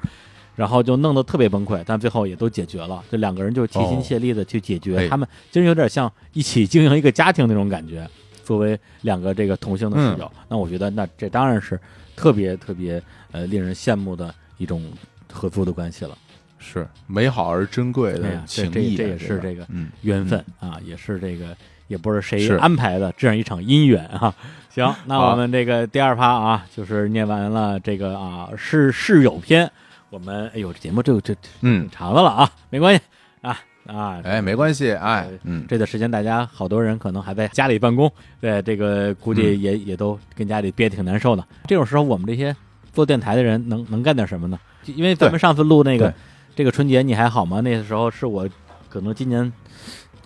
[0.56, 3.02] 然后就弄得特别崩溃，但最后也都解决了。
[3.10, 8.06] 这两个人就齐心协力的去解决，哎他们真有点像一起经营一个家庭那种感觉。
[8.50, 11.80] 作为两个这个同性的室友，那我觉得那这当然是
[12.16, 13.00] 特别特别
[13.32, 14.84] 呃令人羡慕的一种
[15.32, 16.18] 合作的关系了。
[16.58, 21.56] 是美好而珍贵的情谊啊，这这也是这个嗯缘分啊，也是这个
[21.88, 24.34] 也不是谁安排的这样一场姻缘啊。
[24.74, 29.72] 行， 那我们这个第二趴啊，就是念完了这个啊是室友篇。
[30.10, 33.02] 我们哎呦，这节目这这挺，长的了啊，没关系
[33.42, 33.60] 啊
[33.90, 41.44] 啊，哎，没关系，哎呃，嗯，这段时间大家好多人可能还在家里办公，对这个估计嗯也、也都跟家里憋得挺难受的。
[41.66, 42.56] 这种时候，我们这些
[42.94, 44.60] 做电台的人能能干点什么呢？
[44.86, 46.14] 因为咱们上次录那个
[46.56, 47.62] 这个春节你还好吗？
[47.62, 48.48] 那个时候是我
[48.90, 49.52] 可能今年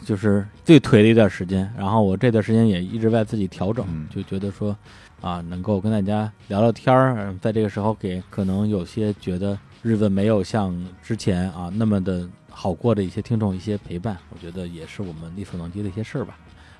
[0.04, 4.76] 就是最颓的一段时间，然后我这段时间也一直在自己调整，嗯就觉得说
[5.22, 16.38] 啊，能够跟大家聊聊天儿，嗯在这个时候给可能有些觉得日子没有像之前啊那么的好过的一些听众一些陪伴，我觉得也是我们力所能及的一些事儿吧。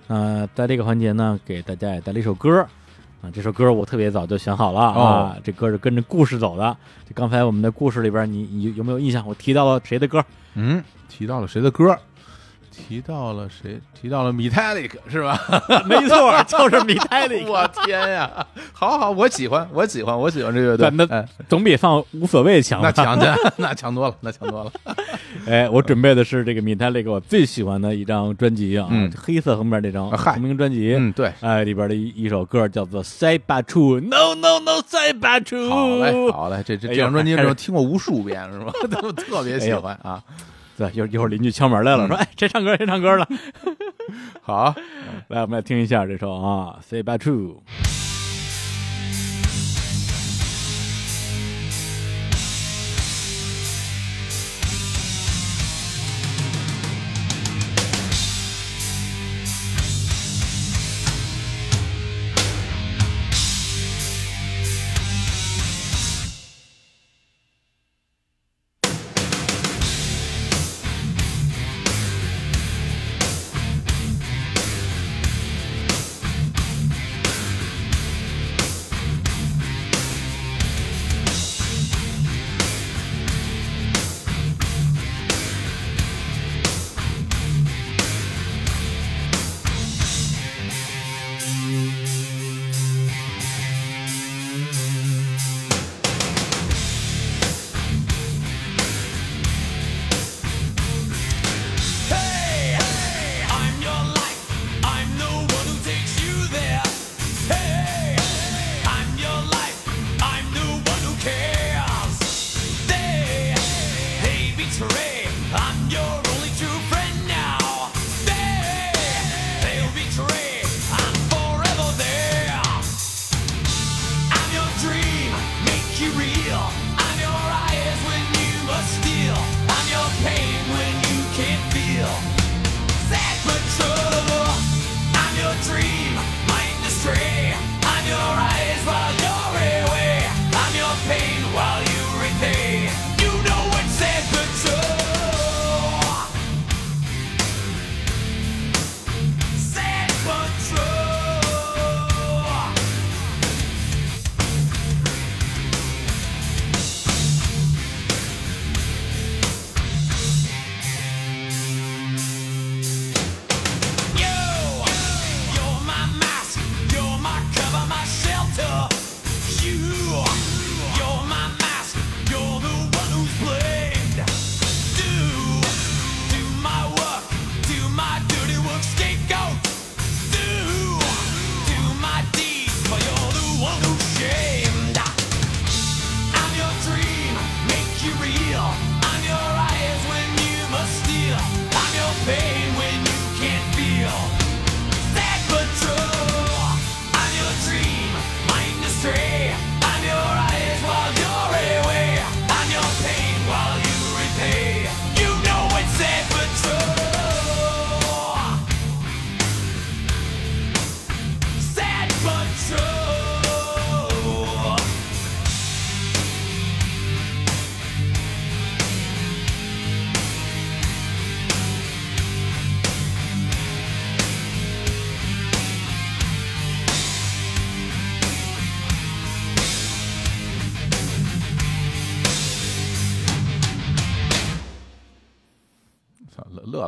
[0.08, 2.62] 那在这个环节呢，给大家也带了一首歌，
[3.22, 6.78] 啊，这首歌我特别早就选好了啊哦，这歌是跟着故事走的。
[7.08, 9.26] 就刚才我们的故事里边，你你有没有印象？
[9.28, 10.24] 我提到了谁的歌？
[10.56, 11.98] 嗯，提到了谁的歌？
[12.74, 13.80] 提到了谁？
[13.94, 15.40] 提到了 Metallic 是吧？
[15.86, 17.36] 没错，就是米泰的。
[17.46, 18.30] 我天呀！
[18.74, 20.90] 好好，我喜欢，我喜欢，我喜欢这乐队。
[20.94, 22.82] 那哎总比放无所谓强。
[22.82, 24.72] 那强的，那强多了，那强多了。
[25.46, 30.96] 哎，我准备的是这个米泰那个我最喜欢的一张专辑啊，嗯黑色封面这张同名专辑。
[30.96, 35.70] 嗯，对，哎，里边的一一首歌叫做《塞巴楚》，No No No，塞巴楚。
[35.70, 38.72] 好嘞，好嘞，这这这张专辑我听过无数遍，是吧？
[38.90, 40.24] 都特别喜欢啊。
[40.90, 42.76] 对，一会儿一会儿邻居敲门来了，嗯说：“哎，谁唱歌？
[42.78, 43.28] 谁唱歌了
[44.42, 44.74] 好，？”
[45.30, 47.62] 来，我们来听一下这首啊，《塞巴楚》。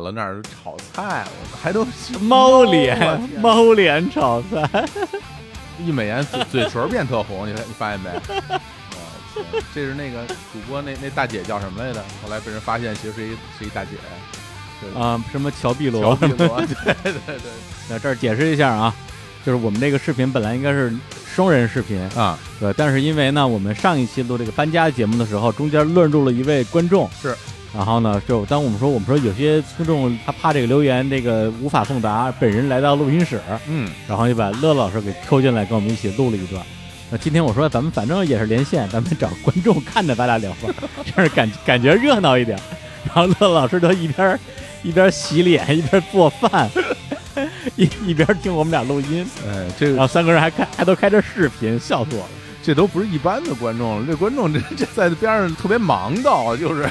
[0.00, 1.86] 乐那儿炒菜，我还都
[2.20, 4.84] 猫脸猫脸炒菜，
[5.84, 8.10] 一美颜嘴嘴唇变特红，你你发现没？
[9.74, 12.02] 这是那个主播那那大姐叫什么来着？
[12.22, 13.90] 后来被人发现其实是一是一大姐，
[14.80, 16.14] 对啊，什么乔碧萝乔？
[16.14, 17.50] 碧萝，对对对
[17.88, 18.94] 那这儿解释一下啊，
[19.44, 20.90] 就是我们这个视频本来应该是
[21.34, 27.36] 双人视频，啊，对，但是因为呢，我们上一期录这个搬家节目的时候，中间乱入了一位观众，是，
[27.76, 33.38] 然后呢，就当我们说我们说有些听众他怕这个留言这个无法送达，本人来到录音室，
[33.68, 36.64] 嗯，然后就把乐乐老师给抽进来跟我们一起录了一段。
[37.10, 40.74] 那今天我说咱们反正也是连线，咱们找观众看着咱俩聊会儿，
[41.04, 42.58] 这 样感感觉热闹一点。
[43.04, 44.38] 然后乐乐老师就一边
[44.82, 46.70] 一边洗脸 一边做饭，
[47.76, 52.28] 一一边听我们俩录音，哎，这个然后三个人还开还都开着视频，笑死我了。
[52.66, 56.84] 这都不是一般的观众了，这观众 这这在边上特别忙到，就是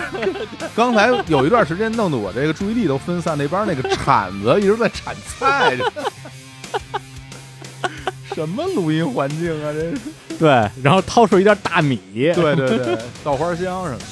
[0.74, 5.76] 刚才有一段时间弄得我这个注意力都分散，那边那个铲子一直在铲菜，
[8.34, 9.74] 什么录音环境啊？
[9.74, 9.98] 这是
[10.40, 10.48] 对，
[10.82, 14.06] 然后掏出一袋大米，对对对，稻花香什么的。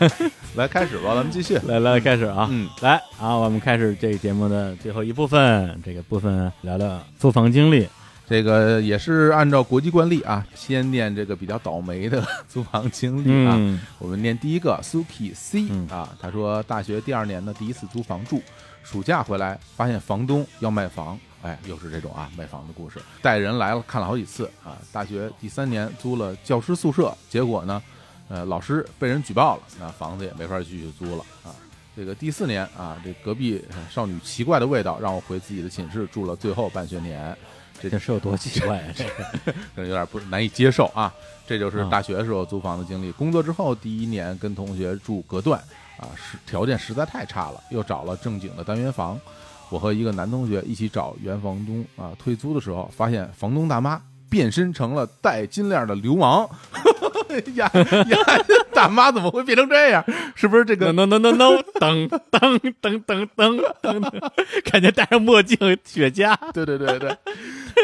[0.00, 1.56] 哎，来开始吧，咱们继续。
[1.64, 7.88] 来来开始啊，嗯，来啊，我们开始这个节目的最后一部分，这个部分聊聊租房经历。
[8.30, 13.56] 这个也是按照国际惯例啊，先念这个比较倒霉的 租房经历啊。
[13.58, 18.40] 嗯我们念第一个 Suki C 嗯啊，他说大学第二年呢，第一次租房住，
[18.84, 24.78] 暑假回来发现房东要卖房，哎，又是这种啊卖房的故事，带人来了看了好几次啊。
[24.92, 27.82] 大学第三年租了教师宿舍，结果呢，
[28.28, 31.50] 呃，老师被人举报了，那房子也没法继续租了啊。
[31.96, 37.36] 这个第四年啊，这隔壁呃少女奇怪的味道让我回自己的寝室住了最后半学年，
[37.80, 38.92] 这件事有多奇怪啊！
[38.94, 39.24] 这个
[39.74, 41.12] 可能有点不难以接受啊。
[41.46, 43.10] 这就是啊大学时候租房的经历。
[43.12, 45.58] 工作之后第一年跟同学住隔断
[45.98, 49.18] 啊，是条件实在太差了，又找了正经的单元房。
[49.68, 54.00] 我和一个男同学一起找原房东啊退租的时候，发现房东大妈
[54.30, 56.48] 变身成了戴金链的流氓。
[57.54, 57.70] 呀
[58.08, 58.18] 呀，
[58.72, 60.02] 大妈怎么会变成这样？
[60.34, 64.30] 是不是这个 no no no no no，噔噔噔噔噔噔，
[64.70, 66.34] 感觉戴上墨镜雪茄。
[66.52, 67.16] 对对对对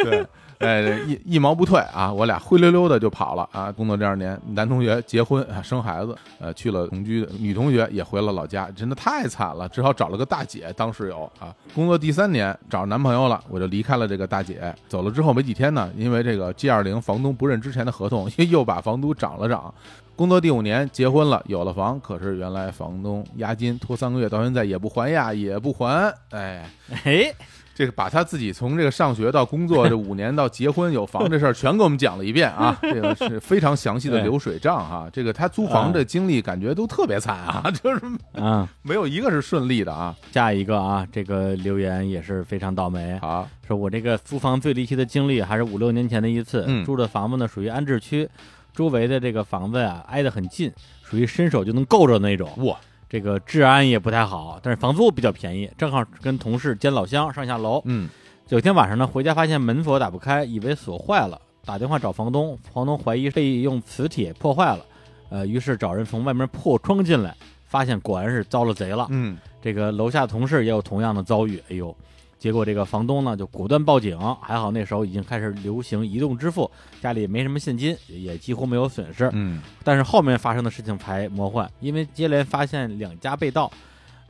[0.05, 0.27] 对，
[0.59, 2.13] 哎，一一毛不退啊！
[2.13, 3.71] 我俩灰溜溜的就跑了啊！
[3.71, 11.55] 工作第二年，男同学结婚生孩子，呃，去了同居女同学也回了老家，真的太惨了，只好找了个大姐当室友啊。
[11.75, 14.75] 工作第三年找男朋友了，我就离开了这个大姐。
[14.89, 19.73] 走了之后没几天呢，因为这个 G 二零房东不认之前的合同， 又把房租涨了涨。
[20.15, 26.65] 工作第五年结婚了，有了房，可是原来房东押金拖三个月，到现在也不还呀，也不还，哎。
[27.05, 27.35] 哎，
[27.77, 38.01] 这个把他自己从这个上学到工作这五年到结婚有房这事儿全给我们讲了一遍啊， 这个是非常详细的流水账哈、这个他租房的经历感觉都特别惨啊， 就是
[38.33, 40.17] 啊，没有一个是顺利的啊。
[40.33, 43.19] 下一个啊，这个留言也是非常倒霉。
[43.19, 48.27] 好，说我这个租房最离奇的经历还是五六年前的一次，嗯住的房子呢属于安置区，
[48.75, 50.73] 周围的这个房子啊挨得很近，
[51.03, 52.51] 属于伸手就能够着那种。
[52.65, 52.75] 哇，
[53.09, 57.81] 这个治安也不太好，但是房租比较便宜，正好跟同事兼老乡上下楼。
[57.85, 58.09] 嗯
[58.49, 64.87] 有天晚上呢，回家发现门锁打不开，以为锁坏了，打电话找房东，房东怀疑被用磁铁破坏了，
[65.31, 67.35] 呃，于是找人从外面破窗进来，
[67.65, 69.07] 发现果然是遭了贼了。
[69.11, 71.97] 嗯这个楼下同事也有同样的遭遇，哎呦，
[72.39, 79.31] 结果这个房东呢就果断报警，还好那时候已经开始流行移动支付，家里也没什么现金，也几乎没有损失。
[79.33, 79.63] 嗯。
[79.83, 83.71] 但是后面发生的事情才魔幻，因为接连发现两家被盗，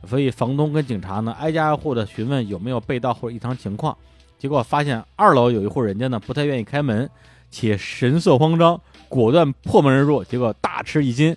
[0.05, 3.95] 所以房东跟警察呢挨家挨户的询问有没有被盗或者异常情况，
[4.37, 7.09] 结果发现二楼有一户人家呢不太愿意开门，
[7.51, 8.79] 且神色慌张，
[9.09, 11.35] 果断破门而入，结果大吃一惊，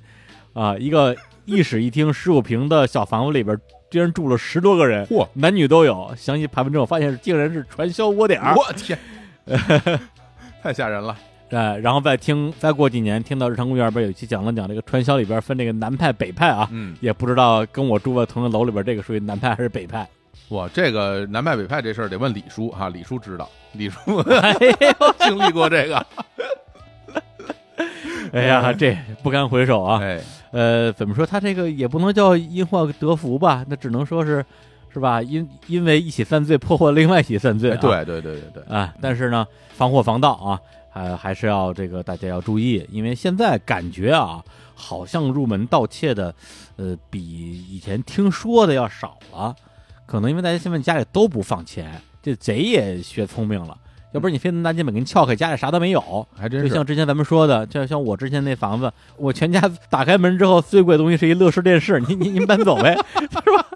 [0.52, 1.16] 啊，一个
[1.46, 3.58] 一室一厅十五平的小房子里边
[3.90, 6.12] 居然住了十多个人，嚯男女都有。
[6.16, 8.54] 详细盘问之后，发现竟然是传销窝点儿。
[8.54, 8.98] 我天，
[10.62, 11.16] 太吓人了。
[11.50, 20.06] 呃，然后再听，再过几年听到日常公园边有一期讲了讲这个传销里边分这个南派北派啊，嗯，也不知道跟我住在同一个楼里边这个属于南派还是北派。
[20.50, 24.22] 哇，这个南派北派这事儿得问李叔哈，李叔知道，李叔
[25.18, 26.06] 经历过这个。
[28.32, 30.00] 哎呀，这不堪回首啊！
[30.00, 30.20] 哎，
[30.52, 31.24] 呃，怎么说？
[31.24, 33.64] 他这个也不能叫因祸得福吧？
[33.68, 34.44] 那只能说是，
[34.92, 35.22] 是吧？
[35.22, 40.60] 因因为一起犯罪破获另外一起犯罪、啊，哎对对对对对，啊，但是呢，防火防盗啊，
[40.90, 44.44] 还还是要这个大家要注意，因为现在感觉啊，
[44.74, 46.34] 好像入门盗窃的，
[46.76, 47.20] 呃，比
[47.68, 49.54] 以前听说的要少了。
[50.06, 53.78] 可能因为大家现在家里都不放钱，这贼也学聪明了。
[54.12, 56.26] 要不然你非得拿金本给你撬开，家里啥都没有。
[56.36, 56.60] 还真。
[56.62, 63.66] 就是像之前咱们说的，就像我之前那房子，我全家打开门之后，最贵的东西是一乐视电视，您您您搬走呗， 是吧？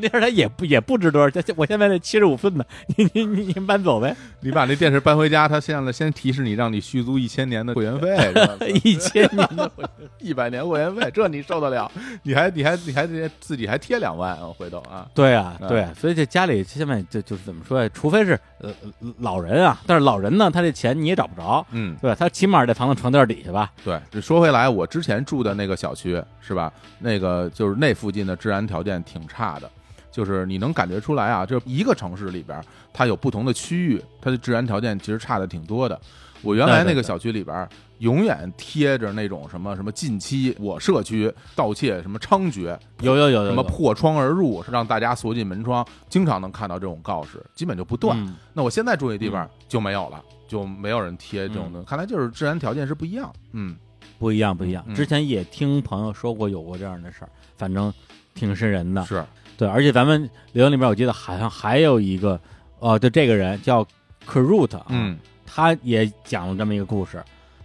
[0.00, 2.66] 电视台也不也不值多少，钱我现在那七十五寸的，
[2.96, 8.16] 您您您您搬走呗，你把那电视搬回家，他现在先提示你，让你续租一千年的会员费，
[8.84, 11.90] 一千年的会员， 一百年会员费，这你受得了？
[12.22, 14.46] 你还你还你还得自己还贴两万啊！
[14.56, 17.88] 回头啊，对啊嗯对啊，所以这家里现在就就是怎么说呀？
[17.92, 18.72] 除非是呃
[19.18, 22.16] 老人啊，但是老人呢，他这钱你也找不着，嗯，对吧？
[22.18, 23.70] 他起码得藏到床垫底下吧？
[23.84, 23.98] 对。
[24.10, 26.72] 这说回来，我之前住的那个小区是吧？
[26.98, 29.70] 那个就是那附近的治安条件挺差的，
[30.14, 32.62] 就是你能感觉出来啊，这一个城市里边，
[32.92, 36.00] 它有不同的区域，它的治安条件其实差的挺多的。
[36.40, 37.68] 我原来那个小区里边，
[37.98, 48.16] 永远贴着那种什么什么近期我社区盗窃什么猖獗，有有有有什么破窗而入，是让大家锁紧门窗，经常能看到这种告示，基本就不断。
[48.18, 53.32] 嗯那我现在住的地方就没有了，就没有人贴这种的，看来就是治安条件是不一样。
[53.52, 53.74] 嗯，
[54.18, 54.84] 不一样不一样。
[54.86, 57.92] 嗯之前也听朋友说过有过这样的事儿，反正
[58.34, 59.02] 挺瘆人的。
[59.06, 59.24] 是，
[59.56, 62.38] 对，而且咱们留言里面，我记得好像还有一个
[62.78, 63.86] 哦，就这个人叫
[64.26, 67.22] Karut 啊，嗯他也讲了这么一个故事。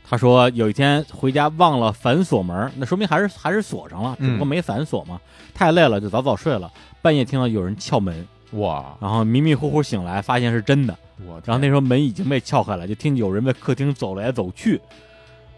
[0.07, 5.19] 他说有一天回家忘了反锁门，那说明还是还是锁上了，只不过嗯没反锁嘛。
[5.53, 6.71] 太累了就早早睡了，
[7.01, 10.97] 半夜听到有人撬门，哇，然后迷迷糊糊醒来，发现是真的。
[11.25, 14.79] 我然后那时候门已经被撬开了，就听有人在客厅走来走去。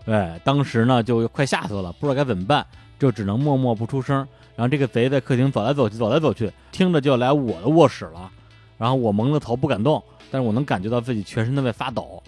[0.06, 2.66] 对，当时呢就快吓死了，不知道该怎么办，
[2.98, 4.28] 就只能默默不出声。
[4.62, 8.32] 然后这个贼在客厅走来走去，走来走去，听着就来我的卧室了。
[8.78, 12.22] 然后我蒙着头不敢动，但是我能感觉到自己全身都在发抖。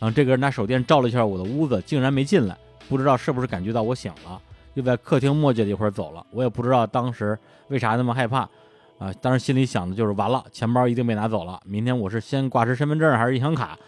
[0.00, 4.42] 然后这个人拿手电照了一下我的屋子，竟然没进来，不知道是不是感觉到我醒了，
[4.74, 6.26] 又在客厅磨叽了一会儿走了。
[6.32, 7.38] 我也不知道当时
[7.68, 8.40] 为啥那么害怕，
[8.98, 11.60] 啊，当时心里想的就是完了，钱包一定被拿走了。
[11.64, 13.78] 明天我是先挂失身份证还是银行卡？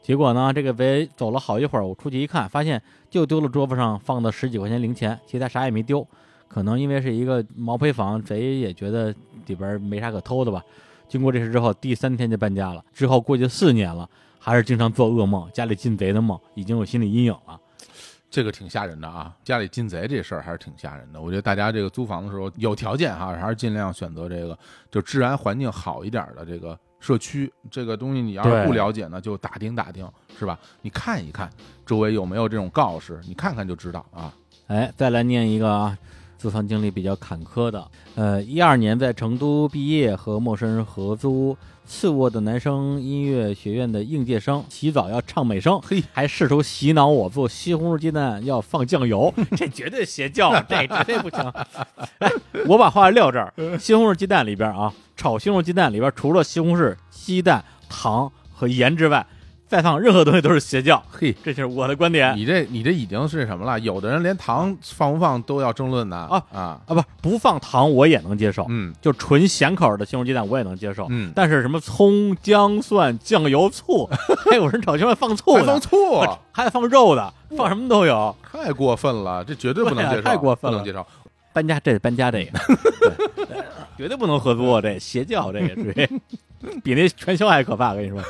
[0.00, 6.06] 结果呢，这个贼走了好一会儿，我出去一看，发现就丢了桌子上放的十几块钱零钱，其他啥也没丢。
[6.52, 9.14] 可能因为是一个毛坯房，贼也觉得
[9.46, 10.60] 里边没啥可偷的吧。
[11.08, 12.84] 经过这事之后，第三天就搬家了。
[12.92, 14.08] 之后过去四年了，
[14.38, 17.60] 还是经常做噩梦，家里进贼的梦，已经有心理阴影了。
[18.28, 19.34] 这个挺吓人的啊！
[19.42, 21.20] 家里进贼这事儿还是挺吓人的。
[21.20, 24.56] 我觉得大家这个租房的时候有条件哈，还是尽量选择这个
[24.88, 27.52] 就治安环境好一点的这个社区。
[27.68, 30.08] 这个东西你要是不了解呢，就打听打听，
[30.38, 30.56] 是吧？
[30.82, 31.50] 你看一看
[31.84, 34.32] 周围有没有这种告示，你看看就知道啊。
[34.68, 35.98] 哎，再来念一个啊，
[36.40, 37.86] 租房经历比较坎坷的。
[38.14, 41.54] 呃，一二年在成都毕业，和陌生人合租
[41.84, 51.40] 次卧的男生音乐学院的应届生，洗澡要唱美声，嘿，还试图洗脑我做西红柿鸡蛋要放酱油， 这绝对邪教，这绝对不行。
[52.20, 52.32] 哎，
[52.66, 59.26] 我把话撂这儿，西红柿鸡蛋里边啊，炒西红柿鸡蛋里边除了西红柿、鸡蛋、糖和盐之外，
[59.70, 61.00] 再放任何东西都是邪教。
[61.08, 62.36] 嘿，这就是我的观点。
[62.36, 63.78] 你这你这已经是什么了？
[63.78, 66.60] 有的人连糖放不放都要争论呢啊啊！
[66.60, 71.06] 啊，不不放糖我也能接受，嗯就纯咸口的西红柿鸡蛋我也能接受。
[71.08, 74.10] 嗯，但是什么葱、姜、蒜、酱油、醋，
[74.44, 76.20] 还 有人炒西红柿放醋放醋，
[76.50, 78.34] 还放肉的，放什么都有。
[78.42, 81.06] 太过分了，这绝对不能接受，太过分了不能接受。
[81.52, 82.58] 搬家这搬家这个，
[83.96, 86.08] 绝对不能合作，这邪教这个
[86.82, 88.20] 比那传销还可怕，我跟你说。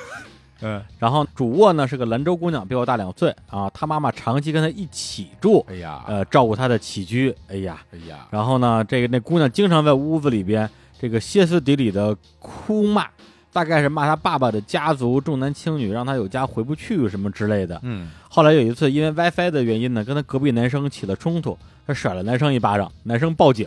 [0.63, 7.35] 嗯，然后主卧呢是个兰州姑娘，比我大两岁啊，她妈妈长期跟她一起住，哎呀，呃，照顾她的起居。
[7.49, 10.69] 哎呀，哎呀，然后呢，这个那姑娘经常在屋子里边
[11.01, 13.07] 这个歇斯底里的哭骂，
[13.53, 17.81] 大概是骂她爸爸的家族重男轻女，让她有家回不去什么之类的。
[17.83, 21.57] 嗯，后来有一次因为 WiFi 的原因呢，跟她隔壁男生起了冲突，
[21.87, 23.67] 她甩了男生一巴掌，男生报警，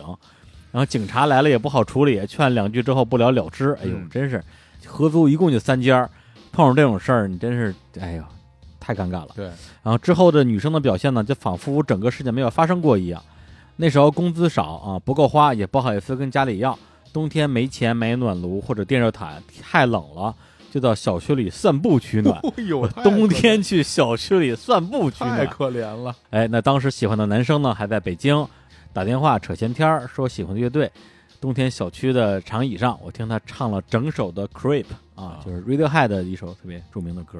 [0.70, 3.76] 然后警察来了也不好处理，劝两句之后不了了之。
[3.82, 4.42] 哎呦，嗯真是
[4.86, 6.10] 合租一共就三间儿，
[6.54, 8.22] 碰上这种事儿，你真是哎呦
[8.78, 9.28] 太尴尬了。
[9.34, 9.46] 对，
[9.82, 13.20] 然后之后的女生的表现呢，就仿佛整个事件没有发生过一样。
[13.76, 16.78] 那时候工资少啊，不够花，也不好意思跟家里要。
[17.12, 20.34] 冬天没钱买暖炉或者电热毯，太冷了，
[20.70, 22.40] 就到小区里散步取暖。
[23.02, 26.14] 冬天去小区里散步取暖太暖，可怜了。
[26.30, 28.46] 哎，那当时喜欢的男生呢还在北京，
[28.92, 30.90] 打电话扯闲天儿，说喜欢的乐队。
[31.44, 34.86] 冬天小区的长椅上，我听他唱了整首的《Creep》
[35.22, 37.38] 啊，就是 Radiohead 的一首特别著名的歌。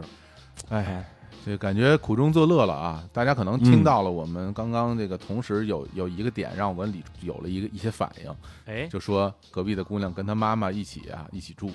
[0.69, 1.03] 哎，
[1.43, 3.03] 这感觉苦中作乐了啊！
[3.15, 8.31] 大家可能听到了我们刚刚这个，同时有有一个点让我们里有了一个一些反应，
[8.67, 11.71] 哎，就说隔壁的姑娘跟她妈妈一起啊 一起住！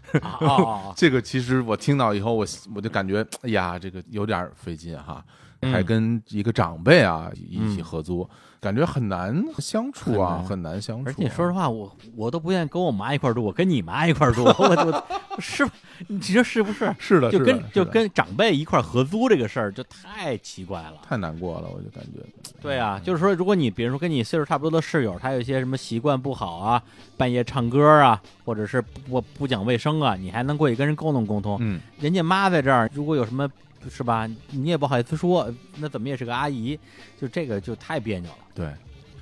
[0.94, 5.24] 这个其实我听到以后，我我就感觉，哎呀，这个有点费劲哈，
[5.60, 8.28] 嗯还跟一个长辈啊一起嗯合租，
[8.66, 11.14] 感觉很难相处啊，很难相处啊。
[11.16, 15.04] 而且说实话，我我都不愿意跟我妈一块儿住，我跟你妈一块儿住， 我
[15.36, 15.64] 我是？
[16.08, 16.92] 你说是不是？
[16.98, 20.94] 是的，就跟就跟长辈一块儿合租这个事儿，就太奇怪了。
[21.08, 22.20] 太难过了，我就感觉，
[22.60, 26.82] 对啊，就是说，如果你比如说跟你岁数差不多的室友，他有一些什么习惯不好啊，
[27.16, 31.56] 半夜唱歌啊，或者是不不讲卫生啊，你还能过去跟人沟通沟通。
[31.60, 33.48] 嗯，人家妈在这儿，如果有什么
[33.90, 36.78] 是吧，你也不好意思说，那怎么也是个阿姨，
[37.20, 38.38] 就这个就太别扭了。
[38.54, 38.68] 对。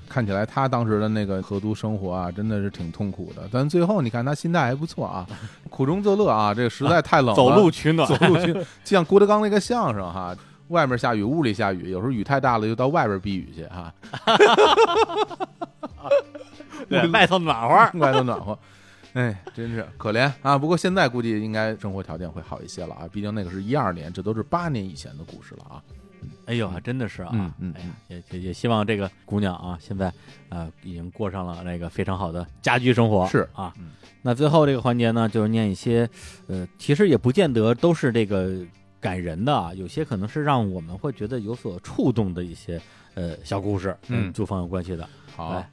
[0.07, 3.49] 看起来他当时的那个合租生活啊，真的是挺痛苦的。
[3.51, 5.25] 但最后你看他心态还不错啊，
[5.67, 6.53] 苦中作乐啊。
[6.53, 10.35] 这个实在太冷了，走路取暖，走路取，就像郭德纲那个相声哈，
[10.67, 13.91] 外面下雨，屋里下雨，有时候雨太大了，就到外边避雨去哈，
[16.87, 17.89] 对，外头暖和。
[17.99, 18.57] 外头暖和。
[19.19, 20.57] 哎，真是可怜啊！
[20.57, 25.81] 不过现在估计应该生活条件会好一些了啊，毕竟那个是一二年，这都是八年以前的故事了啊。
[26.45, 30.11] 哎呦，还真的是啊，嗯嗯哎呀，也也也希望这个姑娘啊，现在
[30.49, 33.25] 啊、已经过上了那个非常好的家居生活。
[33.27, 36.09] 是啊，嗯那最后这个环节呢，就是念一些，
[36.47, 38.57] 呃，其实也不见得都是这个
[38.99, 42.81] 感人的啊，有些可能是让我们会觉得有所触动的一些
[43.13, 45.07] 呃小故事，嗯跟租房有关系的。
[45.35, 45.69] 好来，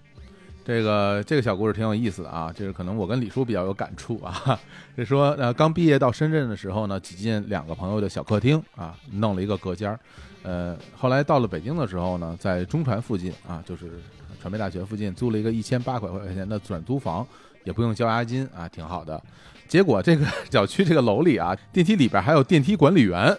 [0.64, 4.58] 这个这个小故事挺有意思的啊，就是可能我跟李叔比较有感触啊。
[4.96, 9.98] 这 说呃，刚毕业到深圳的时候呢，挤进两个朋友的小客厅啊，弄了一个隔间儿。
[10.44, 14.00] 呃，后来到了北京的时候呢，在中传附近啊，就是
[14.40, 17.26] 传媒大学附近租了一个一千八百块钱的转租房，
[17.64, 19.20] 也不用交押金啊，挺好的。
[19.66, 23.36] 结果这个 小区这个楼里啊，电梯里边还有电梯管理员。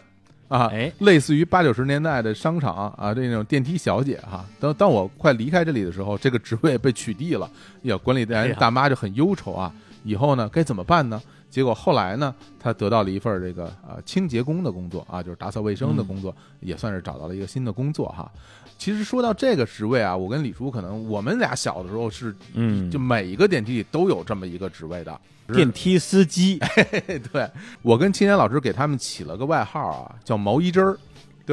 [0.47, 7.49] 啊，哎类似于八九十年代的商场啊，这种电梯小姐哈、当当我快离开这里的时候，这个职位被取缔了，
[7.83, 11.21] 呀，管理员大妈就很忧愁啊，以后呢该怎么办呢？
[11.49, 18.31] 结果后来呢，她得到了一份这个呃清洁工的工作啊，就是打扫卫生的工作，也算是找到了一个新的工作哈。
[18.77, 25.19] 其实说到这个职位啊，我跟李叔可能我们俩小的时候是，嗯就每一个电梯里都有这么一个职位的。
[25.53, 26.57] 电梯司机，
[27.31, 27.49] 对
[27.81, 30.97] 我跟青年老师给他们起了个外号啊，叫毛衣针儿。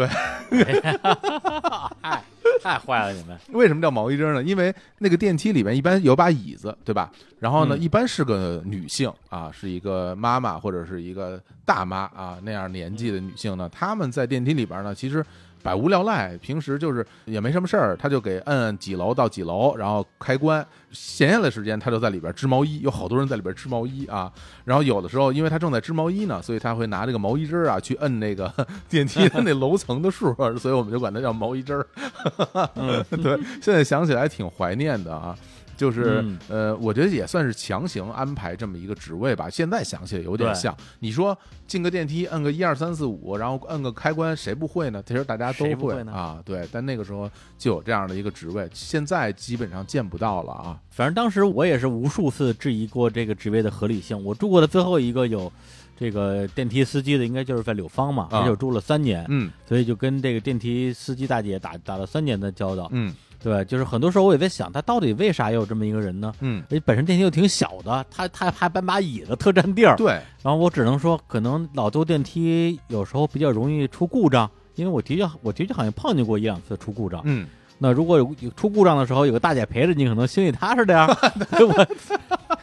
[2.01, 2.23] 太
[2.63, 4.41] 太坏了你们，为什么叫毛衣针呢？
[4.41, 7.11] 因为那个电梯里面一般有把椅子，对吧？
[7.41, 15.27] 然后呢，嗯一般是个女性啊，是一个妈妈或者是一个大妈啊那样年纪的女性呢，她们在电梯里边呢，其实
[15.63, 20.67] 百无聊赖，平时就是也没什么事儿，他就给摁摁几楼到几楼，然后开关。
[20.93, 24.31] 闲下来时间，他就在里边织毛衣，有好多人在里边织毛衣啊。
[24.65, 28.53] 然后有的时候，因为他正在织毛衣呢，所以他会拿这个毛衣针儿啊去摁那个
[28.91, 31.87] 电梯的那楼层的数，所以我们就管它叫毛衣针儿。
[32.75, 35.37] 嗯对，现在想起来挺怀念的啊。
[35.81, 39.49] 就是、嗯呃，我觉得也算是强行安排这么一个职位吧。
[39.49, 41.35] 现在想起来有点像，你说
[41.67, 45.03] 进个电梯，摁个一二三四五，然后摁个开关，谁不会呢？
[45.07, 46.39] 其实大家都会呢啊。
[46.45, 50.79] 对，但那个时候就有这样的一个职位，现在基本上见不到了啊。
[50.91, 54.23] 反正当时我也是无数次质疑过这个职位的合理性。
[54.23, 55.51] 我住过的最后一个有
[55.99, 62.87] 这个电梯司机的，应该就是在柳芳嘛，啊而且我住了三年，嗯所以就跟这个电梯司机大姐打打了三年的交道。
[62.93, 66.33] 嗯对，就是很多时候我也在想，他到底为啥有这么一个人呢？
[66.41, 69.97] 嗯，而且本身电梯又挺小的，他他还搬把椅子，特占地儿。
[69.97, 70.11] 对，
[70.43, 77.23] 然后我只能说，可能老旧电梯有时候比较容易出故障，因为我的确我的确好像碰见过一两次出故障。
[77.25, 77.47] 嗯，
[77.79, 81.07] 那如果有有出故障的时候，有个大姐陪着你，可能心里踏实点儿，
[81.57, 81.87] 对吧？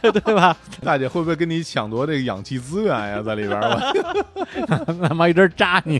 [0.00, 0.56] 对吧？
[0.84, 3.20] 大姐会不会跟你抢夺这个氧气资源呀？
[3.20, 3.92] 在里边儿，
[4.86, 5.98] 我拿毛一针扎你，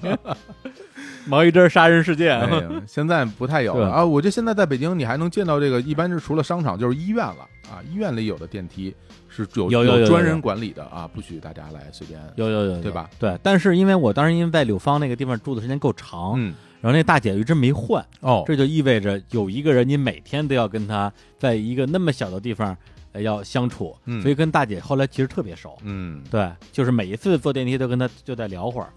[1.28, 2.40] 毛一针杀人事件。
[2.40, 4.04] 哎，现在不太有了啊！
[4.04, 7.78] 我觉得现在在北京，你还能见到这个，一般是除了商场就是医院了啊。
[7.88, 8.94] 医院里有的电梯
[9.28, 12.18] 是有有专人管理的啊，不许大家来随便。
[12.36, 13.08] 有有有有，对吧？
[13.18, 22.76] 对，但是因为我当时因为在柳芳那个地方住的时间够长，嗯，然后那大姐一直没换，哦，这就意味着有一个人你每天都要跟他在一个那么小的地方
[23.12, 25.76] 呃要相处，嗯所以跟大姐后来其实特别熟。
[25.82, 28.88] 嗯对，就是每一次坐电梯都跟她就在聊会儿，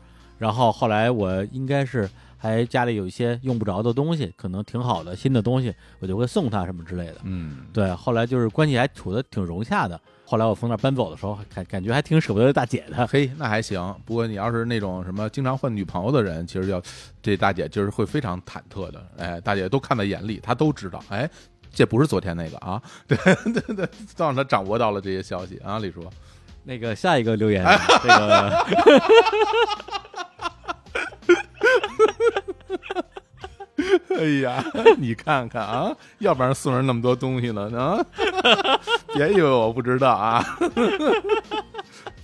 [0.41, 7.17] 然后后来我应该是还家里有一些用不着的东西，可能挺好的新的东西，我就会送他什么之类的。
[7.25, 10.01] 嗯，对，后来就是关系还处的挺融洽的。
[10.25, 13.05] 后来我从那儿搬走的时候，感感觉还挺舍不得大姐的。
[13.05, 13.95] 嘿，那还行。
[14.03, 16.81] 不过你要是那种什么经常换女朋友的人，其实要
[17.21, 19.05] 这大姐就是会非常忐忑的。
[19.17, 21.03] 哎，大姐都看在眼里，她都知道。
[21.09, 21.29] 哎，
[21.71, 23.15] 这不是昨天那个啊，对
[23.53, 23.85] 对对，
[24.17, 25.77] 都让她掌握到了这些消息啊。
[25.77, 26.03] 李叔，
[26.63, 27.65] 那个下一个留言，
[28.03, 28.65] 这个。
[34.15, 34.63] 哎呀，
[34.97, 37.97] 你看看啊，要不然送人那么多东西呢啊！
[39.13, 40.45] 别以为我不知道啊，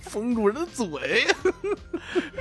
[0.02, 1.26] 封住人的嘴。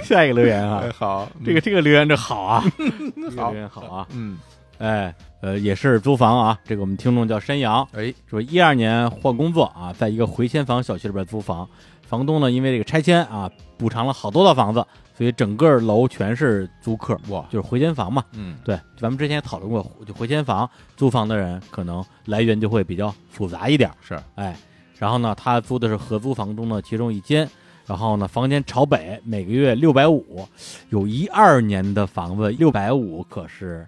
[0.04, 4.38] 下一个留言啊哎，，好，这个这个留言这好啊， 这个好留言好啊，嗯，
[4.78, 11.68] 哎，呃，也是租房啊，这个我们听众叫山羊，哎，说一二年换工作啊，在一个回迁房小区里边租房，
[12.02, 14.84] 房东呢因为这个拆迁啊，补偿了好多套房子，
[15.16, 18.24] 所以整个楼全是租客，哇，就是回迁房嘛。
[18.34, 18.58] 嗯。
[18.66, 24.58] 对，咱们之前也讨论过，就回迁房租房的人可能来源就会比较复杂一点，是，哎，
[24.98, 27.48] 然后呢，他租的是合租房中的其中一间，
[27.86, 30.48] 然后呢，房间朝北，每个月六百五，
[30.90, 33.88] 有一二年的房子六百五可是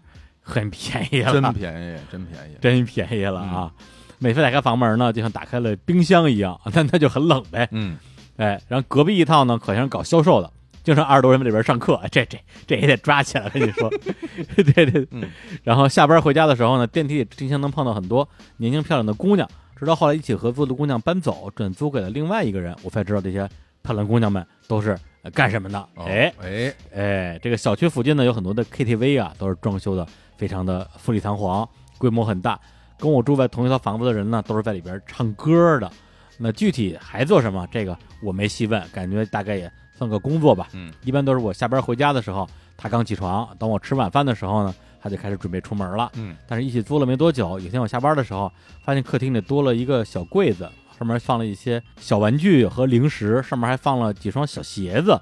[0.50, 2.56] 很便宜了，真便宜，真便宜。
[2.60, 3.72] 真便宜了啊！
[4.18, 7.68] 每次打开房门呢，就像打开了冰箱一样，但那就很冷呗。
[7.72, 7.98] 嗯，
[8.38, 10.52] 哎，然后隔壁一套呢，好像是搞销售的，
[10.84, 13.90] 经常二十多人在里边上课，哎这这这也得抓起来，跟你说，
[14.58, 15.08] 对对。
[15.12, 15.24] 嗯
[15.64, 18.28] 然后下班回家的时候呢，电梯里经常能碰到很多
[18.58, 19.48] 年轻漂亮的姑娘，
[19.78, 23.48] 直到后来一起合租的姑娘搬走，转租给了另外一个人，我才知道这些
[23.84, 25.80] 漂亮姑娘们都是呃干什么的。
[25.96, 30.06] 哦哎哎，哎，这个小区附近呢有很多的 KTV 啊，都是装修的
[30.40, 31.68] 非常的富丽堂皇，
[31.98, 32.57] 规模很大。
[32.98, 35.91] 跟我住在同一套房子的人呢，都是在里边唱歌的。
[36.38, 37.68] 那具体还做什么？
[37.70, 40.70] 这个我没细问，感觉大概也算个工作吧。
[40.72, 42.48] 嗯，一般都是我下班回家的时候，
[42.78, 46.10] 他刚起床，等我吃晚饭的时候呢，他就开始准备出门了。
[46.16, 48.49] 嗯但是一起租了没多久，有一天我下班的时候，
[48.86, 55.20] 发现客厅里多了一个小柜子，上面放了一些小玩具和零食，上面还放了几双小鞋子，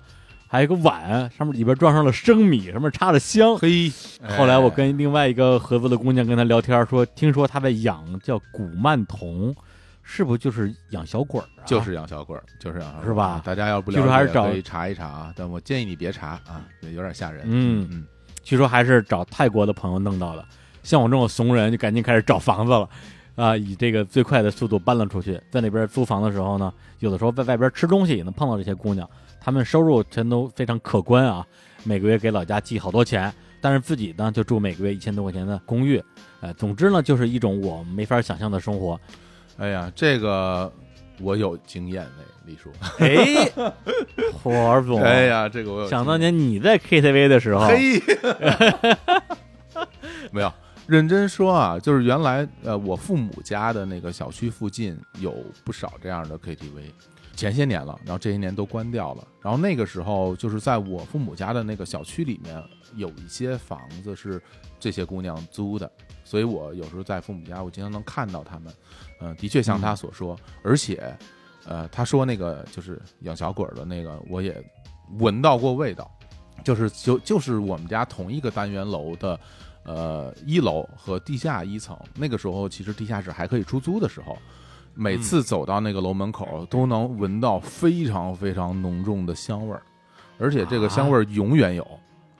[0.47, 3.57] 还有一个碗，上面里边装上了生米，上面插着香。
[3.57, 3.91] 嘿，
[4.37, 9.53] 后来我哎跟另外一个合作的姑娘跟她聊天说，听说她在养叫古曼童，
[10.01, 11.65] 是不是就是养小鬼儿啊？
[11.65, 17.43] 就是养小鬼儿，就是养小鬼儿是吧大家要不了解，据说还是找可以查一查啊，但我建议你别查啊，有点吓人。
[17.45, 18.05] 嗯嗯，
[18.41, 20.45] 据说还是找泰国的朋友弄到的。
[20.81, 22.89] 像我这种怂人，就赶紧开始找房子了，
[23.35, 25.37] 啊，以这个最快的速度搬了出去。
[25.51, 29.09] 在那边租房的时候呢，有的时候在外边吃东西也能碰到这些姑娘，
[29.47, 31.47] 她们收入全都非常可观啊，
[31.85, 36.03] 每个月给老家寄好多钱，但是自己呢就住每个月一千多块钱的公寓，
[36.41, 38.99] 呃，总之呢就是一种我没法想象的生活。
[39.55, 40.69] 哎呀，这个
[41.21, 42.69] 我有经验嘞，李叔。
[42.99, 43.49] 哎，
[44.35, 48.01] 火总，哎呀，这个我有想当年你在 KTV 的时候，嘿，
[50.29, 50.51] 没有
[50.87, 55.33] 认真说啊，就是原来呃，我父母家的那个小区附近有
[55.63, 56.91] 不少这样的 KTV，
[57.37, 59.25] 前些年了，然后这些年都关掉了。
[59.41, 62.61] 然后那个时候，就是在我父母家的那个小区里面，
[62.95, 64.41] 有一些房子是
[64.79, 65.89] 这些姑娘租的，
[66.23, 68.73] 所以我有时候在父母家，我经常能看到他们。
[69.21, 71.15] 嗯、的确像他所说，而且，
[71.65, 74.59] 呃，他说那个就是养小鬼的那个，我也
[75.19, 76.11] 闻到过味道。
[76.63, 79.39] 就是就就是我们家同一个单元楼的，
[79.83, 81.95] 呃，一楼和地下一层。
[82.15, 84.37] 那个时候其实地下室还可以出租的时候，
[84.97, 89.81] 每次走到那个楼门口都能闻到非常非常浓重的香味儿，
[90.39, 91.87] 而且这个香味儿永远有，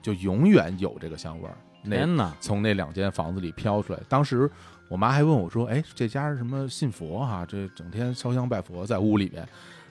[0.02, 1.56] 就永远有这个香味儿。
[1.84, 4.00] 天哪，从那两间房子里飘出来。
[4.08, 4.50] 当时
[4.90, 9.46] 我妈还问我说：“哎，这家是什么信佛哈、这整天烧香拜佛在屋里面。”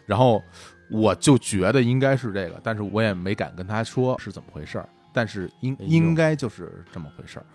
[0.06, 0.44] 然后
[0.92, 4.90] 我就觉得应该是这个，但是我也没敢跟她说是怎么回事儿。
[5.18, 7.46] 但是应应该就是这么回事儿。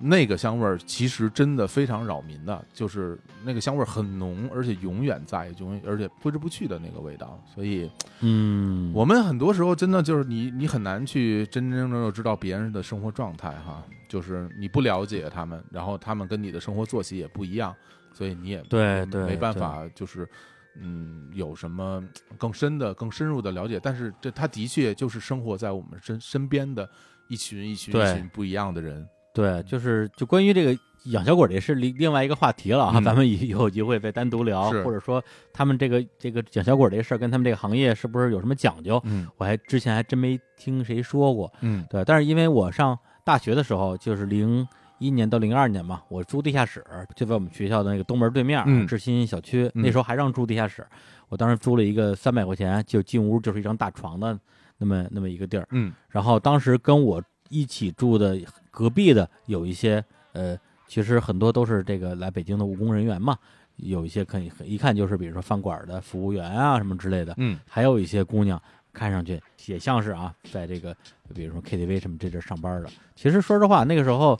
[0.00, 7.40] 那个香味儿其实真的非常扰民的，就是那个香味儿很浓，而且永远在，永远而且挥之不去的那个味道。
[7.54, 7.88] 所以
[8.18, 17.72] 嗯，我们很多时候真的就是你，你很难去真真正正知道别人的生活状态哈，就是你不了解他们，然后他们跟你的生活作息也不一样，
[18.12, 20.28] 所以你也对对没办法就是。
[20.74, 22.02] 嗯，有什么
[22.38, 23.78] 更深的、更深入的了解？
[23.78, 26.88] 但是这他的确就是生活在我们身身边的
[27.32, 29.08] 一群一群一对群不一样的人。
[29.34, 39.00] 对，就是就关于这个养小鬼儿，这是另另外一个话题了啊，嗯 咱们以以后有机会再单独聊，或者说他们这个这个养小鬼儿这事儿跟他们这个行业是不是有什么讲究？
[39.04, 41.50] 嗯我还之前还真没听谁说过。
[41.62, 44.68] 嗯对，但是因为我上大学的时候，就是零
[44.98, 46.84] 一年到零二年嘛，我住地下室，
[47.16, 50.86] 就在我们学校的那个东门对面，嗯志新小区，嗯那时候还让住地下室。
[51.30, 54.38] 我当时租了一个三百块钱，就进屋就是一张大床的
[54.82, 55.66] 那么那么一个地儿。
[55.70, 58.36] 嗯然后当时跟我一起住的
[58.70, 63.38] 隔壁的有一些呃，其实很多都是这个来北京的务工人员嘛，
[63.76, 68.60] 有一些可以一看就是比如说饭馆的服务员啊什么之类的，嗯还有一些姑娘
[68.92, 70.96] 看上去也像是啊，在这个
[71.34, 72.90] 比如说 KTV 什么这阵儿上班的。
[73.14, 74.36] 其实说实话，那个时候。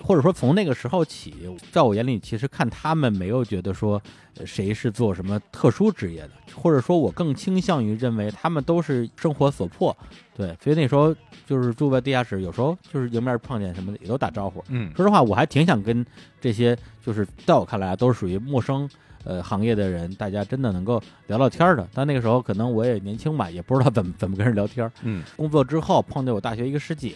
[0.00, 1.34] 或者说从那个时候起，
[1.70, 4.00] 在我眼里，其实看他们没有觉得说
[4.36, 9.96] 呃谁是做什么特殊职业的，或者说我更倾向于认为他们都是生活所迫，
[10.36, 11.14] 对，所以那时候
[11.46, 14.62] 就是住在地下室，有时候就是迎面碰见什么的也都打招呼。
[14.68, 16.04] 嗯说实话，我还挺想跟
[16.40, 18.88] 这些就是在我看来啊都是属于陌生
[19.24, 21.88] 呃行业的人，大家真的能够聊聊天儿的。
[21.92, 24.92] 但那个时候可能我也年轻吧，也不知道怎么怎么跟人聊天儿。
[25.02, 27.14] 嗯工作之后碰见我大学一个师姐，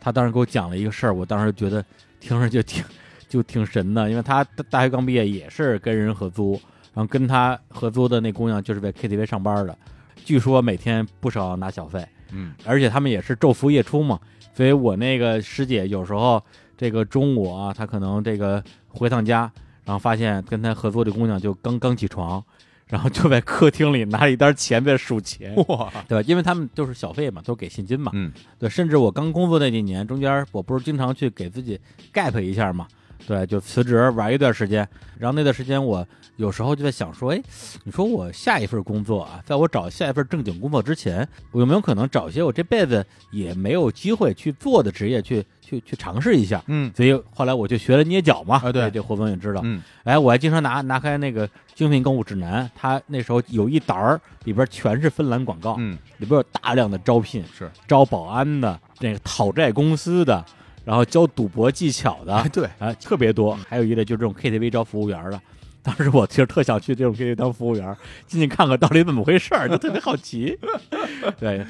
[0.00, 1.84] 她当时给我讲了一个事儿，我当时觉得
[2.20, 2.84] 听着就挺
[3.28, 6.52] 就挺神的，因为她大大学刚毕业，也是跟人合租，
[6.94, 9.76] 然后跟她合租的那姑娘就是在 KTV 上班的，
[10.24, 14.20] 据说每天不少拿小费，嗯而且他们也是昼伏夜出嘛，
[14.54, 16.42] 所以我那个师姐有时候
[16.76, 19.50] 这个中午啊，她可能这个回趟家，
[19.84, 22.42] 然后发现跟他合作的姑娘就刚刚起床。
[22.92, 26.24] 然后就在客厅里拿了一沓钱在数钱，哇对吧？
[26.28, 28.12] 因为他们都是小费嘛，都是给现金嘛。
[28.14, 31.80] 嗯对，甚至我刚工作那几年，中间我不是经常去给自己
[32.12, 32.86] gap 一下嘛，
[33.26, 34.86] 对，就辞职玩一段时间，
[35.18, 36.06] 然后那段时间我
[36.42, 37.40] 有时候就在想说，哎，
[37.84, 46.60] 你说我下一份工作啊，在我找下一份正经工作之前，我有没有可能找一些我这辈子也没有机会去做的职业去去去尝试一下？
[46.66, 60.44] 嗯所以后来我就学了捏脚嘛，啊对这胡总也知道，嗯哎，我还经常拿拿开那个精品购物指南，它那时候有一沓儿，里边全是芬兰广告，嗯里边有大量的招聘，是招保安的，那个讨债公司的，
[60.84, 63.56] 然后教赌博技巧的，哎对啊，特别多。
[63.68, 65.40] 还有一类就是这种 KTV 招服务员的。
[65.82, 67.96] 当时我其实特想去这种 KTV 当服务员，
[68.26, 70.56] 进去看看到底怎么回事儿，就特别好奇。
[71.40, 71.64] 对，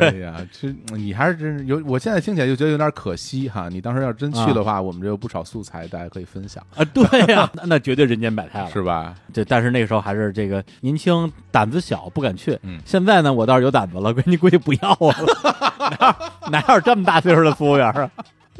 [0.00, 3.68] 哎呀，这你还是真是有，我现在听起来就觉得有点可惜哈。
[3.68, 8.70] 你当时要真去的话，我们这有不少素材，大家可以分享，啊，对呀、那那绝对人间百态了。
[8.70, 9.14] 是吧？
[9.32, 12.58] 对，但是那个时候还是这个年轻，胆子小，不敢去。
[12.62, 16.16] 嗯现在呢，我倒是有胆子了， 闺女估计不要我了，
[16.50, 18.10] 哪哪有这么大岁数的服务员啊？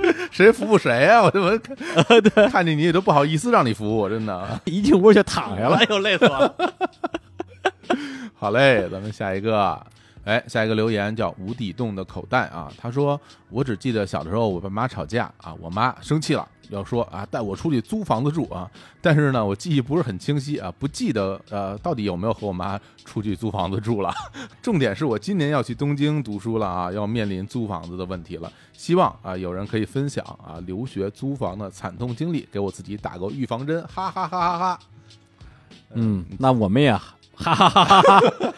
[0.31, 1.59] 谁服务谁啊、 我怎么
[2.35, 4.61] 看看见你也都不好意思让你服务，真的。
[4.65, 6.55] 一进屋就躺下了，哎呦，累死我了。
[8.35, 9.81] 好嘞，咱们下一个。
[10.23, 13.19] 哎，下一个留言叫无底洞的口袋啊，他说
[13.49, 18.71] ：“我只记得小的时候我爸妈吵架啊，我妈生气了，要说啊带我出去租房子住啊，
[19.03, 24.13] 但是呢我记忆不是很清晰啊，不记得呃到底有没有和我妈出去租房子住了。
[24.63, 34.81] 重点是我今年要去东京读书了啊，要面临租房子的问题了，希望啊有人可以分享啊留学租房的惨痛经历，给我自己打个预防针，哈哈哈哈哈。
[35.95, 36.93] 嗯，那我们也
[37.35, 38.55] 哈哈哈哈哈。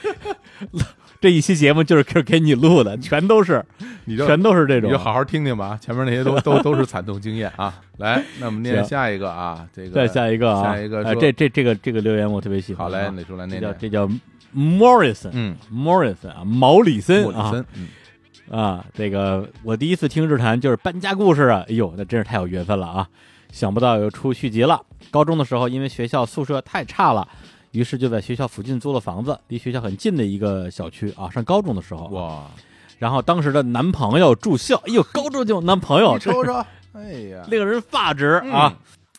[1.23, 3.65] 这一期节目就是给 给你录的，全都是，
[4.07, 4.99] 你就全都是这种你就。
[4.99, 7.81] 好好听听吧，前面那些都 都都是惨痛经验啊。
[7.99, 12.91] 来，那我们念下一个啊，这个再下一个啊，呃下一个说这这这个这个留言我特别喜欢啊。
[12.91, 13.73] 好嘞，哪出来这念念？
[13.73, 14.09] 叫这叫
[14.55, 17.89] Morrison，嗯，Morrison 啊，毛里森啊莫里森，嗯
[18.51, 23.09] 啊，这个我第一次听日坛就是搬家故事啊，哎呦，那真是太有缘分了啊！
[23.53, 24.81] 想不到又出续集了。
[25.11, 27.27] 高中的时候，因为学校宿舍太差了，
[27.73, 31.29] 于是就在学校附近租了房子，离学校很近的一个小区啊。
[31.29, 32.51] 上高中的时候，哇，
[32.99, 38.77] 然后当时的男朋友住校，哎呦，高中就有男朋友， 你瞅瞅，哎呀，令人发指啊！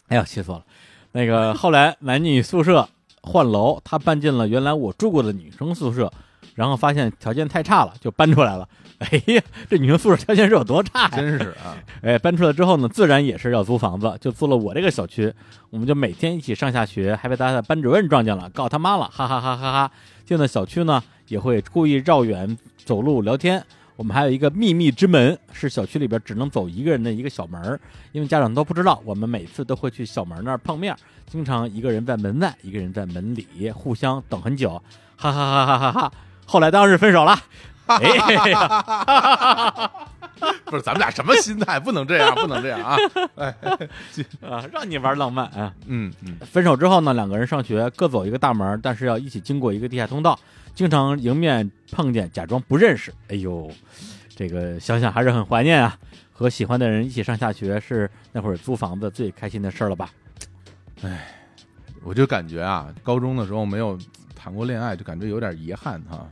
[0.08, 0.66] 哎呀，气死我了。
[1.12, 2.88] 那个后来男女宿舍
[3.22, 6.12] 换楼，他搬进了原来我住过的女生宿舍，
[6.56, 8.68] 然后发现条件太差了，就搬出来了。
[9.00, 11.10] 哎呀，这女生宿舍条件是有多差呀？
[11.10, 15.34] 真是啊， 哎，搬出来之后呢，自然也是要租房子，就租了我这个小区。
[15.72, 19.92] 我们就每天一起上下学，还被他的班主任撞见了，告他妈了，哈哈哈哈哈！
[20.24, 23.62] 进了小区呢，也会故意绕远走路聊天。
[23.96, 27.80] 我们还有一个秘密之门，是小区里边只能走一个人的一个小门儿，
[28.12, 29.02] 因为家长都不知道。
[29.04, 30.96] 我们每次都会去小门那儿碰面，
[31.28, 34.82] 经常一个人在门外，一个人在门里，互相等很久，
[35.18, 36.14] 哈哈哈哈哈哈！
[36.46, 37.38] 后来当时分手了，
[37.88, 38.00] 哎，
[40.66, 41.80] 不是咱们俩什么心态？
[41.80, 42.98] 不能这样，不能这样啊！
[43.36, 43.56] 哎，
[44.42, 45.74] 啊，让你玩浪漫啊！
[45.88, 50.38] 嗯嗯，分手之后呢，两个人上学各走一个大门，但是要一起经过一个地下通道，
[50.76, 53.14] 经常迎面碰见，假装不认识。
[53.30, 53.72] 哎呦，
[54.36, 55.98] 这个想想还是很怀念啊！
[56.32, 60.10] 和喜欢的人一起上下学是那会儿租房子最开心的事儿了吧？
[61.04, 61.28] 哎
[62.04, 63.98] 我就感觉啊，高中的时候没有
[64.44, 66.28] 谈过恋爱，就感觉有点遗憾哈。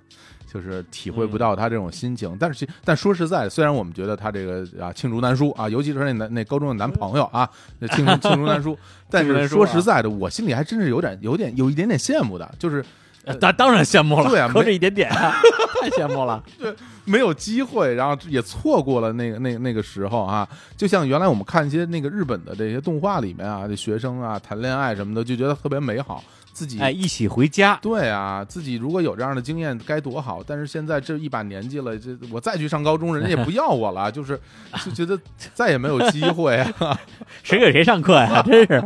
[0.51, 8.77] 就是体会不到他这种心情，但是其但说实在，虽然我们觉得他这个啊罄竹难书啊，尤其是那男那高中的男朋友啊，那罄竹 罄竹难书，
[9.09, 12.83] 但是说实在的，我心里还真是有点有点有一点点羡慕的，就是
[13.23, 15.33] 呃当当然羡慕了，对啊可这一点点啊，
[15.81, 16.43] 太羡慕了。
[16.59, 16.75] 对
[17.05, 20.45] 没有机会，然后也错过了那个那那个时候啊。
[20.75, 26.21] 就像原来我们看一些那个日本的这些动画里面啊，这学生啊谈恋爱什么的，就觉得特别美好，
[26.53, 30.43] 自己哎，一起回家，对啊，自己如果有这样的经验该多好！
[30.45, 34.39] 但是现在这一把年纪了，这我再去上高中，人家也不 要我了，就是
[34.85, 35.19] 就觉得
[35.53, 36.99] 再也没有机会啊，
[37.43, 38.41] 谁给谁上课呀？
[38.45, 38.83] 真是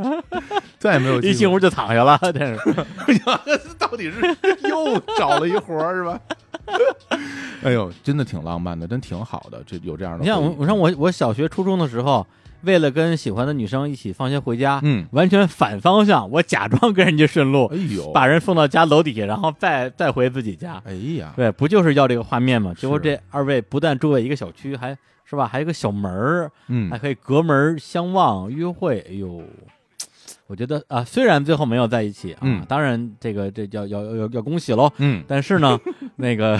[0.77, 1.33] 再也没有机会。
[1.33, 2.59] 一进屋就躺下了，真是。
[3.77, 4.21] 到底是
[4.67, 6.19] 又找了一活儿是吧？
[7.63, 10.19] 哎呦，真的挺浪漫的，真挺好的，这有这样的。
[10.19, 12.25] 你像我，我上我，我小学、初中的时候，
[12.65, 20.81] 为了跟喜欢的女生一起放学回家，嗯完全反方向，我假装跟人家顺路哎，呦，把人送到家楼底下，然后再再回自己家。
[20.85, 22.73] 哎呀，对，不就是要这个画面吗？
[22.75, 29.05] 结果这二位不但住在一个小区，还是吧，还有个小门儿，嗯还可以隔门相望约会。
[29.09, 29.41] 哎呦，
[30.47, 34.91] 我觉得啊，虽然最后没有在一起啊，嗯当然这个这要要要要恭喜喽。
[34.97, 35.79] 嗯，但是呢，
[36.17, 36.59] 那个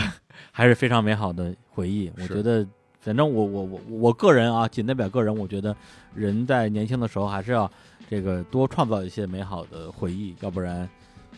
[0.52, 2.11] 还是非常美好的回忆。
[2.18, 2.65] 我觉得，
[3.06, 5.73] 反正我我我我个人啊，仅代表个人，我觉得
[6.14, 7.72] 人在年轻的时候还是要
[8.10, 10.90] 这个多创造一些美好的回忆，要不然。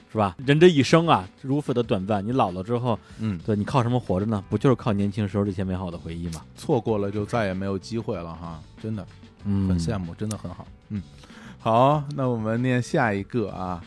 [0.09, 0.37] 是吧？
[0.45, 4.41] 人这一生啊，如此的短暂，你老了之后，嗯，对你靠什么活着呢？
[4.49, 6.41] 不就是靠年轻时候这些美好的回忆吗？
[6.55, 9.05] 错过了就再也没有机会了哈，真的。
[9.43, 10.65] 嗯，很羡慕，真的很好。
[10.89, 11.03] 嗯，
[11.59, 13.83] 好，那我们念下一个啊，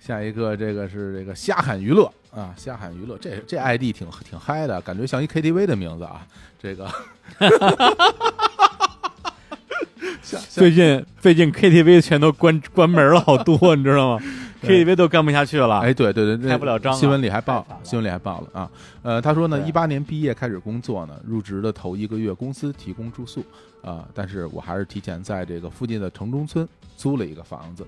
[0.00, 6.26] 下一个这个是这个瞎喊娱乐啊，瞎喊娱乐，这这 ID 挺挺嗨的，感觉像一 KTV 的名字啊。
[6.58, 6.90] 这个
[10.50, 14.24] 最近最近 KTV 全都关关门了，好多，你知道吗？
[14.60, 15.78] KTV 都干不下去了。
[15.78, 18.68] 哎，对对对，这开不了张啊新闻里还报了，新闻里还报了啊。
[19.02, 23.44] 呃，他说呢，一八年毕业开始工作呢，入职的头一个月公司提供住宿
[23.82, 27.86] 啊、但是我还是提前在这个附近的城中村租了一个房子。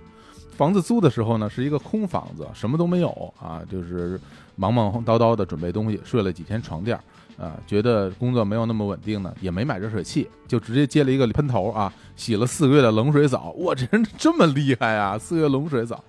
[0.57, 4.19] 房子租的时候呢，是一个空房子，什么都没有啊，就是
[4.55, 7.03] 忙忙叨叨的准备东西，睡了几天床垫儿。
[7.41, 13.53] 啊，觉得工作没有那么稳定呢，也没买热水器，就直接接了一个喷头啊，洗了四个月的冷水澡。
[13.61, 15.17] 哇，这人这么厉害啊！
[15.17, 16.05] 四个月冷水澡。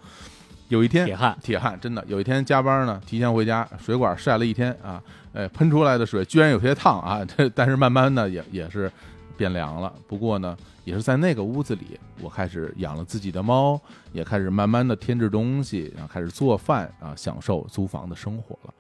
[0.68, 5.02] 有一天，铁汉铁汉真的有一天加班呢，提前回家，水管晒了一天啊，
[5.34, 8.92] 哎，喷出来的水居然有些烫啊，这但是慢慢的也也是
[9.38, 9.94] 变凉了。
[10.08, 13.80] 不过呢，也是在那个屋子里，我开始养了自己的猫，
[14.12, 18.74] 也开始慢慢的添置东西，然后开始做饭啊，享受租房的生活了。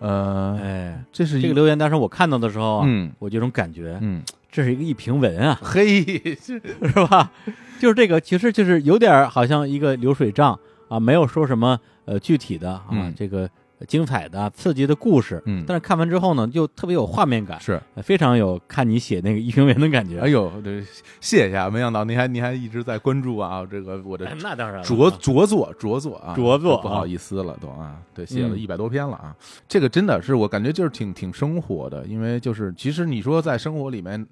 [0.00, 7.30] 呃，哎，这是一这个留言当时我看到的时候啊，嗯我就有种感觉，嗯，这是一个一评文啊， 嘿，这是吧？
[7.78, 10.58] 就是这个，其实就是有点儿好像一个流水账
[10.88, 13.48] 啊，没有说什么呃具体的啊，嗯这个
[13.86, 15.42] 精彩的、刺激的故事。
[15.46, 20.20] 嗯但是看完之后呢，就特别有画面感，是，呃非常有看你写那个一评文的感觉。
[20.20, 20.82] 哎呦，这
[21.20, 29.34] 谢谢啊，没想到您还您还一直在关注啊，这个我的哎那当然，着着作着作啊，着作不好啊意思了都啊，对，写了嗯一百多篇了啊，
[29.68, 34.26] 这个真的是我感觉就是挺挺生活的，因为就是其实你说在生活里面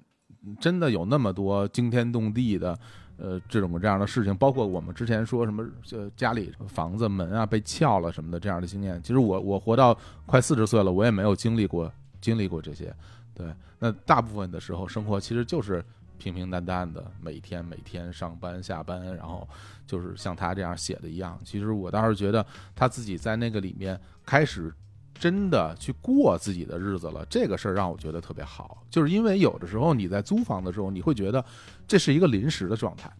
[0.59, 2.77] 真的有那么多惊天动地的。
[3.21, 11.91] 呃，这种这样的事情，包括我们之前说什么，呃，家里房子门啊被撬了什么的这样的经验，其实我我活到快四十岁了，我也没有经历过
[12.21, 12.95] 经历过这些。
[13.33, 13.47] 对，
[13.77, 15.83] 那大部分的时候，生活其实就是
[16.17, 19.47] 平平淡淡的，每天每天上班下班，然后
[19.87, 21.39] 就是像他这样写的一样。
[21.43, 24.73] 其实我倒是觉得他自己在那个里面开始
[25.19, 28.81] 真的去过自己的日子了，这个事儿让我觉得特别好。
[28.89, 31.43] 就是因为有的时候你在租房的时候，你会觉得
[31.85, 33.11] 这是一个临时的状态。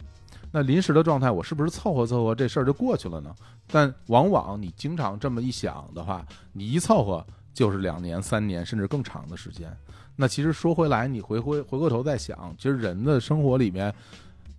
[0.51, 3.35] 那临时的状态，我是不是凑合凑合这事儿就过去了呢？
[3.67, 7.23] 但往往你经常这么一想的话，你一凑合
[7.53, 9.71] 就是两年、三年甚至更长的时间。
[10.15, 13.93] 那其实说回来，你回回回过头再想，其实人的生活里面，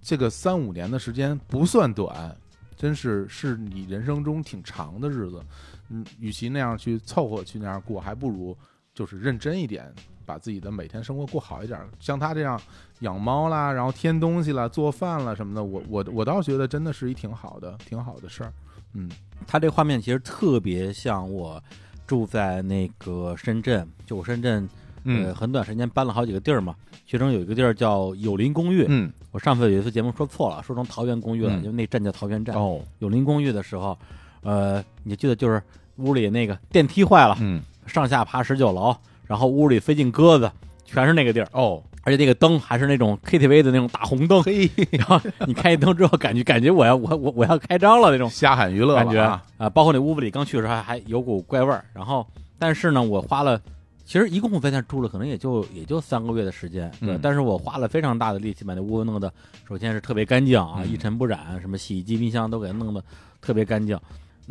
[0.00, 2.36] 这个三五年的时间不算短，
[2.76, 5.42] 真是是你人生中挺长的日子。
[5.90, 8.56] 嗯，与其那样去凑合去那样过，还不如
[8.94, 9.92] 就是认真一点，
[10.24, 11.78] 把自己的每天生活过好一点。
[11.98, 12.60] 像他这样
[13.00, 18.52] 养猫啦，然后添东西啦、做饭啦什么的，我我我倒觉得真的是一挺好的、挺好的事儿。
[18.94, 19.08] 嗯
[19.46, 21.62] 他这画面其实特别像我
[22.06, 24.68] 住在那个深圳，就我深圳
[25.04, 26.74] 呃很短时间搬了好几个地儿嘛，
[27.06, 28.84] 其中有一个地儿叫友邻公寓。
[28.88, 32.56] 嗯我上次有一次节目说错了，说成桃园公寓了，嗯因为那站叫桃园站。
[32.56, 33.96] 哦友邻公寓的时候，
[34.42, 35.62] 呃，你记得就是
[36.00, 37.62] 屋里那个电梯坏了，嗯。
[37.86, 38.94] 上下爬十九楼，
[39.26, 40.50] 然后屋里飞进鸽子，
[40.84, 41.82] 全是那个地儿，哦。
[42.02, 49.20] 而且那个灯还是那种 KTV 的那种大红灯，嘿，然后你开一灯之后，感觉感觉我要我我我要开张了那种瞎喊娱乐感觉。
[49.20, 49.42] 啊。
[49.58, 52.26] 啊包括那屋子里刚去的时候还还有股怪味儿，然后
[52.58, 53.60] 但是呢，我花了。
[54.06, 57.14] 其实一共我在那住了，可能也就也就三个月的时间，对。
[57.14, 59.32] 嗯但是我花了非常大的力气把那屋子弄得，
[59.68, 60.88] 首先是特别干净啊，嗯。
[60.90, 63.02] 一尘不染，什么洗衣机、冰箱都给它弄得
[63.40, 63.96] 特别干净。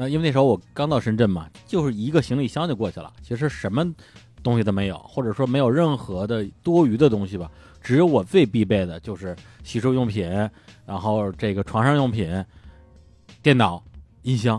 [0.01, 3.85] 那因为那时候我刚到深圳嘛，就是一个行李箱就过去了，其实什么
[4.41, 7.51] 东西都没有，或者说没有任何的多余的东西吧，
[7.81, 10.25] 只有我最必备的就是洗漱用品，
[10.85, 12.33] 然后这个床上用品、
[13.43, 13.83] 电脑、
[14.21, 14.57] 音箱，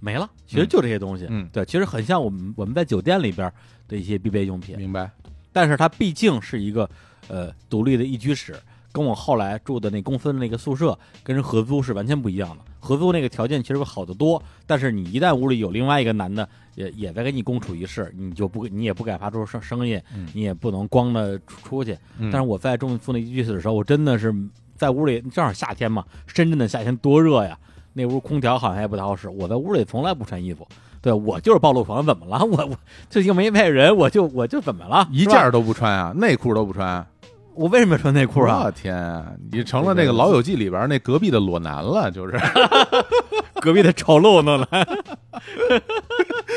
[0.00, 1.26] 没了，其实就这些东西。
[1.28, 3.52] 嗯对，其实很像我们我们在酒店里边
[3.86, 5.10] 的一些必备用品，明白？
[5.52, 6.88] 但是它毕竟是一个
[7.28, 8.58] 呃独立的一居室，
[8.92, 12.58] 跟我后来住的那公司的那个宿舍跟人合租是完全不一样的。
[12.80, 21.96] 合租那个条件其实会好得多，但是你一旦屋里有另外一个男的也也在跟你共处一室，你就不你也不敢发出声声音，嗯你也不能光着出出去。
[22.18, 24.34] 嗯但是我在中住那一居室的时候，我真的是
[24.76, 27.58] 在屋里，正好夏天嘛，深圳的夏天多热呀，
[27.92, 29.28] 那屋空调好像也不太好使。
[29.28, 30.66] 我在屋里从来不穿衣服，
[31.02, 32.42] 对我就是暴露狂，怎么了？
[32.46, 32.76] 我我
[33.10, 35.06] 就又没外人，我就我就怎么了？
[35.12, 37.06] 一件都不穿啊，内裤都不穿。
[37.60, 38.70] 我为什么要穿内裤啊我啊？
[38.70, 42.32] 天啊，你成了那个《老友记》里边那隔壁的裸男了，就是
[43.60, 44.88] 隔壁的丑陋弄来，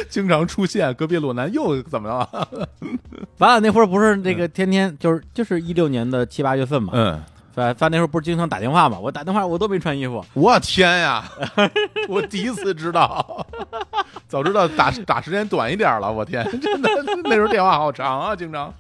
[0.07, 2.47] 经常出现隔壁裸男又怎么了？
[3.35, 7.21] 咱俩那会儿不是那个天天就是就是一六年的七八月份嘛，嗯，
[7.53, 8.97] 咱咱那会儿不是经常打电话嘛？
[8.97, 11.25] 我打电话我都没穿衣服，我天呀，
[12.07, 13.45] 我第一次知道，
[14.29, 16.89] 早知道打打时间短一点了，我天，真的
[17.25, 18.73] 那时候电话好长啊，经常。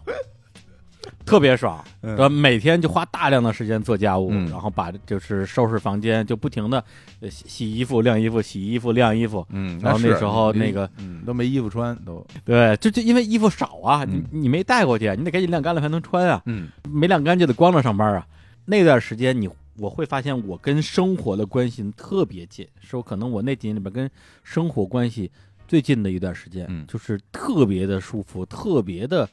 [1.25, 2.15] 特别爽，嗯。
[2.15, 4.49] 然后每天就花大量的时间做家务，嗯。
[4.49, 6.83] 然后把就是收拾房间，就不停的
[7.29, 9.45] 洗洗衣服、晾衣服、洗衣服、晾衣服。
[9.49, 11.23] 嗯，然后那时候那个嗯。
[11.25, 14.25] 都没衣服穿都，对，就就因为衣服少啊，你嗯。
[14.31, 16.69] 你没带过去，你得赶紧晾干了才能穿啊，嗯。
[16.89, 18.25] 没晾干就得光着上班啊。
[18.65, 24.09] 那段时间你我会发现我跟生活的关系特别近，是我可能我那几年里边跟
[24.43, 25.29] 生活关系
[25.67, 26.85] 最近的一段时间，嗯。
[26.87, 29.27] 就是特别的舒服，特别的呃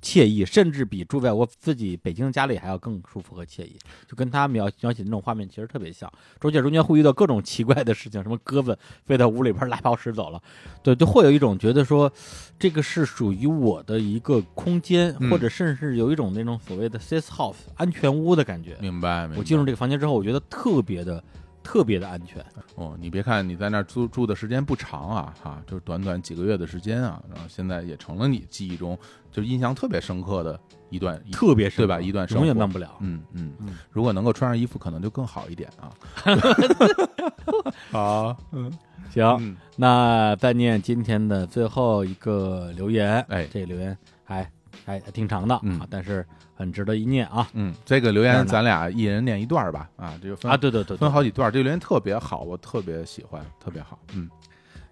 [0.00, 3.76] 惬意，甚至比住在我自己北京家里还要更舒服和惬意。
[4.06, 10.42] 就跟他描描写那种画面其实特别像，中间中间会遇到各种奇怪的事情，什么鸽子飞到屋里边拉泡屎走了，
[10.82, 12.12] 对，就会有一种觉得说，
[12.58, 18.76] 这个是属于我的一个空间，嗯或者甚至有一种那种所谓的 safe house 安全屋的感觉。
[18.80, 21.22] 明白，明白我进入这个房间之后，我觉得特别的
[21.66, 22.44] 特别的安全。
[22.76, 28.96] 哦，你别看你在那儿住住的时间不长啊，哈，就是短短几个月的时间啊，然后现在也成了你记忆中
[29.32, 30.58] 就印象特别深刻的
[30.90, 32.00] 一段，特别深刻对吧？
[32.00, 32.96] 一段生活永远忘不了。
[33.00, 35.90] 嗯嗯嗯，如果能够穿上衣服，可能就更好一点啊。
[37.90, 38.72] 好，嗯
[39.10, 43.20] 行，嗯，那再念今天的最后一个留言。
[43.28, 44.48] 哎这个留言还
[44.86, 50.56] 还还挺长的、嗯啊，但是很值得一念啊嗯，这个留言咱俩一人念一段儿吧，啊，这个分啊！
[50.56, 53.98] 对对对对分好几段儿，这个留言特别好，我特别喜欢，特别好。
[54.14, 54.30] 嗯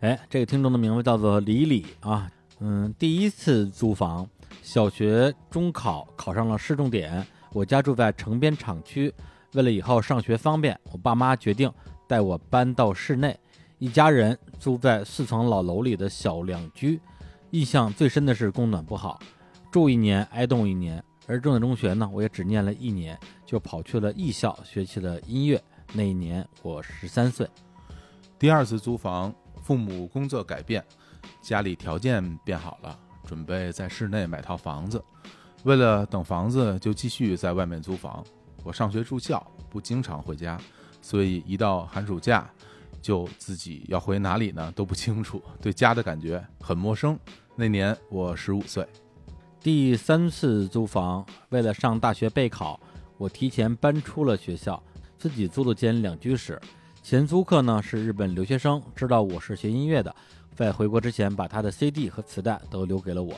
[0.00, 4.28] 哎，这个听众的名字叫做李李啊，嗯，第一次租房，
[4.62, 9.14] 小学中考考上了市重点，我家住在城边厂区，
[9.52, 11.72] 为了以后上学方便，我爸妈决定
[12.08, 13.38] 带我搬到市内，
[13.78, 17.00] 一家人租在四层老楼里的小两居，
[17.52, 19.18] 印象最深的是供暖不好，
[19.74, 25.60] 住一年挨冻一年，而重点中学呢，我也只念了一年，就跑去了艺校学起了音乐，
[25.92, 27.44] 那一年我十三岁。
[28.38, 29.34] 第二次租房，
[29.64, 30.84] 父母工作改变，
[31.42, 35.04] 家里条件变好了，准备在市内买套房子。
[35.64, 38.24] 为了等房子，就继续在外面租房。
[38.62, 40.56] 我上学住校，不经常回家，
[41.02, 42.48] 所以一到寒暑假，
[43.02, 47.18] 就自己要回哪里呢都不清楚，对家的感觉很陌生。
[47.56, 48.86] 那年我十五岁，
[49.64, 52.78] 第三次租房，为了上大学备考，
[53.16, 54.82] 我提前搬出了学校，
[55.16, 56.60] 自己租了间两居室。
[57.02, 60.14] 前租客呢是日本留学生，知道我是学音乐的，
[60.54, 63.34] 在回国之前把他的 CD 和磁带都留给了我。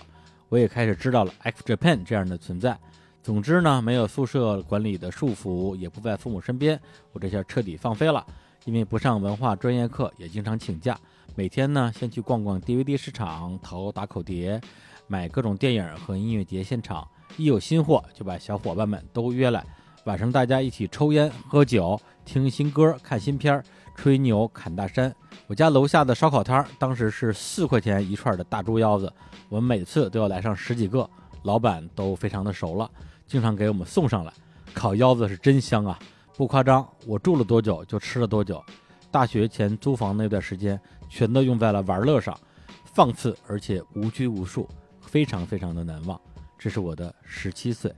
[0.48, 2.76] 我也开始知道了 X Japan 这样的存在。
[3.22, 6.80] 总之呢，没有宿舍管理的束缚，也不在父母身边，
[7.12, 8.26] 我这下彻底放飞了。
[8.64, 10.98] 因为不上文化专业课，也经常请假，
[11.36, 14.60] 每天呢先去逛逛 DVD 市场，淘打口碟，
[15.08, 17.06] 买各种电影和音乐节现场，
[17.36, 19.64] 一有新货就把小伙伴们都约来，
[20.04, 23.64] 晚上大家一起抽烟、喝酒、听新歌、看新片儿、
[23.94, 25.14] 吹牛、侃大山。
[25.46, 29.12] 我家楼下的烧烤摊儿当时是四块钱一串的大猪腰子，
[29.48, 31.08] 我们每次都要来上十几个，
[31.42, 32.90] 老板都非常的熟了，
[33.28, 34.32] 经常给我们送上来。
[34.74, 35.96] 烤腰子是真香啊，
[36.36, 38.62] 不夸张，我住了多久就吃了多久。
[39.10, 40.78] 大学前租房那段时间，
[41.08, 42.36] 全都用在了玩乐上，
[42.84, 44.68] 放肆而且无拘无束，
[45.06, 46.20] 非常非常的难忘。
[46.58, 47.94] 这是我的十七岁。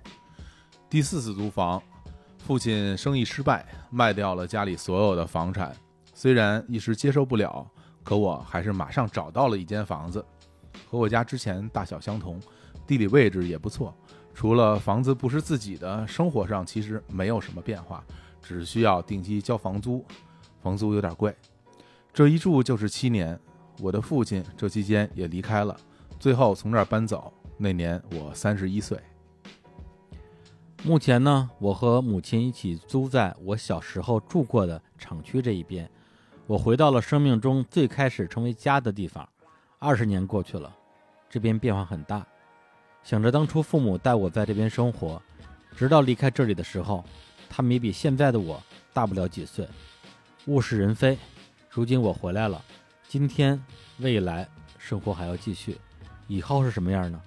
[0.89, 1.83] 第四次租房，
[2.39, 5.75] 父亲生意失败，卖掉了家里所有的房产。
[6.15, 7.67] 虽然一时接受不了，
[8.03, 10.25] 可我还是马上找到了一间房子，
[10.91, 12.41] 和我家之前大小相同，
[12.87, 13.95] 地理位置也不错。
[14.35, 18.05] 除了房子不是自己的，生活上其实没有什么变化，
[18.43, 20.05] 只需要定期交房租，
[20.63, 21.35] 房租有点贵。
[22.13, 23.39] 这一住就是七年，
[23.81, 25.77] 我的父亲这期间也离开了，
[26.19, 27.33] 最后从这儿搬走。
[27.57, 28.99] 那年我三十一岁。
[30.85, 35.91] 目前呢，我和母亲一起租在我小时候住过的厂区这一边。
[36.47, 39.29] 我回到了生命中最开始成为家的地方。
[39.79, 40.75] 二十年过去了，
[41.29, 42.27] 这边变化很大。
[43.03, 45.21] 想着当初父母带我在这边生活，
[45.77, 47.05] 直到离开这里的时候，
[47.49, 48.63] 他们也比现在的我
[48.93, 49.69] 大不了几岁。
[50.47, 51.19] 物是人非，
[51.69, 52.63] 如今我回来了，
[53.09, 53.61] 今天、
[53.99, 55.77] 未来生活还要继续，
[56.29, 57.21] 以后是什么样呢？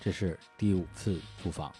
[0.00, 1.72] 这是第五次租房。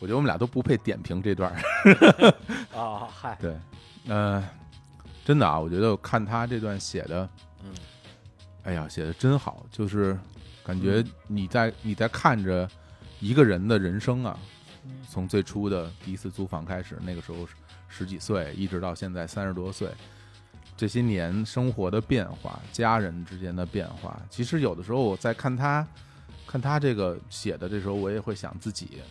[0.00, 1.58] 我觉得我们俩都不配点评这段儿。
[2.78, 3.56] 啊，嗨，对，
[4.06, 4.48] 呃，
[5.24, 7.28] 真的啊，我觉得我看他这段写的，
[7.64, 7.74] 嗯，
[8.62, 10.16] 哎呀，写的真好，就是
[10.62, 12.70] 感觉嗯你在你在看着
[13.18, 14.38] 一个人的人生啊，
[15.08, 17.38] 从最初的第一次租房开始，那个时候
[17.88, 19.88] 十几岁，一直到现在三十多岁，
[20.76, 25.86] 这些年生活的变化，家人之间的变化，其实有的时候我在看他
[26.46, 29.02] 看他这个写的这时候，我也会想自己，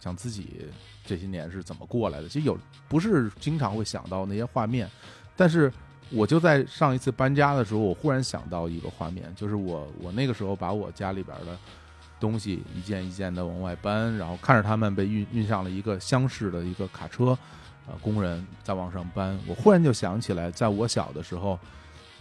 [0.00, 0.66] 想自己
[1.04, 2.28] 这些年是怎么过来的。
[2.28, 4.90] 其实有不是经常会想到那些画面，
[5.36, 5.72] 但是
[6.10, 11.56] 我就在上一次搬家的时候，我忽然想到一个画面，就是我我那个时候把我家里边的
[12.22, 17.36] 东西一件一件的往外搬，然后看着他们被运运上了一个厢式的一个卡车，
[17.88, 19.36] 呃，工人在往上搬。
[19.44, 21.58] 我忽然就想起来，在我小的时候，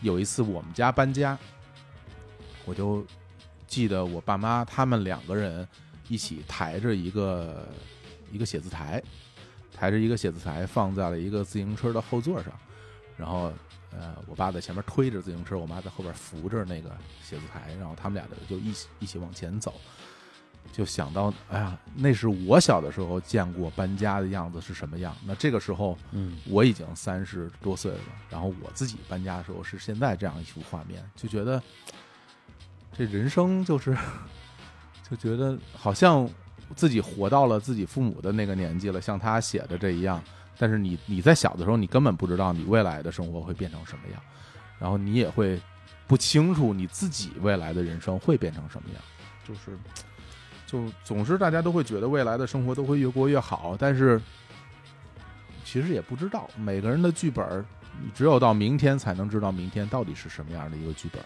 [0.01, 1.37] 有一次我们家搬家，
[2.65, 3.05] 我就
[3.67, 5.67] 记得我爸妈他们两个人
[6.07, 7.69] 一起抬着一个
[8.31, 8.99] 一个写字台，
[9.71, 12.51] 抬着一个写字台放在了一个自行车的后座上，
[13.15, 13.53] 然后
[13.91, 19.73] 呃，我爸在前面推着自行车，我妈在后边扶着那个写字台，然后他们俩就一起一起往前走。
[20.71, 25.13] 就想到，哎呀，那是我小的时候见过搬家的样子是什么样。
[25.25, 27.99] 那这个时候，嗯我已经三十多岁了，
[28.29, 31.61] 然后我自己搬家的时候是现在这样一幅画面，就觉得
[32.95, 33.97] 这人生就是，
[35.09, 36.29] 就觉得好像
[36.75, 40.23] 自己活到了自己父母的那个年纪了，像他写的这一样。
[40.61, 44.21] 但是你你在小的时候，你根本不知道你未来的生活会变成什么样，
[44.77, 45.59] 然后你也会
[46.05, 49.01] 不清楚你自己未来的人生会变成什么样，
[49.43, 49.75] 就是。
[50.67, 54.21] 就总是大家都会觉得未来的生活都会越过越好，但是
[55.65, 57.65] 其实也不知道每个人的剧本，
[58.01, 61.21] 你只有到明天才能知道明天到底是什么样的一个剧本，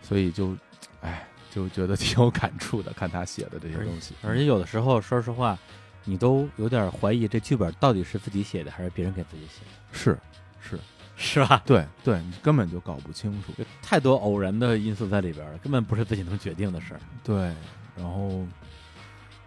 [0.00, 0.56] 所以就，
[1.00, 5.58] 哎，就觉得挺有感触的，看他写的这些东西，而且有的时候，说实话，
[6.04, 10.18] 你都有点怀疑这剧本到底是自己写的还是别人给自己写的，是
[10.60, 10.78] 是，
[11.16, 11.62] 是吧？
[11.64, 17.00] 对对，你根本就搞不清楚，有太多偶然的因素在里边了，根本不是自己能决定的事儿。
[17.22, 17.54] 对，
[17.96, 18.44] 然后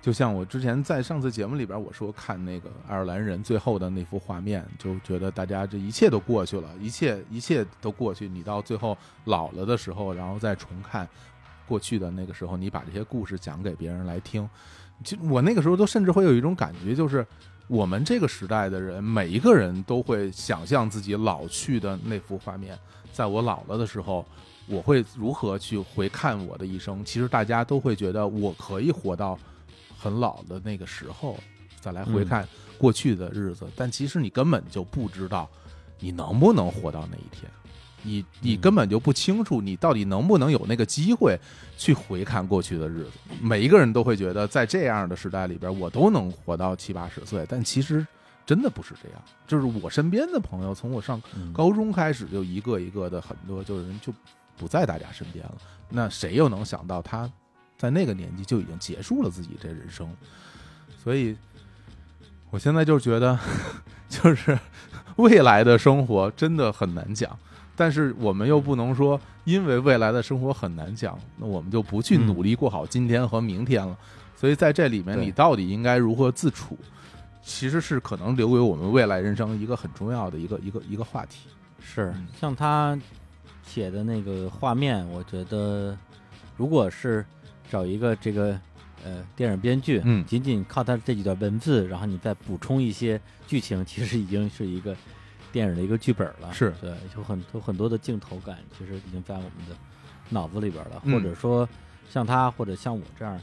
[0.01, 11.09] 就像我之前在上次节目里边我说看那个爱尔兰人最后的那幅画面，就觉得大家这一切都过去了，一切一切都过去，你到最后老了的时候，然后再重看
[11.67, 14.47] 过去的那个时候，你把这些故事讲给别人来听，
[15.03, 17.25] 就我那个时候都甚至会有一种感觉，就是。
[17.67, 22.77] 我们这个时代的人，每一个人都会想象自己老去的那幅画面，
[23.11, 24.23] 在我老了的时候，
[24.67, 27.03] 我会如何去回看我的一生？
[27.03, 29.35] 其实大家都会觉得我可以活到
[29.97, 31.39] 很老的那个时候，
[31.81, 32.47] 再来回看
[32.77, 33.65] 过去的日子。
[33.75, 35.49] 但其实你根本就不知道
[35.99, 37.49] 你能不能活到那一天，
[38.05, 41.37] 你你嗯根本就不清楚你到底能不能有那个机会
[41.77, 43.11] 去回看过去的日子。
[43.41, 48.05] 每一个人都会觉得在这样的时代里边，我都能活到七八十岁，但其实。
[48.47, 54.13] 真的不是这样，就是我身边的朋友，从我上嗯高中开始就一个一个的很多就是人就
[54.55, 55.55] 不在大家身边了。
[55.89, 57.27] 那谁又能想到他
[57.75, 60.07] 在那个年纪就已经结束了自己这人生？
[61.03, 61.35] 所以，
[62.51, 63.35] 我现在就觉得，
[64.07, 64.59] 就是
[65.15, 67.35] 未来的生活真的很难讲。
[67.75, 73.97] 但是我们又不能说，因为未来的生活很难讲，那我们就不去嗯努力过好今天和明天了。
[74.35, 76.77] 所以在这里面，你到底应该如何自处，
[77.41, 81.47] 其实是可能留给我们未来人生一个很重要的一个一个一个话题。
[81.81, 82.97] 是嗯像他
[83.65, 85.97] 写的那个画面，我觉得
[86.57, 87.25] 如果是
[87.69, 88.59] 找一个这个
[89.03, 94.95] 呃电影编剧，嗯仅仅靠他这几段文字，然后你再补充一些剧情，其实已经是一个
[95.55, 96.51] 电影的一个剧本了。
[96.51, 99.75] 是对，有很有很多的镜头感，其实已经在我们的
[100.27, 101.01] 脑子里边了。
[101.05, 101.65] 嗯或者说
[102.09, 103.39] 像他，或者像我这样。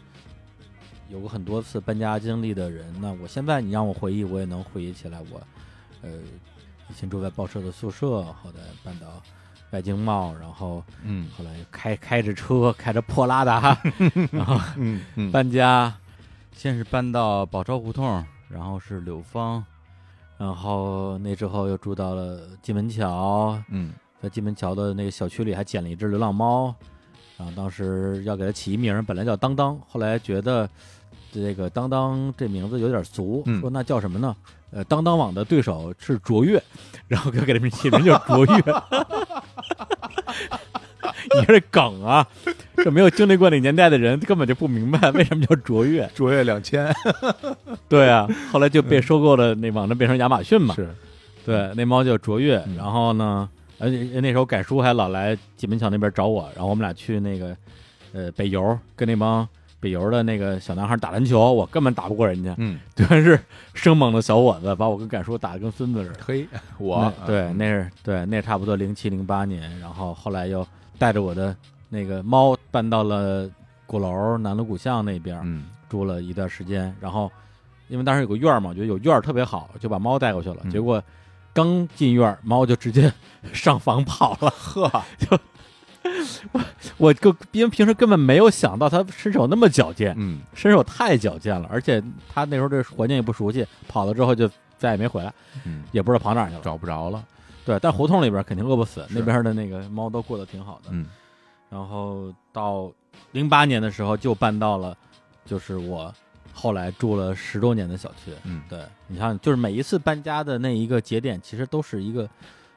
[1.08, 5.40] 有过很多次搬家经历的人，那我现在你让我回忆，我也能回忆起来我，
[6.00, 6.10] 呃，
[6.88, 9.22] 以前住在报社的宿舍，后来搬到
[9.72, 13.78] 外经贸，然后嗯后来开开着车，开着破拉达，
[14.32, 15.92] 然后嗯嗯搬家，
[16.54, 19.62] 先是搬到宝钞胡同，然后是柳芳，
[20.42, 26.74] 然后那之后又住到了金门桥，嗯在金门桥的那个小区里还捡了一只流浪猫，
[27.38, 30.68] 然后当时要给它起一名，本来叫当当，后来觉得
[31.30, 34.34] 这个当当这名字有点俗，嗯说那叫什么呢？
[34.72, 36.60] 呃，当当网的对手是卓越，
[37.06, 38.62] 然后就给它起名叫卓越。
[41.38, 42.26] 你这梗啊，
[42.76, 46.08] 这没有经历过那年代的人根本就不明白为什么叫卓越。
[46.14, 46.92] 卓越两千
[47.88, 50.74] 对啊，后来就被收购了，那网站变成亚马逊嘛。
[50.74, 50.88] 是
[51.44, 57.56] 对，那猫叫卓越，嗯然后呢，而且那时候改叔还老来金门桥那边找我，然后我们俩去那个
[58.12, 59.48] 呃北邮，跟那帮
[59.80, 63.36] 北邮的那个小男孩打篮球，我根本打不过人家，嗯全是
[63.74, 66.20] 生猛的小伙子，把我跟改叔打得跟孙子似的。
[66.24, 66.46] 嘿
[66.78, 70.64] 我对，那是对，那差不多零七零八年，然后后来又
[71.02, 71.56] 带着我的
[71.88, 73.50] 那个猫搬到了
[73.88, 77.28] 鼓楼南锣鼓巷那边，嗯住了一段时间，然后
[77.88, 80.58] 因为当时有个院儿嘛，我觉得有院儿特别好，就把猫带过去了。
[80.62, 81.02] 嗯结果
[81.52, 83.12] 刚进院儿，猫就直接
[83.52, 84.48] 上房跑了。
[84.50, 84.88] 呵
[85.18, 85.36] 就
[86.52, 86.60] 我
[87.08, 92.00] 我就因为平时根本没有想到它身手那么矫健，嗯身手太矫健了，而且
[92.32, 94.48] 它那时候这环境也不熟悉，跑了之后就
[94.78, 95.34] 再也没回来，
[95.64, 96.60] 嗯也不知道跑哪去了。
[96.62, 97.20] 找不着了
[97.64, 100.90] 对，但胡同里边肯定饿不死，那边的那个猫都过得挺好的。
[100.90, 101.06] 嗯
[101.70, 102.92] 然后到
[103.30, 104.94] 零八年的时候就搬到了，
[105.46, 106.14] 就是我
[106.52, 108.30] 后来住了十多年的小区。
[108.44, 112.28] 嗯对你看，就是每一次搬家的那一个节点，其实都是一个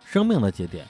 [0.06, 0.86] 生命的节点。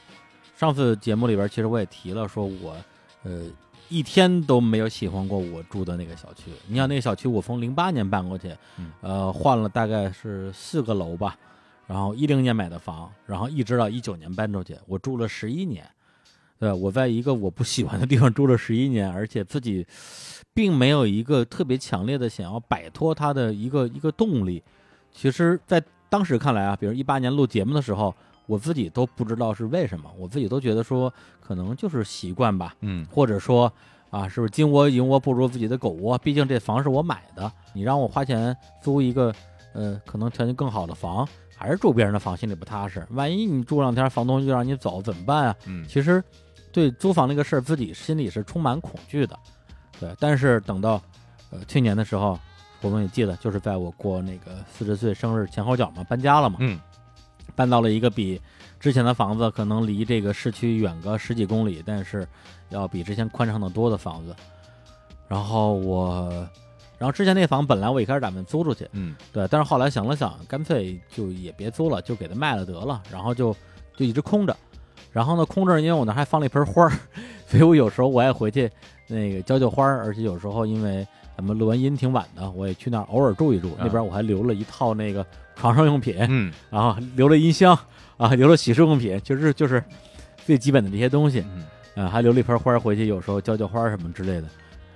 [0.56, 2.76] 上次节目里边，其实我也提了，说我
[3.24, 3.42] 呃
[3.90, 6.52] 一天都没有喜欢过我住的那个小区。
[6.68, 11.36] 你想那个小区，我从零八年搬过去，嗯呃，换了大概是四个楼吧，
[11.88, 15.86] 然后一零年买的房，然后一直到一九年搬出去，我住了十一年。
[16.58, 19.86] 对，我在一个我不喜欢的地方住了十一年，而且自己
[20.54, 24.64] 并没有一个特别强烈的想要摆脱它的一个一个动力。
[25.12, 28.16] 其实，在当时看来啊，比如一八年录节目的时候，
[28.48, 33.72] 我自己都不知道是为什么，我自己都觉得说可能就是习惯吧，嗯或者说
[34.10, 36.18] 啊，是不是金窝银窝不如自己的狗窝？
[36.20, 39.36] 毕竟这房是我买的，你让我花钱租一个
[39.74, 43.06] 呃可能条件更好的房，还是住别人的房，心里不踏实。
[43.12, 45.56] 万一你住两天，房东就让你走，怎么办啊？
[45.66, 46.24] 嗯其实
[46.72, 49.38] 对租房这个事儿，自己心里是充满恐惧的。
[50.00, 51.02] 对，但是等到
[51.50, 52.38] 呃去年的时候，
[52.82, 56.80] 我们也记得，就是在我过那个四十岁生日前后脚嘛，搬家了嘛，嗯
[57.56, 58.42] 搬到了一个比
[58.80, 62.28] 之前的房子可能离这个市区远个十几公里，但是
[62.70, 64.36] 要比之前宽敞的多的房子。
[65.28, 66.48] 然后我，
[66.98, 73.56] 然后之前那房本来我一开始打算租出去，嗯对，但是后来想了想，干脆就也别租了，就给它卖了得了，然后就
[73.98, 74.56] 就一直空着。
[75.12, 76.92] 然后呢，空着，因为我那还放了一盆花儿，
[77.48, 78.70] 所以我有时候我也回去
[79.08, 81.06] 那个浇浇花儿，而且有时候因为
[81.38, 83.76] 咱们录完音挺晚的，我也去那儿偶尔住一住。
[83.80, 87.78] 那边我还留了一套那个床上用品，嗯然后留了音箱
[88.18, 89.84] 啊，留了洗漱用品，就是就是
[90.46, 91.40] 最基本的这些东西。
[91.42, 91.66] 嗯
[91.96, 94.48] 呃，还留了一盆花儿回去，有时候浇浇花儿什么之类的。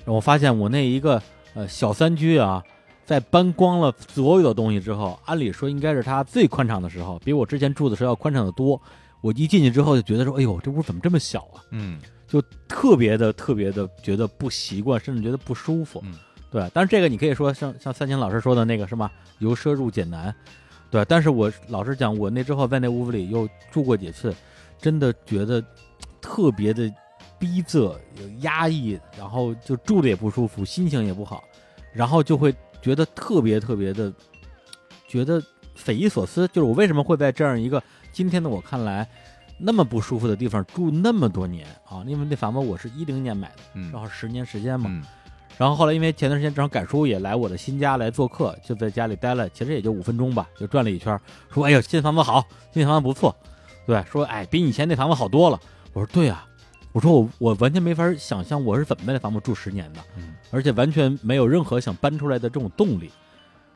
[0.03, 1.21] 我发现我那一个
[1.53, 2.63] 呃小三居啊，
[3.05, 8.81] 在搬光了所有的东西之后，按理说应该是它最宽敞的时候，比我之前住的时候要宽敞的多。
[9.21, 11.61] 我一进去之后就觉得说，哎呦，这屋怎么这么小啊？
[11.71, 16.01] 嗯就特别的特别的觉得不习惯，甚至觉得不舒服。
[16.05, 16.13] 嗯
[16.51, 19.11] 对，但是这个你可以说像像三清老师说的那个是吗？
[19.39, 20.33] 由奢入俭难。
[20.89, 24.33] 对，但是我老实讲，我那之后在那屋子里又住过几次，
[24.79, 25.63] 真的觉得
[26.21, 26.91] 特别的
[27.39, 31.43] 逼仄、有压抑，然后就住的也不舒服，心情也不好，
[31.93, 34.13] 然后就会觉得特别特别的
[35.07, 35.41] 觉得
[35.73, 39.07] 匪夷所思，就是我为什么会在这样一个今天的我看来
[39.57, 42.03] 那么不舒服的地方住那么多年啊？
[42.05, 44.89] 因为那房子我是一零年买的，嗯正好十年时间嘛。
[44.89, 45.03] 嗯
[45.57, 51.19] 然后后来因为前段时间正好赶叔也来我的新家来做客，就在家里待了，其实也就五分钟吧，就转了一圈，
[51.53, 52.41] 说：“哎呦，新房子好，
[52.73, 53.35] 新房子不错。”
[53.85, 55.59] 对，说：“哎，比以前那房子好多了。”
[55.91, 56.47] 我说：“对啊，
[56.91, 63.11] 我说我我完全没法想象我是怎么在那房子住十年的，嗯而且完全没有任何想搬出来的这种动力。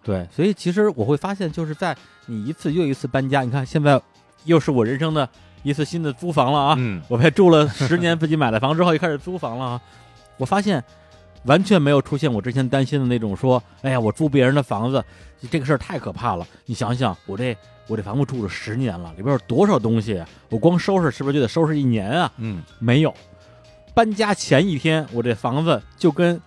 [0.03, 1.95] 对，所以其实我会发现，就是在
[2.25, 4.01] 你一次又一次搬家，你看现在
[4.45, 5.29] 又是我人生的
[5.61, 6.75] 一次新的租房了啊！
[6.77, 9.81] 嗯我才住了十年，自己买了房之后，又开始租房了啊！
[10.37, 10.83] 我发现
[11.43, 15.01] 完全没有出现我之前担心的那种说，哎呀，我租别人的房子，
[15.51, 16.45] 这个事儿太可怕了。
[16.65, 17.55] 你想想，我这
[17.87, 20.27] 我这房子住了十年了，里边有多少东西啊？
[20.49, 22.31] 我光收拾是不是就得收拾一年啊？
[22.37, 23.13] 嗯没有，
[23.93, 26.41] 搬家前一天，我这房子就跟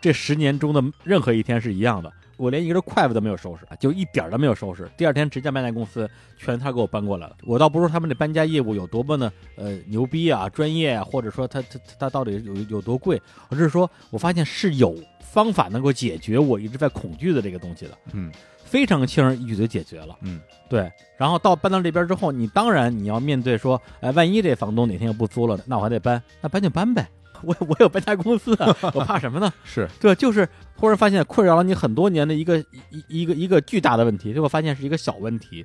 [0.00, 2.12] 这十年中的任何一天是一样的。
[2.38, 4.86] 我连一根筷子都没有收拾，就一点都没有收拾。
[4.94, 6.06] 第二天直接搬家公司
[6.36, 7.34] 全他给我搬过来了。
[7.44, 13.18] 我倒不是说他们这搬家业务有多么的呃牛逼啊、专业啊，或者说他他他到底有有多贵，
[13.48, 17.98] 而是说我发现是有方法能够解决我一直在恐惧的这个东西的。
[18.12, 18.30] 嗯
[18.66, 20.14] 非常轻而易举的解决了。
[20.20, 20.92] 嗯，对。
[21.16, 27.08] 然后到搬到这边之后，你当然你要面对说，哎，万一这房东哪天又不租了，那我还得搬，那搬就搬呗。
[27.42, 29.52] 我我有搬家公司啊， 我怕什么呢？
[29.62, 32.58] 是对，就是忽然发现困扰了你很多年的一个
[32.90, 35.64] 一一个一个巨大的问题，结果发现是一个小问题，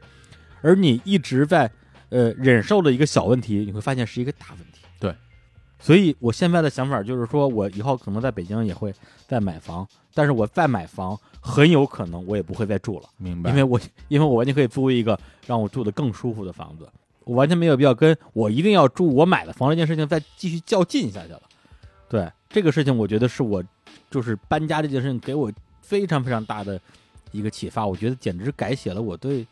[0.61, 1.71] 而你一直在
[2.09, 4.81] 呃忍受的一个小问题，你会发现是一个大问题。
[4.99, 5.15] 对，
[5.79, 8.93] 所以我现在的想法就是说，我以后可能在北京也会
[9.25, 13.09] 再买房，但是我再买房，很有可能我也不会再住了。
[13.17, 16.87] 明白，因为我 因为我完全可以租一个让我住的更舒服的房子，
[17.25, 21.41] 我完全没有必要跟我一定要住我买的房这件事情再继续较劲下去了。
[22.07, 23.63] 对这个事情，我觉得是我
[24.09, 25.51] 就是搬家这件事情给我
[25.81, 26.79] 非常非常大的
[27.31, 29.45] 一个启发，我觉得简直改写了我对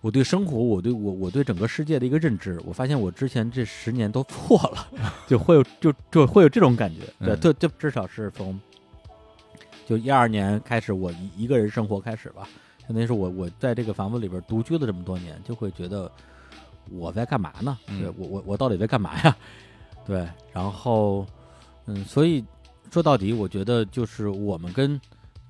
[0.00, 2.60] 我对生活，我对我我对整个世界的一个认知。
[2.64, 4.88] 我发现我之前这十年都错了，
[5.26, 7.00] 就会有就就会有这种感觉。
[7.18, 8.58] 对，嗯就就至少是从
[9.86, 12.46] 就一二年开始，我一一个人生活开始吧，
[12.86, 16.10] 相当于是我我在这个房子里边独居了这么多年，就会觉得
[16.90, 17.78] 我在干嘛呢？
[17.86, 19.36] 嗯对我我我到底在干嘛呀？
[20.04, 21.24] 对，然后
[21.86, 22.44] 嗯，所以
[22.90, 25.00] 说到底，我觉得就是我们跟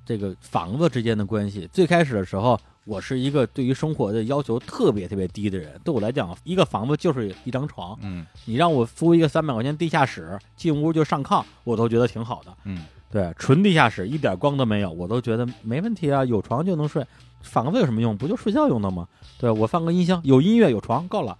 [0.05, 5.81] 这个房子之间的关系，最开始的时候，我是一个对于生活的要求特别特别低的人。
[5.83, 12.55] 对我来讲，一个房子就是一张床，嗯你让我租一个三百块钱地下室，进屋就上炕，我都觉得挺好的。
[12.65, 17.07] 嗯对，纯地下室一点光都没有，我都觉得没问题啊，有床就能睡。
[17.41, 18.17] 房子有什么用？
[18.17, 19.07] 不就睡觉用的吗？
[19.39, 21.39] 对我放个音箱，有音乐有床够了。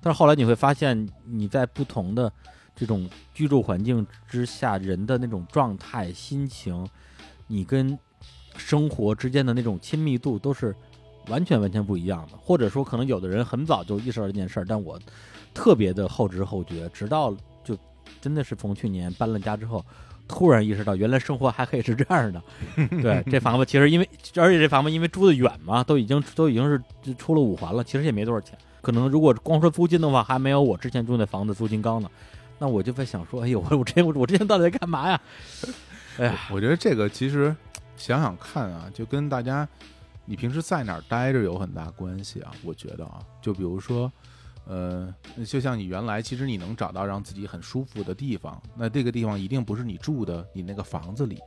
[0.00, 2.32] 但是后来你会发现，你在不同的
[2.76, 6.88] 这种居住环境之下，人的那种状态、心情，
[7.48, 7.98] 你跟
[8.56, 10.72] 生活之间的那种亲密度都是
[11.26, 12.38] 完全完全不一样的。
[12.38, 14.96] 或者说，可能有的人很早就意识到这件事儿，但我
[15.52, 17.34] 特别的后知后觉，直到
[17.64, 17.76] 就
[18.20, 19.84] 真的是从去年搬了家之后。
[20.28, 22.42] 突然意识到，原来生活还可以是这样的。
[23.02, 26.64] 对，这房子其实因为，而且这房子因为租的远嘛，都已经都已经
[27.02, 28.56] 是出了五环了，其实也没多少钱。
[28.82, 32.10] 可能如果光说租金的话，还没有我之前住那房子租金高呢。
[32.58, 35.20] 那我就在想说，哎呦，我我之前我之前到底在干嘛呀？
[36.18, 37.56] 哎呀，我觉得这个其实
[37.96, 39.66] 想想看啊，就跟大家
[40.26, 42.52] 你平时在哪儿待着有很大关系啊。
[42.62, 44.12] 我觉得啊，就比如说。
[44.68, 45.12] 呃，
[45.46, 51.40] 就像你原来，其实你能找到让自己很舒服的地方，那这个地方一定不是你住的你那个房子里，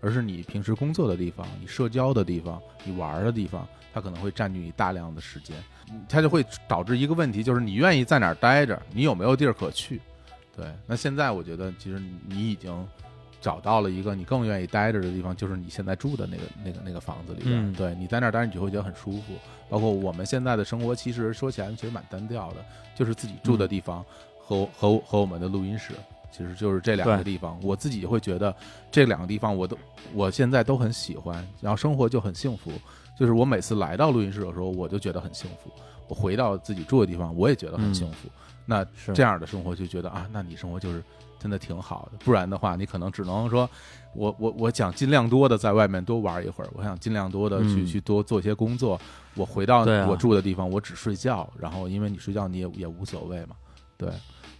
[0.00, 5.62] 而是你平时工作的地方、你社交的地方、你玩的地方，它可能会占据你大量的时间，
[6.08, 10.00] 它就会导致一个问题，就是你愿意在哪儿待着，你有没有地儿可去？
[10.56, 12.72] 对，那现在我觉得其实你已经。
[13.42, 17.54] 找到了一个你更愿意待着的地方，就是你现在住的那个、那个、那个房子里边。
[17.54, 19.34] 嗯对你在那儿待着，你就会觉得很舒服。
[19.68, 22.64] 包括我们现在的生活，其实说起来其实蛮单调的，
[22.94, 24.04] 就是自己住的地方
[24.38, 25.92] 和、和和我们的录音室，
[26.30, 27.58] 其实就是这两个地方。
[27.62, 28.54] 我自己会觉得
[28.90, 29.76] 这两个地方我都
[30.14, 32.70] 我现在都很喜欢，然后生活就很幸福。
[33.18, 35.70] 就是我每次来到录音室的时候，我就觉得很幸福；
[36.08, 38.28] 我回到自己住的地方，我也觉得很幸福。
[38.64, 41.02] 那这样的生活就觉得啊，那你生活就是
[41.42, 42.18] 真的挺好的。
[42.24, 43.68] 不然的话，你可能只能说，
[44.14, 49.00] 我我我想尽量多的在外面多玩一会儿，我想尽量多的去、嗯去多做一些工作。
[49.34, 53.56] 我回到我住的地方，我只睡觉，然后因为你睡觉你也也无所谓嘛。
[53.96, 54.08] 对，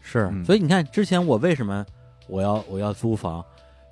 [0.00, 1.84] 是，嗯所以你看，之前我为什么
[2.26, 3.44] 我要我要租房，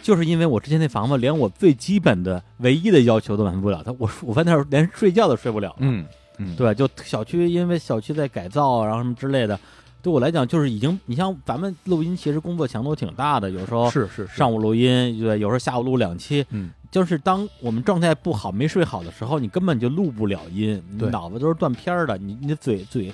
[0.03, 5.77] 就是因为我之前那房子连我最基本的唯一的要求都满足不了，他我我发现那时候连睡觉都睡不了。
[5.79, 6.05] 嗯
[6.39, 9.61] 嗯，对，就小区因为小区在改造，然后什么之类的，
[10.03, 23.13] 对我来讲就是已经，你像咱们录音，其实工作强度挺大的，有时候是是是上午录音，对，有时候下午录两期，嗯就是当我们状态不好、没睡好的时候，你根本就录不了音，你对脑子都是断片儿的，你你的嘴嘴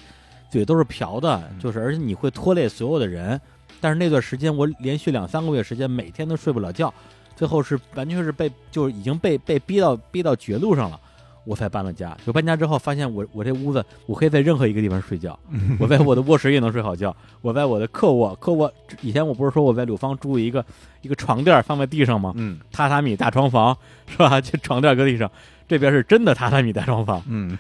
[0.51, 3.39] 嘴都是瓢的，嗯就是而且你会拖累所有的人。
[3.79, 6.93] 但是那段时间我连续两三个月时间，每天都睡不了觉，
[7.35, 10.99] 最后是完全是被就是已经被被逼到逼到绝路上了。
[11.47, 15.39] 我才搬了家，就搬家之后发现我我这屋子我可以在任何一个地方睡觉，
[15.81, 18.71] 我在我的卧室也能睡好觉，我在我的客卧客卧
[19.01, 20.63] 以前我不是说我在柳芳住一个
[21.03, 22.33] 一个床垫放在地上吗？
[22.37, 23.75] 嗯榻榻米大床房
[24.07, 24.39] 是吧？
[24.43, 25.31] 这床垫搁地上，
[25.69, 27.57] 这边是真的榻榻米大床房， 嗯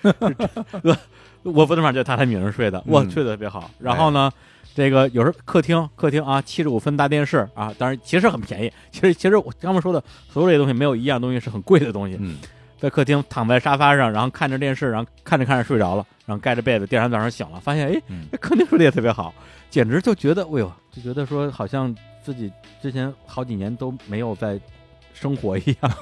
[1.43, 3.71] 我昨天晚上就在榻榻米上睡的，哇，嗯睡得特别好。
[3.79, 4.29] 然后呢，
[4.75, 8.73] 这个有时候客厅客厅啊，七十五分大电视啊，当然其实很便宜。
[8.91, 12.17] 其实其实我刚刚说的所有这些东西，没有一样东西是很贵的东西。
[12.21, 12.37] 嗯
[12.78, 19.35] 在客厅躺在沙发上，然后看着电视，然后看着看着睡着了，然后盖着被子，第二天早上醒了，发现哎，嗯这客厅睡得也特别好，
[19.70, 24.61] 简直就觉得，哎呦，就觉得说好像自己之前好几年都没有在
[25.15, 25.93] 生活一样。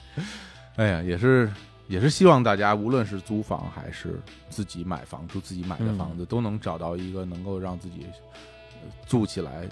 [0.76, 1.52] 哎呀，也是
[1.88, 4.18] 也是希望大家无论是租房还是
[4.48, 8.06] 自己买房住自己买的嗯房子，都能找到一个能够让自己
[8.82, 9.68] 呃住起来、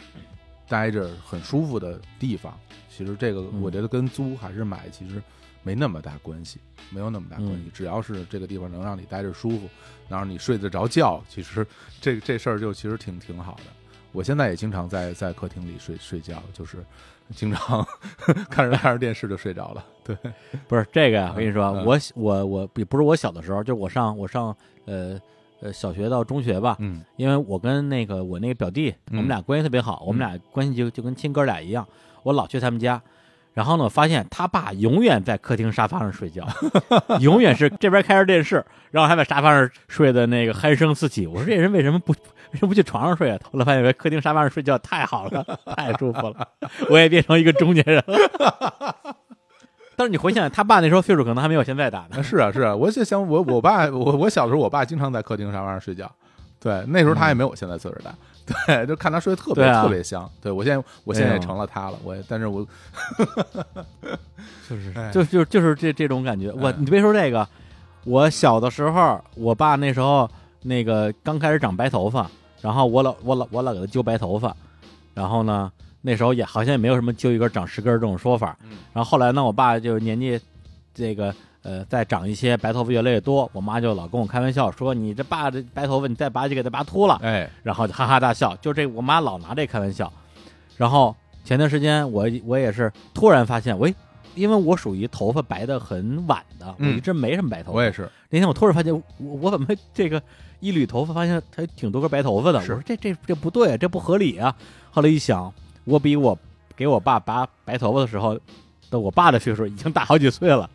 [0.68, 2.52] 待着很舒服的地方。
[2.88, 5.22] 其实这个嗯我觉得跟租还是买其实
[5.62, 6.58] 没那么大关系，
[6.90, 7.54] 没有那么大关系。
[7.66, 9.68] 嗯只要是这个地方能让你待着舒服，
[10.08, 11.66] 能让你睡得着觉，其实
[12.00, 13.62] 这这事儿就其实挺挺好的。
[14.12, 16.84] 我现在也经常在在客厅里睡睡觉，就是
[17.30, 17.86] 经常
[18.50, 19.84] 看着看着电视就睡着了。
[20.04, 20.16] 对，
[20.68, 25.18] 不是这个呀，我跟你说，嗯我我我也不是我小的时候，就我上我上呃
[25.60, 31.86] 呃小学到中学吧，嗯因为我跟那个我那个表弟，我们俩关系特别好，我们俩关系就就跟亲哥俩一样，
[32.22, 33.00] 我老去他们家。
[33.54, 36.46] 然后呢，发现他爸永远在客厅沙发上睡觉，
[37.20, 41.26] 永远是这边开着电视，然后还在沙发上睡的那个鼾声四起。
[41.26, 43.38] 我说这人为什么不为什么不去床上睡啊？
[43.50, 45.44] 后来发现在客厅沙发上睡觉太好了，
[45.76, 46.48] 太舒服了，
[46.88, 48.96] 我也变成一个中年人了。
[49.94, 52.06] 但是你回想，他爸那时候岁数可能还没有现在大。
[52.22, 56.10] 是啊是啊，我就想我我爸我我小的时候，我爸经常在客厅沙发上睡觉，
[56.58, 58.10] 对，那时候他也没有我现在岁数大，
[58.66, 60.30] 对，就看他睡得特别、啊特别香。
[60.40, 62.66] 对我现在我现在也成了他了，我也但是我
[64.68, 66.52] 就是哎就就就是这这种感觉。
[66.52, 67.46] 我哎你别说这个，
[68.04, 70.28] 我小的时候，我爸那时候
[70.62, 74.56] 那个刚开始长白头发，然后我老我老我老给他揪白头发，
[75.14, 78.56] 然后呢那时候也好像也没有什么揪一根长十根这种说法。
[78.64, 80.40] 嗯然后后来呢，我爸就年纪
[80.92, 90.12] 这个呃再长一些，白头发越来越多，我妈就老跟我开玩笑说：“你这爸这白头发，你再拔就给他拔秃了。”哎然后就哈哈大笑，就这我妈老拿这开玩笑。
[90.76, 93.94] 然后前段时间我我也是突然发现，喂，
[94.34, 97.78] 因为我属于头发白的很晚的，我嗯一直没什么白头发。
[97.78, 100.20] 我也是，那天我突然发现，我我怎么这个
[100.60, 102.60] 一捋头发，发现还挺多根白头发的。
[102.60, 104.54] 是我说这这这不对，这不合理啊。
[104.90, 105.52] 后来一想，
[105.84, 106.36] 我比我
[106.74, 108.38] 给我爸拔白头发的时候
[108.90, 110.68] 的我爸的岁数已经大好几岁了，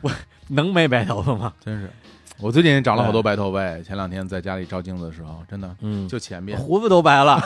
[0.00, 0.10] 我
[0.48, 1.52] 能没白头发吗？
[1.64, 1.90] 真是。
[2.42, 7.38] 我最近也长了好多白头发，前两天在家里照镜子的时候，真的嗯，就前面胡子都白了，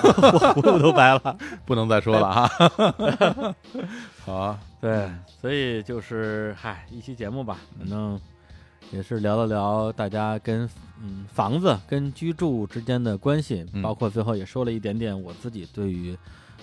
[0.55, 1.36] 胡子都白了。
[1.66, 3.55] 不能再说了哈。
[4.24, 5.10] 好啊，对，
[5.41, 8.20] 所以就是嗨，一期节目吧，反正
[8.92, 10.68] 也是聊了聊大家跟
[11.02, 16.16] 嗯房子跟居住之间的关系，嗯包括最后也说了一点点我自己对于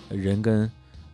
[0.08, 0.70] 人跟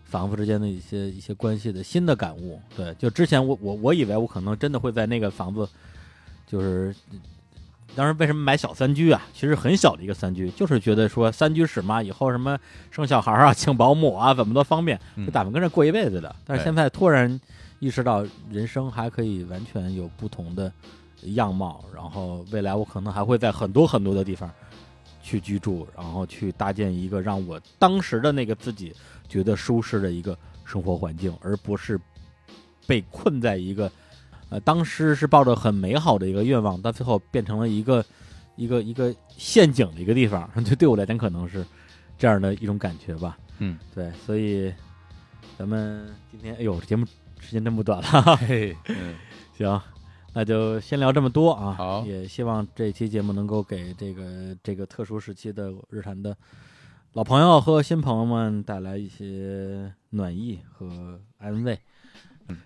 [0.08, 2.60] 房子之间的一些一些关系的新的感悟。
[2.76, 5.68] 对，就之前我我我以为我可能真的会在那个房子，
[6.46, 6.94] 就是。
[7.96, 9.20] 当时为什么买小三居啊？
[9.32, 12.56] 其实很小的一个三居，就是觉得说三居室嘛，以后什么
[12.92, 16.36] 生小孩啊、请保姆啊，怎么都方便，嗯就打算跟这过一辈子的。
[16.44, 17.40] 但是现在突然
[17.80, 20.70] 意识到，人生还可以完全有不同的
[21.22, 24.48] 样貌，然后未来我可能还会在很多很多的地方
[25.20, 28.94] 去居住，然后去搭建一个让我当时的那个自己
[29.28, 32.00] 觉得舒适的一个生活环境，而不是
[32.86, 33.90] 被困在一个
[34.48, 38.04] 呃当时是抱着很美好的一个愿望，到最后变成了一个
[38.56, 40.50] 一个一个陷阱的一个地方。
[40.64, 41.64] 就 对我来讲可能是
[42.16, 43.38] 这样的一种感觉吧。
[43.58, 44.72] 嗯，对，所以
[45.58, 47.04] 咱们今天，哎呦，这节目
[47.40, 49.14] 时间真不短了，嘿，嗯，
[49.58, 49.80] 行，
[50.32, 51.74] 那就先聊这么多啊。
[51.76, 56.36] 好也希望这期节目能够给这个这个特殊时期的日坛的
[57.14, 61.80] 老朋友和新朋友们带来一些暖意和安慰。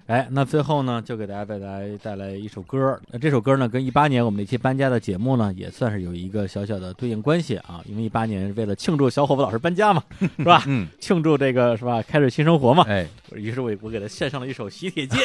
[0.06, 2.98] 哎，那最后呢，就给大家带来带来一首歌。
[3.10, 7.80] 那这首歌呢，跟一八年我们那期搬家的节目呢，也算是有一个小小的对应关系啊。
[7.86, 10.02] 因为一八年为了庆祝小伙子老师搬家嘛，
[10.38, 10.62] 是吧？
[10.66, 12.02] 嗯，庆祝这个是吧？
[12.02, 12.84] 开始新生活嘛。
[12.86, 15.16] 哎，于是我我给他献上了一首《喜帖街》，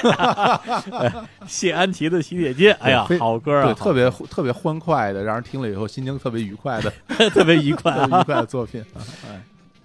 [0.92, 2.74] 呃 谢安琪的《喜帖街》。
[2.80, 6.92] 哎呀，好歌啊，对，特别特别欢快的，让人听了以后心情特别愉快的
[7.30, 8.06] 特别愉快啊！
[8.06, 8.84] 特别愉快的作品。
[9.28, 9.42] 哎，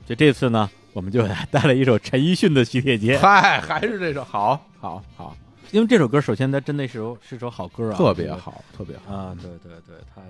[0.06, 5.36] 就这次呢，我们就带了一首陈奕迅的《喜帖街》，嗨，还是这首，好，好，好，
[5.70, 9.14] 因为这首歌首先它真的是首是首好歌啊，特别好，特别好。
[9.14, 9.36] 啊！
[9.40, 10.20] 对对对，它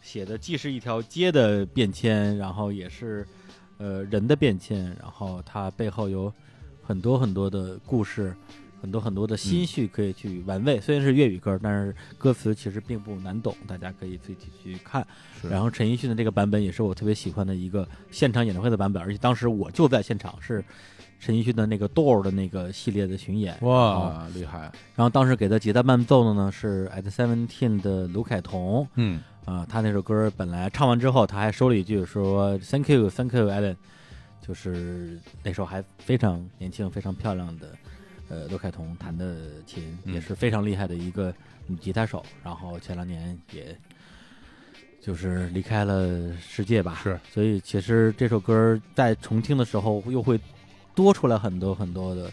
[0.00, 3.24] 写的既是一条街的变迁，然后也是
[3.78, 6.32] 呃人的变迁，然后它背后有
[6.82, 8.34] 很多很多的故事，
[8.82, 10.80] 很多很多的心绪可以去玩味。
[10.80, 15.06] 虽然是粤语歌，但是歌词其实并不难懂，大家可以自己去看。
[15.48, 20.64] 然后陈奕迅的这个版本也是我特别喜欢的一个现场演唱会的版本，而且当时我就在现场，是
[21.20, 23.56] 陈奕迅的那个 Door 的那个系列的巡演。
[23.60, 24.62] 哇，厉害！
[24.96, 28.88] 然后当时给他吉他伴奏的呢是 At Seventeen 的卢凯彤。
[28.96, 33.76] 嗯，啊，他那首歌本来唱完之后，他还说了一句说 “Thank you, Thank you, Alan”，
[34.44, 37.68] 就是那时候还非常年轻、非常漂亮的
[38.32, 41.34] 呃罗凯彤弹的琴，嗯也是非常厉害的一个
[41.66, 42.24] 女吉他手。
[42.42, 43.76] 然后前两年也
[45.02, 50.40] 就是离开了世界吧，是，所以其实这首歌在重听的时候又会
[50.94, 52.32] 多出来很多很多的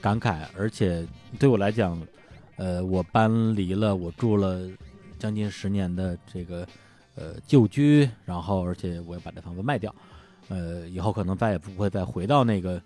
[0.00, 1.04] 感慨，而且
[1.40, 2.00] 对我来讲，
[2.54, 4.60] 呃，我搬离了我住了
[5.18, 6.64] 将近十年的这个
[7.16, 9.92] 呃旧居，然后而且我要把这房子卖掉，
[10.48, 12.80] 呃，以后可能再也不会再回到那个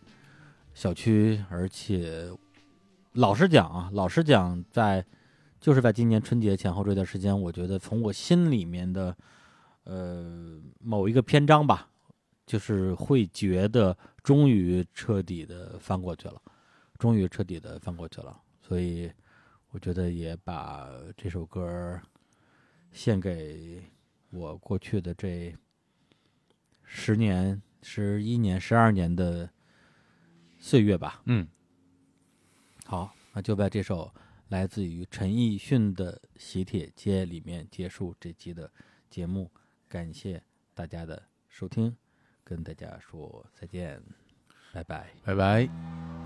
[0.72, 2.30] 小区，而且
[3.12, 5.04] 老实讲啊，老实讲，在
[5.60, 9.14] 就是在今年春节前后这段时间，我觉得从我心里面的
[9.84, 11.90] 呃某一个篇章吧，
[12.46, 16.40] 就是会觉得终于彻底的翻过去了，
[16.98, 19.10] 终于彻底的翻过去了，所以
[19.70, 22.00] 我觉得也把这首歌
[22.92, 23.82] 献给
[24.30, 25.54] 我过去的这
[26.84, 29.50] 十年、十一年、十二年的
[30.60, 31.22] 岁月吧。
[31.24, 31.48] 嗯，
[32.84, 34.12] 好，那就在这首
[34.48, 38.70] 来自于陈奕迅的《喜帖街》里面结束这期的
[39.08, 39.50] 节目，
[39.88, 40.40] 感谢
[40.74, 41.96] 大家的收听，
[42.44, 44.00] 跟大家说再见，
[44.72, 45.10] 拜拜。
[45.24, 46.19] 拜拜。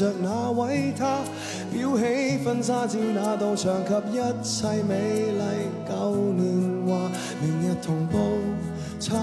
[0.00, 1.18] 着那位他，
[1.74, 4.94] 裱起婚紗照那道牆及一切美
[5.36, 5.42] 麗
[5.86, 7.10] 舊年华，
[7.42, 8.16] 明日同步
[8.98, 9.20] 拆下。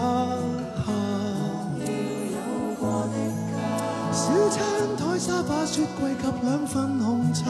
[4.13, 4.61] 小餐
[4.95, 7.49] 台、沙發、雪櫃及兩份紅茶，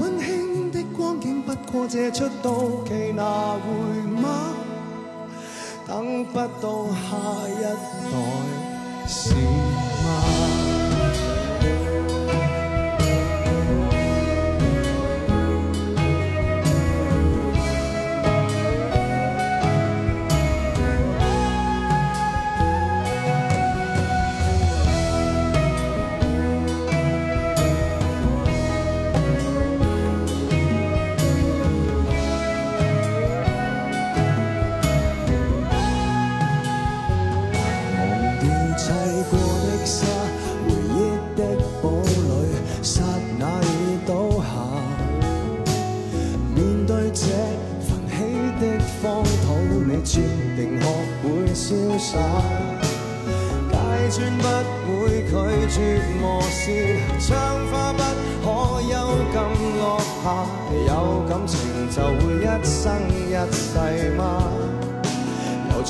[0.00, 3.68] 溫馨的光景不過借出到期拿回
[4.20, 4.28] 嗎？
[5.86, 7.16] 等不到下
[7.48, 8.10] 一代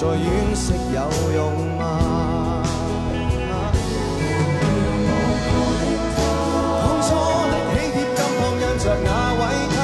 [0.01, 0.15] 再惋
[0.55, 1.01] 惜有
[1.35, 1.41] 用
[1.77, 1.83] 嗎？
[6.79, 7.09] 當初
[7.51, 9.43] 的喜帖金箔印着那位
[9.75, 9.77] 他，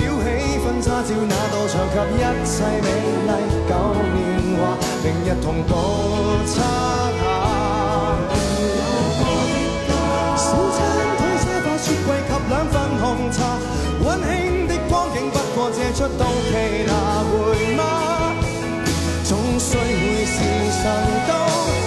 [0.00, 0.26] 裱起
[0.64, 2.16] 婚紗照那道牆及一
[2.48, 2.88] 切美
[3.28, 3.30] 麗
[3.68, 3.70] 舊
[4.14, 4.16] 年
[4.56, 4.60] 华，
[5.04, 5.70] 明日同步
[6.46, 6.52] 拆
[7.20, 7.22] 下。
[10.38, 10.78] 小餐
[11.18, 13.38] 台、沙发、雪櫃及兩份紅茶，
[14.06, 16.50] 温馨的光景不過借出到期
[16.86, 16.92] 拿？
[19.70, 20.90] 總須會是神
[21.28, 21.79] 都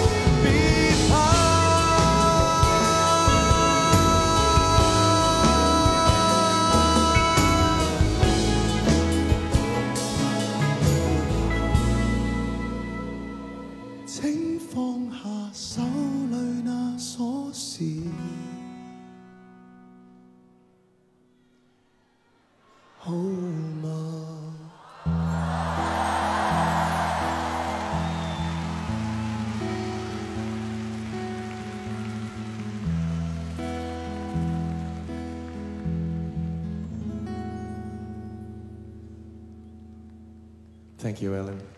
[41.14, 41.73] Thank you, Ellen.